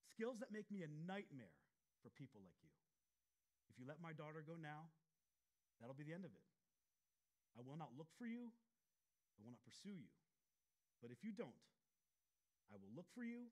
skills 0.09 0.41
that 0.41 0.49
make 0.49 0.67
me 0.73 0.81
a 0.81 0.89
nightmare 1.05 1.53
for 2.01 2.09
people 2.17 2.41
like 2.41 2.57
you. 2.65 2.73
If 3.69 3.77
you 3.77 3.85
let 3.85 4.01
my 4.01 4.11
daughter 4.11 4.43
go 4.43 4.57
now, 4.57 4.89
that'll 5.79 5.95
be 5.95 6.03
the 6.03 6.17
end 6.17 6.25
of 6.25 6.33
it. 6.33 6.43
I 7.57 7.61
will 7.61 7.75
not 7.75 7.91
look 7.97 8.09
for 8.15 8.25
you, 8.25 8.51
I 9.35 9.43
will 9.43 9.51
not 9.55 9.63
pursue 9.65 9.95
you. 9.95 10.11
But 11.01 11.11
if 11.11 11.25
you 11.25 11.33
don't, 11.33 11.57
I 12.71 12.77
will 12.77 12.93
look 12.93 13.09
for 13.11 13.25
you, 13.25 13.49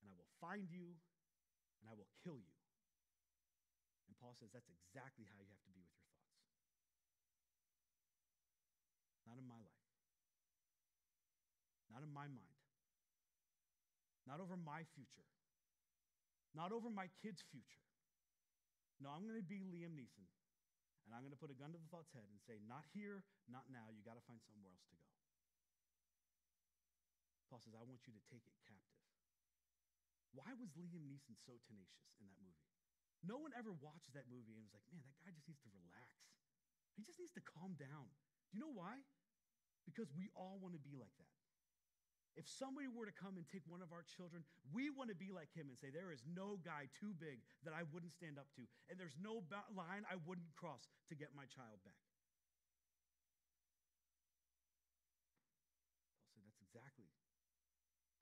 and 0.00 0.06
I 0.08 0.14
will 0.14 0.30
find 0.40 0.70
you, 0.70 0.94
and 1.82 1.90
I 1.90 1.94
will 1.98 2.08
kill 2.24 2.38
you. 2.38 2.54
And 4.08 4.14
Paul 4.16 4.32
says 4.38 4.48
that's 4.54 4.70
exactly 4.70 5.28
how 5.28 5.42
you 5.42 5.50
have 5.52 5.64
to 5.66 5.72
be 5.74 5.82
with 5.84 5.92
your 5.92 6.08
thoughts. 6.08 6.24
Not 9.28 9.36
in 9.36 9.44
my 9.44 9.60
life, 9.60 9.90
not 11.92 12.00
in 12.00 12.08
my 12.08 12.24
mind, 12.30 12.58
not 14.24 14.40
over 14.40 14.56
my 14.56 14.88
future, 14.96 15.28
not 16.56 16.72
over 16.72 16.88
my 16.88 17.12
kids' 17.20 17.44
future. 17.52 17.84
No, 18.98 19.12
I'm 19.12 19.22
going 19.28 19.38
to 19.38 19.44
be 19.44 19.62
Liam 19.62 19.94
Neeson, 19.94 20.26
and 21.08 21.16
I'm 21.16 21.24
going 21.24 21.32
to 21.32 21.40
put 21.40 21.48
a 21.48 21.56
gun 21.56 21.72
to 21.72 21.80
the 21.80 21.88
thought's 21.88 22.12
head 22.12 22.28
and 22.28 22.36
say, 22.44 22.60
not 22.68 22.84
here, 22.92 23.24
not 23.48 23.64
now. 23.72 23.88
You 23.88 24.04
got 24.04 24.20
to 24.20 24.24
find 24.28 24.44
somewhere 24.44 24.68
else 24.68 24.84
to 24.92 24.96
go. 25.00 25.08
Paul 27.48 27.64
says, 27.64 27.72
I 27.72 27.80
want 27.80 28.04
you 28.04 28.12
to 28.12 28.20
take 28.28 28.44
it 28.44 28.52
captive. 28.68 29.08
Why 30.36 30.52
was 30.60 30.76
Liam 30.76 31.08
Neeson 31.08 31.32
so 31.48 31.56
tenacious 31.64 32.12
in 32.20 32.28
that 32.28 32.36
movie? 32.44 32.68
No 33.24 33.40
one 33.40 33.56
ever 33.56 33.72
watches 33.80 34.12
that 34.12 34.28
movie 34.28 34.52
and 34.52 34.60
was 34.68 34.76
like, 34.76 34.84
man, 34.92 35.00
that 35.08 35.16
guy 35.24 35.32
just 35.32 35.48
needs 35.48 35.64
to 35.64 35.72
relax. 35.72 36.12
He 36.92 37.00
just 37.00 37.16
needs 37.16 37.32
to 37.40 37.42
calm 37.42 37.72
down. 37.80 38.12
Do 38.52 38.60
you 38.60 38.60
know 38.60 38.76
why? 38.76 39.00
Because 39.88 40.12
we 40.12 40.28
all 40.36 40.60
want 40.60 40.76
to 40.76 40.82
be 40.84 40.92
like 40.92 41.16
that. 41.16 41.37
If 42.38 42.46
somebody 42.46 42.86
were 42.86 43.02
to 43.02 43.10
come 43.18 43.34
and 43.34 43.42
take 43.50 43.66
one 43.66 43.82
of 43.82 43.90
our 43.90 44.06
children, 44.06 44.46
we 44.70 44.94
want 44.94 45.10
to 45.10 45.18
be 45.18 45.34
like 45.34 45.50
him 45.50 45.66
and 45.66 45.74
say, 45.74 45.90
There 45.90 46.14
is 46.14 46.22
no 46.22 46.62
guy 46.62 46.86
too 46.94 47.10
big 47.18 47.42
that 47.66 47.74
I 47.74 47.82
wouldn't 47.90 48.14
stand 48.14 48.38
up 48.38 48.46
to, 48.54 48.62
and 48.86 48.94
there's 48.94 49.18
no 49.18 49.42
line 49.74 50.06
I 50.06 50.22
wouldn't 50.22 50.54
cross 50.54 50.86
to 51.10 51.18
get 51.18 51.34
my 51.34 51.50
child 51.50 51.82
back. 51.82 51.98
Paul 56.14 56.30
said, 56.30 56.46
That's 56.46 56.62
exactly 56.62 57.10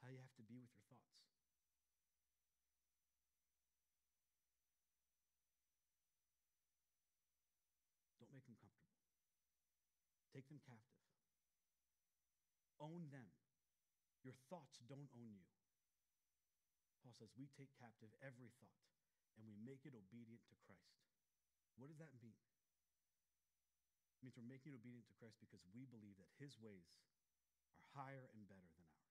how 0.00 0.08
you 0.08 0.16
have 0.16 0.32
to 0.40 0.44
be 0.48 0.56
with 0.56 0.72
your 0.72 0.88
thoughts. 0.88 1.12
Don't 8.16 8.32
make 8.32 8.48
them 8.48 8.56
comfortable. 8.64 8.96
Take 10.32 10.48
them 10.48 10.64
captive. 10.64 11.04
Own 12.80 13.12
them. 13.12 13.35
Your 14.26 14.34
thoughts 14.50 14.82
don't 14.90 15.06
own 15.14 15.38
you. 15.38 15.46
Paul 17.06 17.14
says 17.14 17.30
we 17.38 17.46
take 17.54 17.70
captive 17.78 18.10
every 18.18 18.50
thought 18.58 18.82
and 19.38 19.46
we 19.46 19.54
make 19.62 19.86
it 19.86 19.94
obedient 19.94 20.42
to 20.50 20.58
Christ. 20.66 20.98
What 21.78 21.86
does 21.86 22.02
that 22.02 22.10
mean? 22.18 22.34
It 22.34 24.26
means 24.26 24.34
we're 24.34 24.50
making 24.50 24.74
it 24.74 24.82
obedient 24.82 25.06
to 25.06 25.18
Christ 25.22 25.38
because 25.38 25.62
we 25.70 25.86
believe 25.86 26.18
that 26.18 26.26
his 26.42 26.58
ways 26.58 26.90
are 27.78 27.86
higher 27.94 28.26
and 28.34 28.42
better 28.50 28.66
than 28.66 28.82
ours. 28.90 29.06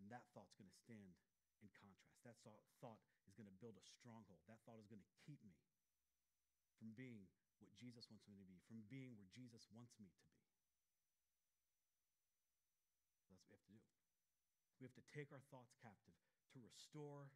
And 0.00 0.08
that 0.08 0.24
thought's 0.32 0.56
going 0.56 0.72
to 0.72 0.80
stand 0.80 1.20
in 1.60 1.68
contrast. 1.76 2.16
That 2.24 2.40
thought 2.80 3.02
is 3.28 3.36
going 3.36 3.50
to 3.50 3.58
build 3.60 3.76
a 3.76 3.84
stronghold. 3.84 4.40
That 4.48 4.64
thought 4.64 4.80
is 4.80 4.88
going 4.88 5.04
to 5.04 5.12
keep 5.28 5.44
me 5.44 5.52
from 6.80 6.96
being 6.96 7.28
what 7.60 7.74
Jesus 7.76 8.08
wants 8.08 8.24
me 8.24 8.40
to 8.40 8.46
be, 8.46 8.56
from 8.64 8.80
being 8.88 9.16
where 9.20 9.28
Jesus 9.34 9.68
wants 9.72 9.92
me 10.00 10.08
to 10.08 10.20
be. 10.22 10.32
That's 13.32 13.48
what 13.50 13.60
we 13.66 13.80
have 13.80 13.96
to 13.96 14.06
do. 14.06 14.14
We 14.78 14.84
have 14.84 14.96
to 14.96 15.06
take 15.08 15.32
our 15.32 15.40
thoughts 15.48 15.72
captive 15.80 16.16
to 16.52 16.60
restore 16.60 17.32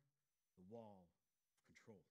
the 0.60 0.64
wall 0.68 1.08
of 1.56 1.60
control. 1.64 2.04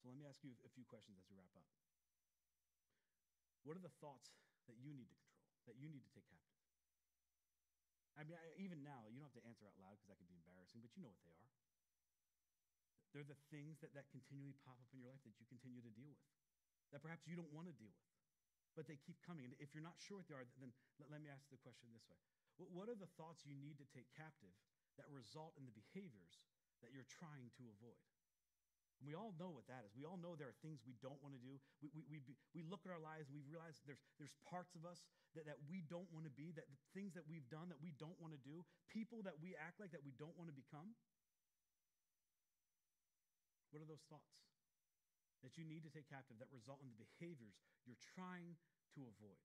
So 0.00 0.08
let 0.08 0.16
me 0.16 0.24
ask 0.24 0.40
you 0.40 0.54
a 0.64 0.72
few 0.72 0.86
questions 0.86 1.18
as 1.20 1.26
we 1.28 1.36
wrap 1.36 1.52
up. 1.58 1.66
What 3.66 3.74
are 3.74 3.82
the 3.82 3.92
thoughts 3.98 4.32
that 4.70 4.78
you 4.78 4.94
need 4.94 5.10
to 5.10 5.18
control, 5.18 5.42
that 5.66 5.76
you 5.76 5.90
need 5.90 6.06
to 6.06 6.12
take 6.14 6.24
captive? 6.30 6.62
I 8.16 8.24
mean, 8.24 8.38
I, 8.38 8.48
even 8.56 8.80
now, 8.80 9.04
you 9.10 9.20
don't 9.20 9.28
have 9.28 9.36
to 9.36 9.44
answer 9.44 9.68
out 9.68 9.76
loud 9.76 10.00
because 10.00 10.08
that 10.08 10.16
could 10.16 10.30
be 10.30 10.38
embarrassing, 10.40 10.80
but 10.80 10.94
you 10.96 11.04
know 11.04 11.12
what 11.12 11.20
they 11.20 11.34
are. 11.36 11.52
They're 13.12 13.28
the 13.28 13.36
things 13.52 13.76
that, 13.84 13.92
that 13.92 14.08
continually 14.08 14.56
pop 14.64 14.80
up 14.80 14.88
in 14.94 15.04
your 15.04 15.12
life 15.12 15.20
that 15.28 15.36
you 15.36 15.44
continue 15.50 15.84
to 15.84 15.92
deal 15.92 16.08
with, 16.08 16.24
that 16.96 17.04
perhaps 17.04 17.28
you 17.28 17.36
don't 17.36 17.52
want 17.52 17.68
to 17.68 17.76
deal 17.76 17.92
with, 17.92 18.15
but 18.76 18.84
they 18.84 19.00
keep 19.00 19.16
coming. 19.24 19.48
And 19.48 19.56
if 19.56 19.72
you're 19.72 19.82
not 19.84 19.96
sure 19.96 20.20
what 20.20 20.28
they 20.28 20.36
are, 20.36 20.44
then 20.60 20.70
let, 21.00 21.08
let 21.08 21.20
me 21.24 21.32
ask 21.32 21.48
the 21.48 21.58
question 21.64 21.88
this 21.90 22.04
way 22.06 22.20
what, 22.56 22.88
are 22.88 22.96
the 22.96 23.10
thoughts 23.20 23.44
you 23.44 23.56
need 23.56 23.76
to 23.80 23.88
take 23.92 24.08
captive 24.16 24.52
that 24.96 25.08
result 25.12 25.52
in 25.60 25.68
the 25.68 25.76
behaviors 25.76 26.40
that 26.80 26.92
you're 26.92 27.08
trying 27.08 27.52
to 27.60 27.68
avoid? 27.68 28.00
We 29.04 29.12
all 29.12 29.36
know 29.36 29.52
what 29.52 29.68
that 29.68 29.84
is. 29.84 29.92
We 29.92 30.08
all 30.08 30.16
know 30.16 30.40
there 30.40 30.48
are 30.48 30.64
things 30.64 30.80
we 30.80 30.96
don't 31.04 31.20
want 31.20 31.36
to 31.36 31.42
do. 31.44 31.60
We, 31.84 31.92
we, 31.92 32.00
we, 32.08 32.32
we 32.56 32.62
look 32.64 32.88
at 32.88 32.92
our 32.96 33.00
lives 33.00 33.28
and 33.28 33.36
we 33.36 33.44
realize 33.44 33.76
there's, 33.84 34.00
there's 34.16 34.32
parts 34.48 34.72
of 34.72 34.88
us 34.88 35.04
that, 35.36 35.44
that 35.44 35.60
we 35.68 35.84
don't 35.84 36.08
want 36.16 36.24
to 36.24 36.32
be, 36.32 36.48
that 36.56 36.64
things 36.96 37.12
that 37.12 37.28
we've 37.28 37.44
done 37.52 37.68
that 37.68 37.76
we 37.84 37.92
don't 38.00 38.16
want 38.16 38.32
to 38.32 38.40
do, 38.40 38.64
people 38.88 39.20
that 39.28 39.36
we 39.36 39.52
act 39.52 39.84
like 39.84 39.92
that 39.92 40.00
we 40.00 40.16
don't 40.16 40.32
want 40.40 40.48
to 40.48 40.56
become. 40.56 40.96
What 43.68 43.84
are 43.84 43.88
those 43.92 44.08
thoughts 44.08 44.32
that 45.44 45.56
you 45.56 45.64
need 45.64 45.84
to 45.84 45.92
take 45.92 46.08
captive 46.08 46.38
that 46.40 46.52
result 46.52 46.80
in 46.80 46.88
the 46.88 46.98
behaviors 46.98 47.58
you're 47.84 48.00
trying 48.16 48.56
to 48.96 49.04
avoid, 49.04 49.44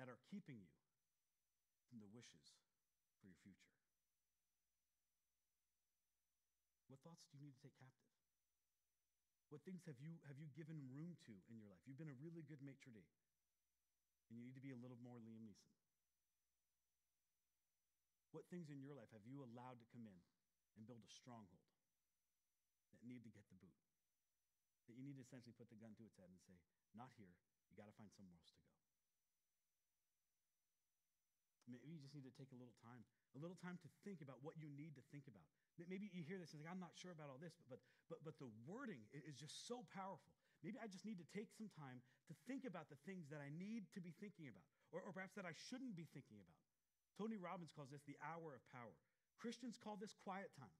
that 0.00 0.08
are 0.08 0.20
keeping 0.30 0.62
you 0.62 0.78
from 1.90 2.00
the 2.00 2.10
wishes 2.12 2.56
for 3.20 3.26
your 3.26 3.38
future? 3.42 3.74
What 6.88 7.04
thoughts 7.04 7.28
do 7.28 7.36
you 7.36 7.44
need 7.44 7.56
to 7.58 7.62
take 7.62 7.76
captive? 7.76 8.08
What 9.48 9.64
things 9.64 9.84
have 9.88 9.96
you, 9.96 10.20
have 10.28 10.36
you 10.36 10.48
given 10.52 10.76
room 10.92 11.16
to 11.24 11.32
in 11.48 11.56
your 11.56 11.68
life? 11.68 11.80
You've 11.88 12.00
been 12.00 12.12
a 12.12 12.20
really 12.20 12.44
good 12.44 12.60
maitre 12.60 12.92
d', 12.92 13.00
and 14.28 14.36
you 14.36 14.44
need 14.44 14.56
to 14.56 14.64
be 14.64 14.76
a 14.76 14.80
little 14.80 15.00
more 15.00 15.16
Liam 15.20 15.40
Neeson. 15.40 15.72
What 18.32 18.44
things 18.52 18.68
in 18.68 18.84
your 18.84 18.92
life 18.92 19.08
have 19.16 19.24
you 19.24 19.40
allowed 19.40 19.80
to 19.80 19.88
come 19.88 20.04
in 20.04 20.20
and 20.76 20.84
build 20.84 21.00
a 21.00 21.08
stronghold 21.08 21.64
that 22.92 23.00
need 23.00 23.24
to 23.24 23.32
get 23.32 23.48
the 23.48 23.56
boot? 23.56 23.87
That 24.88 24.96
you 24.96 25.04
need 25.04 25.20
to 25.20 25.24
essentially 25.24 25.52
put 25.52 25.68
the 25.68 25.76
gun 25.76 25.92
to 26.00 26.04
its 26.08 26.16
head 26.16 26.32
and 26.32 26.40
say, 26.40 26.56
not 26.96 27.12
here, 27.20 27.36
you 27.68 27.76
got 27.76 27.86
to 27.86 27.96
find 28.00 28.08
somewhere 28.16 28.34
else 28.40 28.48
to 28.48 28.56
go. 28.56 28.68
Maybe 31.68 31.92
you 31.92 32.00
just 32.00 32.16
need 32.16 32.24
to 32.24 32.32
take 32.32 32.48
a 32.56 32.58
little 32.58 32.72
time, 32.80 33.04
a 33.36 33.40
little 33.44 33.60
time 33.60 33.76
to 33.84 33.88
think 34.00 34.24
about 34.24 34.40
what 34.40 34.56
you 34.56 34.72
need 34.72 34.96
to 34.96 35.04
think 35.12 35.28
about. 35.28 35.44
Maybe 35.76 36.08
you 36.08 36.24
hear 36.24 36.40
this 36.40 36.56
and 36.56 36.64
like, 36.64 36.72
I'm 36.72 36.80
not 36.80 36.96
sure 36.96 37.12
about 37.12 37.28
all 37.28 37.36
this, 37.36 37.52
but, 37.60 37.76
but, 37.76 37.80
but, 38.08 38.18
but 38.24 38.34
the 38.40 38.48
wording 38.64 39.04
is 39.12 39.36
just 39.36 39.68
so 39.68 39.84
powerful. 39.92 40.32
maybe 40.64 40.80
I 40.80 40.88
just 40.88 41.04
need 41.04 41.20
to 41.20 41.28
take 41.36 41.52
some 41.52 41.68
time 41.76 42.00
to 42.26 42.34
think 42.48 42.64
about 42.64 42.88
the 42.88 42.96
things 43.04 43.28
that 43.28 43.44
I 43.44 43.52
need 43.52 43.84
to 43.92 44.00
be 44.00 44.16
thinking 44.16 44.48
about, 44.48 44.64
or, 44.90 45.04
or 45.04 45.12
perhaps 45.12 45.36
that 45.36 45.44
I 45.44 45.52
shouldn't 45.68 45.92
be 45.92 46.08
thinking 46.16 46.40
about. 46.40 46.56
Tony 47.20 47.36
Robbins 47.36 47.76
calls 47.76 47.92
this 47.92 48.02
the 48.08 48.16
hour 48.24 48.56
of 48.56 48.64
power. 48.72 48.96
Christians 49.36 49.76
call 49.76 50.00
this 50.00 50.16
quiet 50.24 50.48
time, 50.56 50.72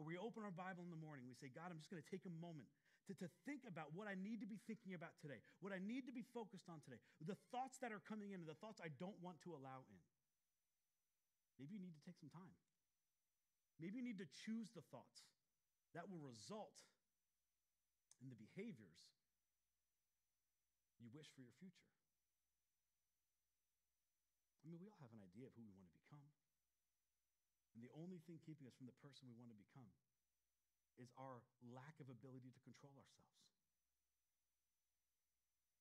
where 0.00 0.08
we 0.08 0.16
open 0.16 0.42
our 0.48 0.54
Bible 0.54 0.82
in 0.82 0.90
the 0.90 0.98
morning. 0.98 1.28
We 1.28 1.36
say, 1.36 1.52
God, 1.52 1.68
I'm 1.68 1.78
just 1.78 1.92
going 1.92 2.02
to 2.02 2.10
take 2.10 2.24
a 2.24 2.34
moment 2.40 2.72
to, 3.06 3.14
to 3.22 3.30
think 3.46 3.62
about 3.66 3.94
what 3.94 4.10
I 4.10 4.18
need 4.18 4.42
to 4.42 4.48
be 4.48 4.58
thinking 4.66 4.94
about 4.94 5.14
today, 5.22 5.38
what 5.62 5.70
I 5.70 5.78
need 5.78 6.06
to 6.10 6.14
be 6.14 6.26
focused 6.34 6.66
on 6.66 6.82
today, 6.82 6.98
the 7.22 7.38
thoughts 7.54 7.78
that 7.80 7.94
are 7.94 8.02
coming 8.02 8.34
in, 8.34 8.42
and 8.42 8.50
the 8.50 8.58
thoughts 8.58 8.82
I 8.82 8.90
don't 8.98 9.16
want 9.22 9.38
to 9.46 9.54
allow 9.54 9.86
in. 9.86 10.02
Maybe 11.56 11.78
you 11.78 11.82
need 11.82 11.96
to 11.96 12.04
take 12.04 12.18
some 12.18 12.32
time. 12.34 12.52
Maybe 13.78 14.00
you 14.00 14.04
need 14.04 14.18
to 14.18 14.28
choose 14.46 14.72
the 14.74 14.84
thoughts 14.90 15.24
that 15.94 16.08
will 16.08 16.20
result 16.20 16.76
in 18.20 18.28
the 18.28 18.38
behaviors 18.38 19.00
you 21.00 21.12
wish 21.12 21.28
for 21.36 21.44
your 21.44 21.52
future. 21.60 21.92
I 24.64 24.72
mean, 24.72 24.80
we 24.80 24.88
all 24.88 24.98
have 24.98 25.12
an 25.12 25.22
idea 25.22 25.46
of 25.46 25.54
who 25.54 25.62
we 25.62 25.70
want 25.76 25.92
to 25.92 25.96
become. 26.00 26.26
And 27.76 27.84
the 27.84 27.92
only 27.94 28.24
thing 28.24 28.40
keeping 28.42 28.64
us 28.64 28.74
from 28.74 28.88
the 28.88 28.96
person 29.04 29.28
we 29.28 29.36
want 29.36 29.52
to 29.52 29.58
become 29.60 29.92
is 30.96 31.12
our 31.20 31.44
lack 31.72 31.96
of 32.00 32.08
ability 32.08 32.52
to 32.52 32.60
control 32.64 32.92
ourselves. 32.96 33.36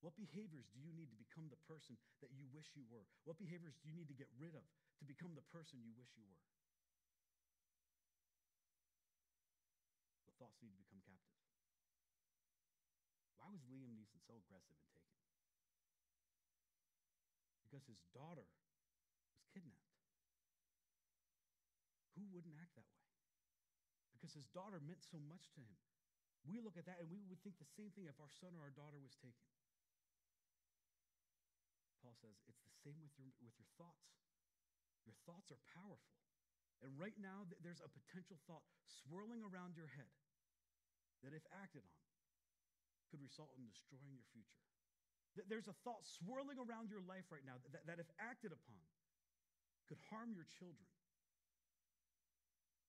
What 0.03 0.13
behaviors 0.19 0.69
do 0.69 0.77
you 0.77 0.93
need 0.93 1.09
to 1.09 1.17
become 1.17 1.49
the 1.49 1.57
person 1.65 1.97
that 2.21 2.29
you 2.29 2.45
wish 2.53 2.69
you 2.77 2.85
were? 2.85 3.09
What 3.25 3.41
behaviors 3.41 3.73
do 3.81 3.89
you 3.89 3.95
need 3.97 4.11
to 4.13 4.17
get 4.17 4.29
rid 4.37 4.53
of 4.53 4.61
to 5.01 5.03
become 5.07 5.33
the 5.33 5.45
person 5.49 5.81
you 5.81 5.97
wish 5.97 6.13
you 6.13 6.21
were? 6.29 6.45
What 10.29 10.37
thoughts 10.37 10.61
need 10.61 10.77
to 10.77 10.81
become 10.83 11.01
captive? 11.01 11.41
Why 13.41 13.49
was 13.49 13.65
Liam 13.65 13.97
Neeson 13.97 14.21
so 14.21 14.37
aggressive 14.37 14.77
and 14.77 14.89
taking? 14.93 15.17
Because 17.65 17.81
his 17.89 17.97
daughter 18.13 18.45
was 18.45 19.41
kidnapped. 19.57 19.89
Who 22.13 22.29
wouldn't 22.29 22.55
act 22.61 22.77
that 22.77 22.85
way? 22.93 23.04
Because 24.25 24.41
his 24.41 24.49
daughter 24.57 24.81
meant 24.81 25.05
so 25.05 25.21
much 25.29 25.53
to 25.53 25.61
him. 25.61 25.77
We 26.49 26.57
look 26.57 26.81
at 26.81 26.89
that 26.89 26.97
and 26.97 27.13
we 27.13 27.21
would 27.29 27.37
think 27.45 27.61
the 27.61 27.69
same 27.77 27.93
thing 27.93 28.09
if 28.09 28.17
our 28.17 28.33
son 28.41 28.57
or 28.57 28.65
our 28.65 28.73
daughter 28.73 28.97
was 28.97 29.13
taken. 29.21 29.45
Paul 32.01 32.17
says 32.17 32.33
it's 32.49 32.65
the 32.65 32.73
same 32.81 32.97
with 33.05 33.13
your, 33.21 33.29
with 33.45 33.53
your 33.53 33.69
thoughts. 33.77 34.17
Your 35.05 35.13
thoughts 35.29 35.53
are 35.53 35.61
powerful. 35.77 36.17
And 36.81 36.97
right 36.97 37.13
now, 37.21 37.45
there's 37.61 37.85
a 37.85 37.89
potential 37.93 38.41
thought 38.49 38.65
swirling 39.05 39.45
around 39.45 39.77
your 39.77 39.93
head 39.93 40.09
that, 41.21 41.37
if 41.37 41.45
acted 41.53 41.85
on, 41.85 42.01
could 43.13 43.21
result 43.21 43.53
in 43.61 43.69
destroying 43.69 44.09
your 44.09 44.25
future. 44.33 44.65
There's 45.37 45.69
a 45.69 45.77
thought 45.85 46.01
swirling 46.01 46.57
around 46.57 46.89
your 46.89 47.05
life 47.05 47.29
right 47.29 47.45
now 47.45 47.61
that, 47.61 47.85
that 47.85 48.01
if 48.01 48.09
acted 48.17 48.49
upon, 48.49 48.81
could 49.85 50.01
harm 50.09 50.33
your 50.33 50.49
children. 50.49 50.89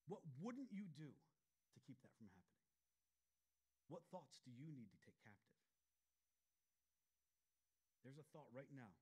What 0.07 0.23
wouldn't 0.39 0.71
you 0.71 0.87
do 0.95 1.11
to 1.11 1.79
keep 1.83 1.99
that 2.01 2.15
from 2.15 2.31
happening? 2.31 2.63
What 3.91 4.07
thoughts 4.11 4.39
do 4.43 4.51
you 4.51 4.71
need 4.71 4.91
to 4.91 4.99
take 5.03 5.19
captive? 5.23 5.55
There's 8.03 8.19
a 8.19 8.27
thought 8.31 8.47
right 8.55 8.71
now, 8.71 8.95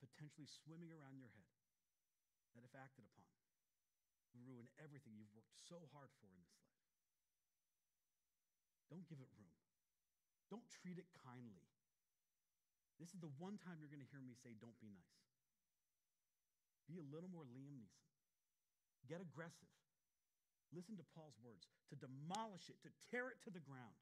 potentially 0.00 0.48
swimming 0.48 0.92
around 0.96 1.20
your 1.20 1.28
head, 1.36 1.52
that 2.56 2.64
if 2.64 2.72
acted 2.72 3.04
upon, 3.04 3.28
will 4.32 4.44
ruin 4.44 4.68
everything 4.80 5.16
you've 5.16 5.32
worked 5.36 5.52
so 5.68 5.88
hard 5.92 6.08
for 6.20 6.28
in 6.32 6.40
this 6.40 6.56
life. 6.56 6.80
Don't 8.88 9.04
give 9.08 9.20
it 9.20 9.28
room. 9.36 9.56
Don't 10.48 10.64
treat 10.80 10.96
it 10.96 11.08
kindly. 11.20 11.68
This 12.96 13.12
is 13.12 13.20
the 13.20 13.32
one 13.36 13.60
time 13.60 13.80
you're 13.80 13.92
going 13.92 14.04
to 14.04 14.08
hear 14.08 14.24
me 14.24 14.32
say, 14.40 14.56
don't 14.56 14.76
be 14.80 14.88
nice. 14.88 15.20
Be 16.88 16.96
a 16.96 17.04
little 17.04 17.28
more 17.28 17.44
Liam 17.44 17.76
Neeson. 17.76 18.08
Get 19.04 19.20
aggressive. 19.20 19.68
Listen 20.72 21.00
to 21.00 21.06
Paul's 21.16 21.38
words 21.40 21.64
to 21.88 21.96
demolish 21.96 22.68
it, 22.68 22.76
to 22.84 22.92
tear 23.08 23.32
it 23.32 23.40
to 23.48 23.50
the 23.50 23.62
ground. 23.62 23.96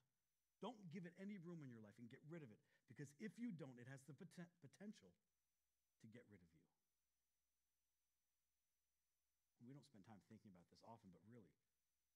Don't 0.59 0.79
give 0.91 1.07
it 1.07 1.15
any 1.21 1.39
room 1.39 1.63
in 1.63 1.71
your 1.71 1.85
life 1.85 1.95
and 2.01 2.11
get 2.11 2.23
rid 2.27 2.43
of 2.43 2.51
it 2.51 2.59
because 2.91 3.13
if 3.21 3.35
you 3.39 3.53
don't, 3.55 3.77
it 3.79 3.87
has 3.87 4.03
the 4.09 4.17
pot- 4.17 4.51
potential 4.63 5.13
to 6.03 6.07
get 6.11 6.25
rid 6.33 6.41
of 6.41 6.51
you. 6.51 6.65
We 9.67 9.75
don't 9.75 9.87
spend 9.87 10.07
time 10.07 10.23
thinking 10.31 10.55
about 10.55 10.71
this 10.71 10.79
often, 10.87 11.11
but 11.11 11.27
really, 11.27 11.51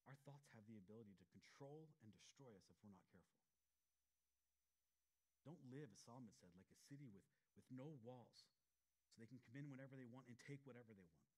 our 0.07 0.15
thoughts 0.23 0.47
have 0.55 0.63
the 0.71 0.79
ability 0.79 1.19
to 1.19 1.27
control 1.35 1.91
and 1.99 2.15
destroy 2.15 2.55
us 2.55 2.63
if 2.71 2.79
we're 2.79 2.95
not 2.95 3.03
careful. 3.11 3.43
Don't 5.43 5.59
live, 5.67 5.91
as 5.91 5.99
Solomon 5.99 6.31
said, 6.31 6.55
like 6.55 6.69
a 6.71 6.79
city 6.87 7.11
with, 7.11 7.25
with 7.59 7.67
no 7.67 7.99
walls, 8.07 8.47
so 9.11 9.19
they 9.19 9.27
can 9.27 9.43
come 9.43 9.59
in 9.59 9.67
whenever 9.67 9.99
they 9.99 10.07
want 10.07 10.31
and 10.31 10.39
take 10.39 10.63
whatever 10.63 10.95
they 10.95 11.07
want. 11.11 11.30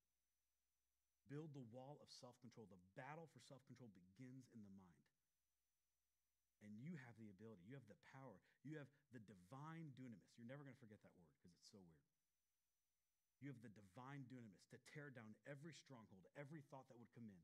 Build 1.31 1.55
the 1.55 1.65
wall 1.71 1.99
of 2.03 2.09
self 2.11 2.35
control. 2.43 2.67
The 2.67 2.81
battle 2.99 3.27
for 3.31 3.39
self 3.43 3.63
control 3.65 3.89
begins 3.95 4.47
in 4.51 4.61
the 4.63 4.73
mind. 4.75 5.03
And 6.63 6.79
you 6.79 6.95
have 7.03 7.19
the 7.19 7.27
ability, 7.27 7.67
you 7.67 7.75
have 7.75 7.87
the 7.91 7.99
power, 8.07 8.39
you 8.63 8.79
have 8.79 8.87
the 9.11 9.19
divine 9.27 9.91
dunamis. 9.99 10.31
You're 10.39 10.47
never 10.47 10.63
going 10.63 10.75
to 10.75 10.79
forget 10.79 11.03
that 11.03 11.11
word 11.19 11.27
because 11.35 11.51
it's 11.59 11.67
so 11.67 11.83
weird. 11.83 12.07
You 13.43 13.51
have 13.51 13.59
the 13.59 13.75
divine 13.75 14.23
dunamis 14.31 14.63
to 14.71 14.79
tear 14.87 15.11
down 15.11 15.35
every 15.43 15.75
stronghold, 15.75 16.23
every 16.39 16.63
thought 16.71 16.87
that 16.87 16.95
would 16.95 17.11
come 17.11 17.27
in 17.27 17.43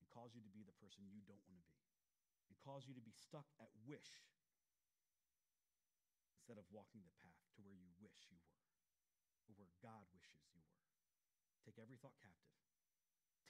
and 0.00 0.08
cause 0.08 0.32
you 0.32 0.40
to 0.40 0.48
be 0.48 0.64
the 0.64 0.72
person 0.80 1.04
you 1.12 1.20
don't 1.28 1.44
want 1.52 1.60
to 1.68 1.76
be, 1.76 1.92
and 2.48 2.56
cause 2.64 2.88
you 2.88 2.96
to 2.96 3.04
be 3.04 3.12
stuck 3.12 3.44
at 3.60 3.68
wish 3.84 4.24
instead 6.40 6.56
of 6.56 6.64
walking 6.72 7.04
the 7.04 7.12
path 7.20 7.44
to 7.52 7.60
where 7.60 7.76
you 7.76 7.92
wish 8.00 8.32
you 8.32 8.40
were, 8.40 8.64
or 9.44 9.60
where 9.60 9.70
God 9.84 10.08
wishes 10.16 10.40
you 10.56 10.64
were. 10.64 10.80
Take 11.68 11.76
every 11.76 12.00
thought 12.00 12.16
captive, 12.16 12.56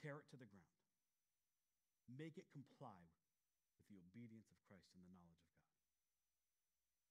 tear 0.01 0.17
it 0.17 0.27
to 0.33 0.37
the 0.37 0.49
ground, 0.49 0.81
make 2.09 2.41
it 2.41 2.49
comply 2.51 2.99
with 3.77 3.85
the 3.87 4.01
obedience 4.01 4.49
of 4.49 4.57
Christ 4.65 4.89
and 4.97 5.05
the 5.05 5.13
knowledge 5.13 5.45
of 5.45 5.53
God. 5.55 5.77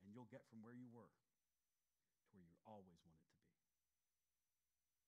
And 0.02 0.10
you'll 0.10 0.28
get 0.28 0.42
from 0.50 0.66
where 0.66 0.74
you 0.74 0.90
were 0.90 1.08
to 1.08 2.32
where 2.34 2.42
you 2.42 2.54
always 2.66 2.98
wanted 3.06 3.26
to 3.26 3.38
be. 3.38 3.50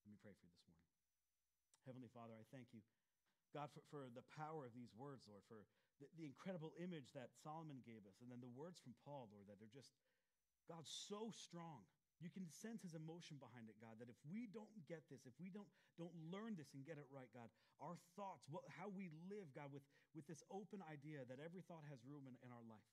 Let 0.03 0.09
me 0.15 0.19
pray 0.19 0.35
for 0.35 0.43
you 0.43 0.51
this 0.51 0.67
morning. 0.67 0.91
Heavenly 1.87 2.11
Father, 2.11 2.35
I 2.35 2.47
thank 2.51 2.71
you, 2.71 2.79
God, 3.51 3.71
for, 3.71 3.83
for 3.91 4.07
the 4.11 4.23
power 4.35 4.63
of 4.63 4.75
these 4.75 4.91
words, 4.95 5.27
Lord, 5.27 5.43
for 5.47 5.67
the, 5.99 6.07
the 6.15 6.27
incredible 6.27 6.71
image 6.79 7.11
that 7.15 7.35
Solomon 7.43 7.83
gave 7.83 8.07
us, 8.07 8.19
and 8.23 8.31
then 8.31 8.39
the 8.39 8.51
words 8.51 8.79
from 8.79 8.95
Paul, 9.03 9.27
Lord, 9.31 9.47
that 9.51 9.59
they're 9.59 9.71
just 9.71 9.91
God, 10.67 10.87
so 10.87 11.31
strong. 11.35 11.83
You 12.21 12.29
can 12.31 12.47
sense 12.47 12.85
his 12.85 12.95
emotion 12.95 13.41
behind 13.41 13.67
it, 13.67 13.77
God, 13.81 13.99
that 13.99 14.07
if 14.07 14.17
we 14.29 14.47
don't 14.51 14.71
get 14.87 15.03
this, 15.11 15.25
if 15.27 15.35
we 15.41 15.51
don't, 15.51 15.67
don't 15.99 16.13
learn 16.31 16.55
this 16.55 16.71
and 16.71 16.85
get 16.85 16.95
it 17.01 17.09
right, 17.11 17.27
God, 17.33 17.51
our 17.83 17.99
thoughts, 18.15 18.47
what, 18.47 18.63
how 18.69 18.87
we 18.87 19.11
live, 19.27 19.51
God, 19.51 19.73
with, 19.73 19.83
with 20.15 20.23
this 20.29 20.39
open 20.53 20.79
idea 20.87 21.27
that 21.27 21.43
every 21.43 21.65
thought 21.67 21.83
has 21.91 21.99
room 22.07 22.29
in, 22.29 22.35
in 22.45 22.49
our 22.53 22.63
life, 22.69 22.87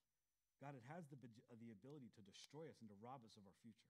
God, 0.59 0.77
it 0.77 0.85
has 0.93 1.09
the, 1.09 1.17
uh, 1.17 1.57
the 1.57 1.73
ability 1.73 2.13
to 2.19 2.23
destroy 2.27 2.69
us 2.69 2.81
and 2.85 2.89
to 2.93 2.97
rob 3.01 3.25
us 3.25 3.39
of 3.41 3.49
our 3.49 3.57
future. 3.65 3.89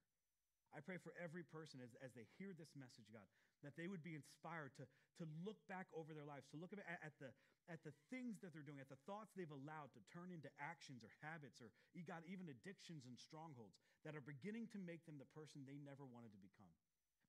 I 0.70 0.78
pray 0.78 1.02
for 1.02 1.10
every 1.18 1.42
person 1.42 1.82
as, 1.82 1.90
as 1.98 2.14
they 2.14 2.30
hear 2.38 2.54
this 2.54 2.70
message, 2.78 3.10
God, 3.10 3.26
that 3.66 3.74
they 3.74 3.90
would 3.90 4.06
be 4.06 4.14
inspired 4.14 4.70
to, 4.78 4.86
to 5.18 5.24
look 5.42 5.58
back 5.66 5.90
over 5.90 6.14
their 6.14 6.26
lives, 6.26 6.46
to 6.54 6.58
look 6.62 6.70
at, 6.70 6.78
at, 6.86 7.14
the, 7.18 7.34
at 7.68 7.84
the 7.84 7.92
things 8.08 8.40
that 8.40 8.54
they're 8.54 8.64
doing, 8.64 8.80
at 8.80 8.88
the 8.88 8.98
thoughts 9.04 9.36
they've 9.36 9.50
allowed 9.50 9.92
to 9.92 10.02
turn 10.10 10.32
into 10.32 10.48
actions 10.56 11.04
or 11.04 11.12
habits 11.20 11.60
or, 11.60 11.68
God, 12.08 12.24
even 12.24 12.48
addictions 12.48 13.04
and 13.04 13.18
strongholds 13.18 13.76
that 14.06 14.16
are 14.16 14.24
beginning 14.24 14.70
to 14.72 14.80
make 14.80 15.04
them 15.04 15.20
the 15.20 15.28
person 15.36 15.62
they 15.66 15.76
never 15.82 16.08
wanted 16.08 16.32
to 16.32 16.40
become. 16.40 16.72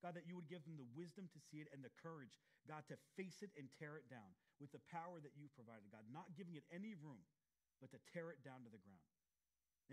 God, 0.01 0.17
that 0.17 0.25
you 0.25 0.33
would 0.33 0.49
give 0.49 0.65
them 0.65 0.81
the 0.81 0.87
wisdom 0.97 1.29
to 1.29 1.39
see 1.51 1.61
it 1.61 1.69
and 1.69 1.85
the 1.85 1.93
courage, 2.01 2.33
God, 2.65 2.81
to 2.89 2.97
face 3.13 3.45
it 3.45 3.53
and 3.53 3.69
tear 3.77 4.01
it 4.01 4.09
down 4.09 4.33
with 4.57 4.73
the 4.73 4.81
power 4.89 5.21
that 5.21 5.37
you've 5.37 5.53
provided, 5.53 5.85
God, 5.93 6.05
not 6.09 6.33
giving 6.33 6.57
it 6.57 6.65
any 6.73 6.97
room, 6.97 7.21
but 7.77 7.93
to 7.93 8.01
tear 8.09 8.33
it 8.33 8.41
down 8.41 8.65
to 8.65 8.71
the 8.73 8.81
ground. 8.81 9.09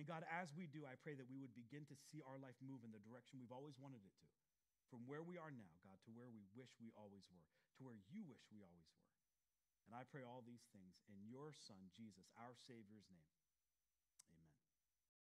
And 0.00 0.08
God, 0.08 0.24
as 0.30 0.54
we 0.56 0.64
do, 0.70 0.86
I 0.88 0.96
pray 0.96 1.18
that 1.18 1.28
we 1.28 1.36
would 1.42 1.52
begin 1.52 1.84
to 1.92 1.96
see 2.08 2.24
our 2.24 2.40
life 2.40 2.56
move 2.62 2.86
in 2.86 2.92
the 2.94 3.02
direction 3.02 3.36
we've 3.36 3.52
always 3.52 3.76
wanted 3.76 4.00
it 4.00 4.14
to. 4.22 4.28
From 4.88 5.04
where 5.04 5.20
we 5.20 5.36
are 5.36 5.52
now, 5.52 5.72
God, 5.84 6.00
to 6.08 6.14
where 6.16 6.32
we 6.32 6.46
wish 6.56 6.72
we 6.80 6.88
always 6.96 7.26
were, 7.28 7.44
to 7.76 7.80
where 7.84 7.98
you 8.08 8.24
wish 8.24 8.40
we 8.48 8.64
always 8.64 8.88
were. 8.96 9.07
And 9.88 9.96
I 9.96 10.04
pray 10.04 10.20
all 10.20 10.44
these 10.44 10.68
things 10.68 11.00
in 11.08 11.16
your 11.32 11.48
Son, 11.56 11.80
Jesus, 11.96 12.28
our 12.36 12.52
Savior's 12.68 13.08
name. 13.08 13.37